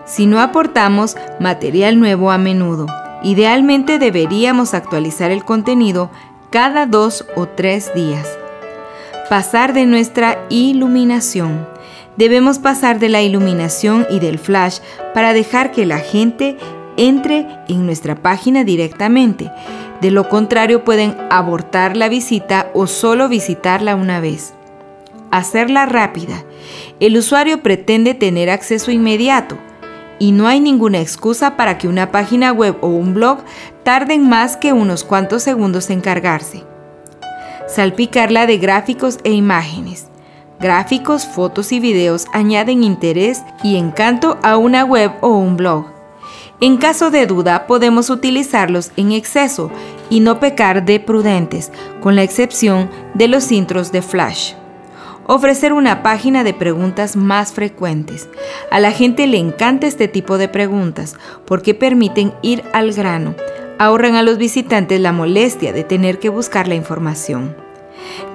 si 0.06 0.28
no 0.28 0.40
aportamos 0.40 1.16
material 1.40 2.00
nuevo 2.00 2.32
a 2.32 2.38
menudo. 2.38 2.86
Idealmente 3.24 3.98
deberíamos 3.98 4.74
actualizar 4.74 5.32
el 5.32 5.44
contenido 5.44 6.12
cada 6.52 6.86
dos 6.86 7.26
o 7.36 7.48
tres 7.48 7.94
días. 7.96 8.38
Pasar 9.30 9.74
de 9.74 9.86
nuestra 9.86 10.46
iluminación. 10.50 11.68
Debemos 12.18 12.60
pasar 12.60 13.00
de 13.00 13.10
la 13.10 13.22
iluminación 13.22 14.06
y 14.10 14.20
del 14.20 14.40
flash 14.40 14.78
para 15.14 15.34
dejar 15.34 15.72
que 15.72 15.86
la 15.86 16.00
gente 16.00 16.58
entre 16.98 17.48
en 17.68 17.86
nuestra 17.86 18.16
página 18.16 18.64
directamente. 18.64 19.52
De 20.02 20.12
lo 20.12 20.30
contrario 20.30 20.84
pueden 20.84 21.18
abortar 21.30 21.98
la 21.98 22.08
visita 22.08 22.70
o 22.74 22.88
solo 22.88 23.28
visitarla 23.28 23.96
una 23.96 24.20
vez. 24.20 24.54
Hacerla 25.32 25.86
rápida. 25.88 26.44
El 27.00 27.18
usuario 27.18 27.62
pretende 27.64 28.14
tener 28.14 28.50
acceso 28.50 28.92
inmediato 28.92 29.58
y 30.20 30.32
no 30.32 30.48
hay 30.48 30.60
ninguna 30.60 31.00
excusa 31.00 31.58
para 31.58 31.78
que 31.78 31.88
una 31.88 32.12
página 32.12 32.52
web 32.52 32.78
o 32.82 32.88
un 32.88 33.14
blog 33.14 33.40
tarden 33.84 34.28
más 34.28 34.58
que 34.58 34.74
unos 34.74 35.04
cuantos 35.04 35.44
segundos 35.44 35.90
en 35.90 36.02
cargarse. 36.02 36.64
Salpicarla 37.68 38.46
de 38.46 38.58
gráficos 38.58 39.20
e 39.24 39.32
imágenes. 39.32 40.08
Gráficos, 40.60 41.26
fotos 41.26 41.72
y 41.72 41.80
videos 41.80 42.26
añaden 42.32 42.84
interés 42.84 43.44
y 43.64 43.76
encanto 43.76 44.38
a 44.42 44.58
una 44.58 44.86
web 44.86 45.12
o 45.22 45.30
un 45.30 45.58
blog. 45.58 45.86
En 46.62 46.78
caso 46.78 47.12
de 47.12 47.28
duda, 47.28 47.68
podemos 47.68 48.10
utilizarlos 48.10 48.92
en 48.96 49.12
exceso 49.12 49.70
y 50.10 50.22
no 50.22 50.40
pecar 50.40 50.86
de 50.86 51.02
prudentes, 51.02 51.72
con 52.02 52.16
la 52.16 52.24
excepción 52.24 52.90
de 53.14 53.28
los 53.28 53.52
intros 53.52 53.92
de 53.92 54.02
Flash. 54.02 54.54
Ofrecer 55.28 55.74
una 55.74 56.04
página 56.04 56.44
de 56.44 56.54
preguntas 56.54 57.16
más 57.16 57.52
frecuentes. 57.52 58.30
A 58.70 58.80
la 58.80 58.92
gente 58.92 59.26
le 59.26 59.38
encanta 59.38 59.88
este 59.88 60.08
tipo 60.08 60.38
de 60.38 60.48
preguntas 60.48 61.16
porque 61.46 61.74
permiten 61.74 62.32
ir 62.44 62.64
al 62.74 62.94
grano. 62.94 63.34
Ahorran 63.80 64.14
a 64.16 64.22
los 64.22 64.38
visitantes 64.38 65.02
la 65.02 65.12
molestia 65.12 65.74
de 65.74 65.84
tener 65.84 66.20
que 66.20 66.30
buscar 66.30 66.68
la 66.68 66.76
información. 66.76 67.56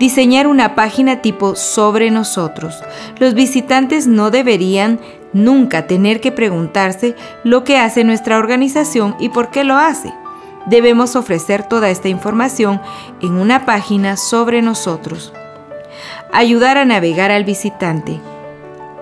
Diseñar 0.00 0.48
una 0.48 0.74
página 0.74 1.22
tipo 1.22 1.54
sobre 1.54 2.10
nosotros. 2.10 2.82
Los 3.20 3.34
visitantes 3.34 4.08
no 4.08 4.32
deberían 4.32 4.98
nunca 5.32 5.86
tener 5.86 6.20
que 6.20 6.32
preguntarse 6.32 7.14
lo 7.44 7.62
que 7.62 7.78
hace 7.78 8.02
nuestra 8.02 8.36
organización 8.36 9.14
y 9.20 9.28
por 9.28 9.50
qué 9.50 9.62
lo 9.62 9.76
hace. 9.76 10.12
Debemos 10.66 11.14
ofrecer 11.14 11.62
toda 11.62 11.88
esta 11.88 12.08
información 12.08 12.80
en 13.20 13.34
una 13.34 13.64
página 13.64 14.16
sobre 14.16 14.60
nosotros 14.60 15.32
ayudar 16.32 16.78
a 16.78 16.84
navegar 16.84 17.30
al 17.30 17.44
visitante. 17.44 18.20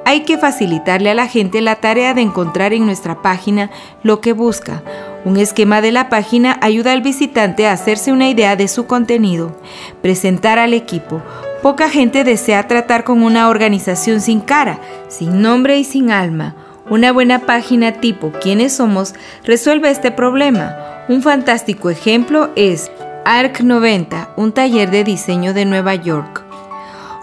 Hay 0.04 0.20
que 0.20 0.38
facilitarle 0.38 1.10
a 1.10 1.14
la 1.14 1.26
gente 1.26 1.60
la 1.60 1.76
tarea 1.76 2.14
de 2.14 2.22
encontrar 2.22 2.72
en 2.72 2.86
nuestra 2.86 3.20
página 3.20 3.70
lo 4.02 4.22
que 4.22 4.32
busca. 4.32 4.82
Un 5.26 5.36
esquema 5.36 5.82
de 5.82 5.92
la 5.92 6.08
página 6.08 6.56
ayuda 6.62 6.92
al 6.92 7.02
visitante 7.02 7.66
a 7.66 7.72
hacerse 7.72 8.10
una 8.10 8.30
idea 8.30 8.56
de 8.56 8.68
su 8.68 8.86
contenido. 8.86 9.54
Presentar 10.00 10.58
al 10.58 10.72
equipo. 10.72 11.20
Poca 11.62 11.90
gente 11.90 12.24
desea 12.24 12.66
tratar 12.66 13.04
con 13.04 13.22
una 13.22 13.50
organización 13.50 14.22
sin 14.22 14.40
cara, 14.40 14.78
sin 15.08 15.42
nombre 15.42 15.76
y 15.76 15.84
sin 15.84 16.10
alma. 16.10 16.54
Una 16.88 17.12
buena 17.12 17.40
página 17.40 17.92
tipo 17.92 18.32
¿Quiénes 18.40 18.74
somos? 18.74 19.14
resuelve 19.44 19.90
este 19.90 20.10
problema. 20.10 20.74
Un 21.10 21.20
fantástico 21.20 21.90
ejemplo 21.90 22.48
es 22.56 22.90
ARC 23.26 23.60
90, 23.60 24.30
un 24.36 24.52
taller 24.52 24.90
de 24.90 25.04
diseño 25.04 25.52
de 25.52 25.66
Nueva 25.66 25.96
York. 25.96 26.47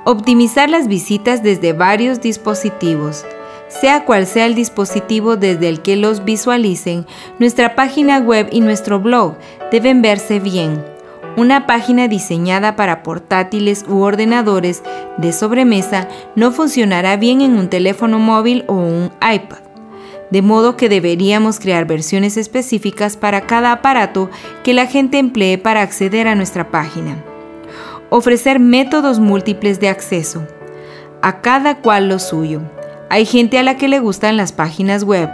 Optimizar 0.08 0.70
las 0.70 0.88
visitas 0.88 1.42
desde 1.42 1.74
varios 1.74 2.22
dispositivos. 2.22 3.26
Sea 3.70 4.06
cual 4.06 4.28
sea 4.28 4.46
el 4.46 4.54
dispositivo 4.54 5.36
desde 5.36 5.68
el 5.68 5.82
que 5.82 5.96
los 5.96 6.24
visualicen, 6.24 7.08
nuestra 7.40 7.74
página 7.74 8.20
web 8.20 8.48
y 8.52 8.62
nuestro 8.62 9.00
blog 9.00 9.34
deben 9.72 10.04
verse 10.04 10.40
bien. 10.40 10.86
Una 11.38 11.66
página 11.66 12.08
diseñada 12.08 12.76
para 12.76 13.02
portátiles 13.02 13.84
u 13.90 14.02
ordenadores 14.02 14.84
de 15.18 15.34
sobremesa 15.34 16.08
no 16.36 16.52
funcionará 16.52 17.18
bien 17.18 17.42
en 17.42 17.58
un 17.58 17.68
teléfono 17.68 18.20
móvil 18.20 18.64
o 18.68 18.76
un 18.76 19.10
iPad. 19.16 19.64
De 20.30 20.44
modo 20.44 20.78
que 20.78 20.88
deberíamos 20.88 21.60
crear 21.60 21.86
versiones 21.86 22.38
específicas 22.38 23.18
para 23.18 23.48
cada 23.48 23.72
aparato 23.72 24.30
que 24.64 24.76
la 24.76 24.86
gente 24.86 25.18
emplee 25.18 25.58
para 25.58 25.82
acceder 25.82 26.28
a 26.28 26.36
nuestra 26.36 26.70
página 26.70 27.25
ofrecer 28.16 28.62
métodos 28.62 29.20
múltiples 29.20 29.82
de 29.82 29.90
acceso, 29.90 30.48
a 31.22 31.42
cada 31.42 31.82
cual 31.82 32.08
lo 32.08 32.18
suyo. 32.18 32.62
Hay 33.10 33.26
gente 33.26 33.58
a 33.60 33.64
la 33.64 33.76
que 33.76 33.90
le 33.90 34.00
gustan 34.00 34.38
las 34.38 34.54
páginas 34.54 35.04
web 35.04 35.30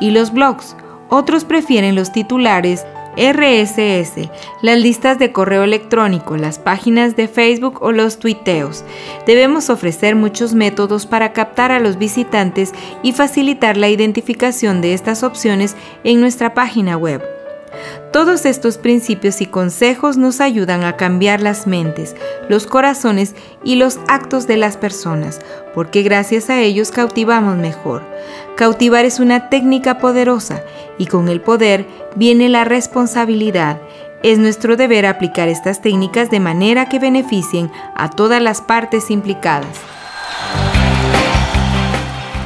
y 0.00 0.10
los 0.10 0.34
blogs, 0.34 0.76
otros 1.08 1.46
prefieren 1.46 1.94
los 1.94 2.12
titulares 2.12 2.84
RSS, 3.16 4.28
las 4.60 4.78
listas 4.78 5.18
de 5.18 5.32
correo 5.32 5.64
electrónico, 5.64 6.36
las 6.36 6.58
páginas 6.58 7.16
de 7.16 7.26
Facebook 7.26 7.78
o 7.80 7.90
los 7.90 8.18
tuiteos. 8.18 8.84
Debemos 9.24 9.70
ofrecer 9.70 10.14
muchos 10.14 10.52
métodos 10.52 11.06
para 11.06 11.32
captar 11.32 11.72
a 11.72 11.80
los 11.80 11.96
visitantes 11.96 12.74
y 13.02 13.12
facilitar 13.12 13.78
la 13.78 13.88
identificación 13.88 14.82
de 14.82 14.92
estas 14.92 15.22
opciones 15.22 15.74
en 16.04 16.20
nuestra 16.20 16.52
página 16.52 16.98
web. 16.98 17.35
Todos 18.12 18.46
estos 18.46 18.78
principios 18.78 19.40
y 19.40 19.46
consejos 19.46 20.16
nos 20.16 20.40
ayudan 20.40 20.84
a 20.84 20.96
cambiar 20.96 21.40
las 21.40 21.66
mentes, 21.66 22.16
los 22.48 22.66
corazones 22.66 23.34
y 23.62 23.76
los 23.76 23.98
actos 24.08 24.46
de 24.46 24.56
las 24.56 24.76
personas, 24.76 25.40
porque 25.74 26.02
gracias 26.02 26.48
a 26.48 26.60
ellos 26.60 26.90
cautivamos 26.90 27.56
mejor. 27.56 28.02
Cautivar 28.56 29.04
es 29.04 29.20
una 29.20 29.50
técnica 29.50 29.98
poderosa 29.98 30.62
y 30.98 31.06
con 31.06 31.28
el 31.28 31.40
poder 31.40 31.86
viene 32.14 32.48
la 32.48 32.64
responsabilidad. 32.64 33.80
Es 34.22 34.38
nuestro 34.38 34.76
deber 34.76 35.04
aplicar 35.04 35.48
estas 35.48 35.82
técnicas 35.82 36.30
de 36.30 36.40
manera 36.40 36.88
que 36.88 36.98
beneficien 36.98 37.70
a 37.94 38.08
todas 38.08 38.40
las 38.40 38.62
partes 38.62 39.10
implicadas. 39.10 39.76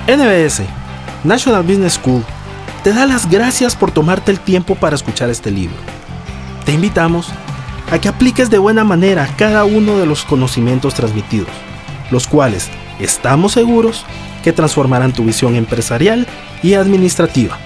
NBS, 0.08 0.62
National 1.22 1.62
Business 1.62 1.92
School 1.94 2.24
te 2.82 2.92
da 2.92 3.06
las 3.06 3.28
gracias 3.28 3.76
por 3.76 3.90
tomarte 3.90 4.30
el 4.30 4.40
tiempo 4.40 4.74
para 4.74 4.96
escuchar 4.96 5.28
este 5.28 5.50
libro. 5.50 5.76
Te 6.64 6.72
invitamos 6.72 7.28
a 7.90 7.98
que 7.98 8.08
apliques 8.08 8.50
de 8.50 8.58
buena 8.58 8.84
manera 8.84 9.28
cada 9.36 9.64
uno 9.64 9.98
de 9.98 10.06
los 10.06 10.24
conocimientos 10.24 10.94
transmitidos, 10.94 11.50
los 12.10 12.26
cuales 12.26 12.68
estamos 12.98 13.52
seguros 13.52 14.04
que 14.42 14.52
transformarán 14.52 15.12
tu 15.12 15.24
visión 15.24 15.56
empresarial 15.56 16.26
y 16.62 16.74
administrativa. 16.74 17.58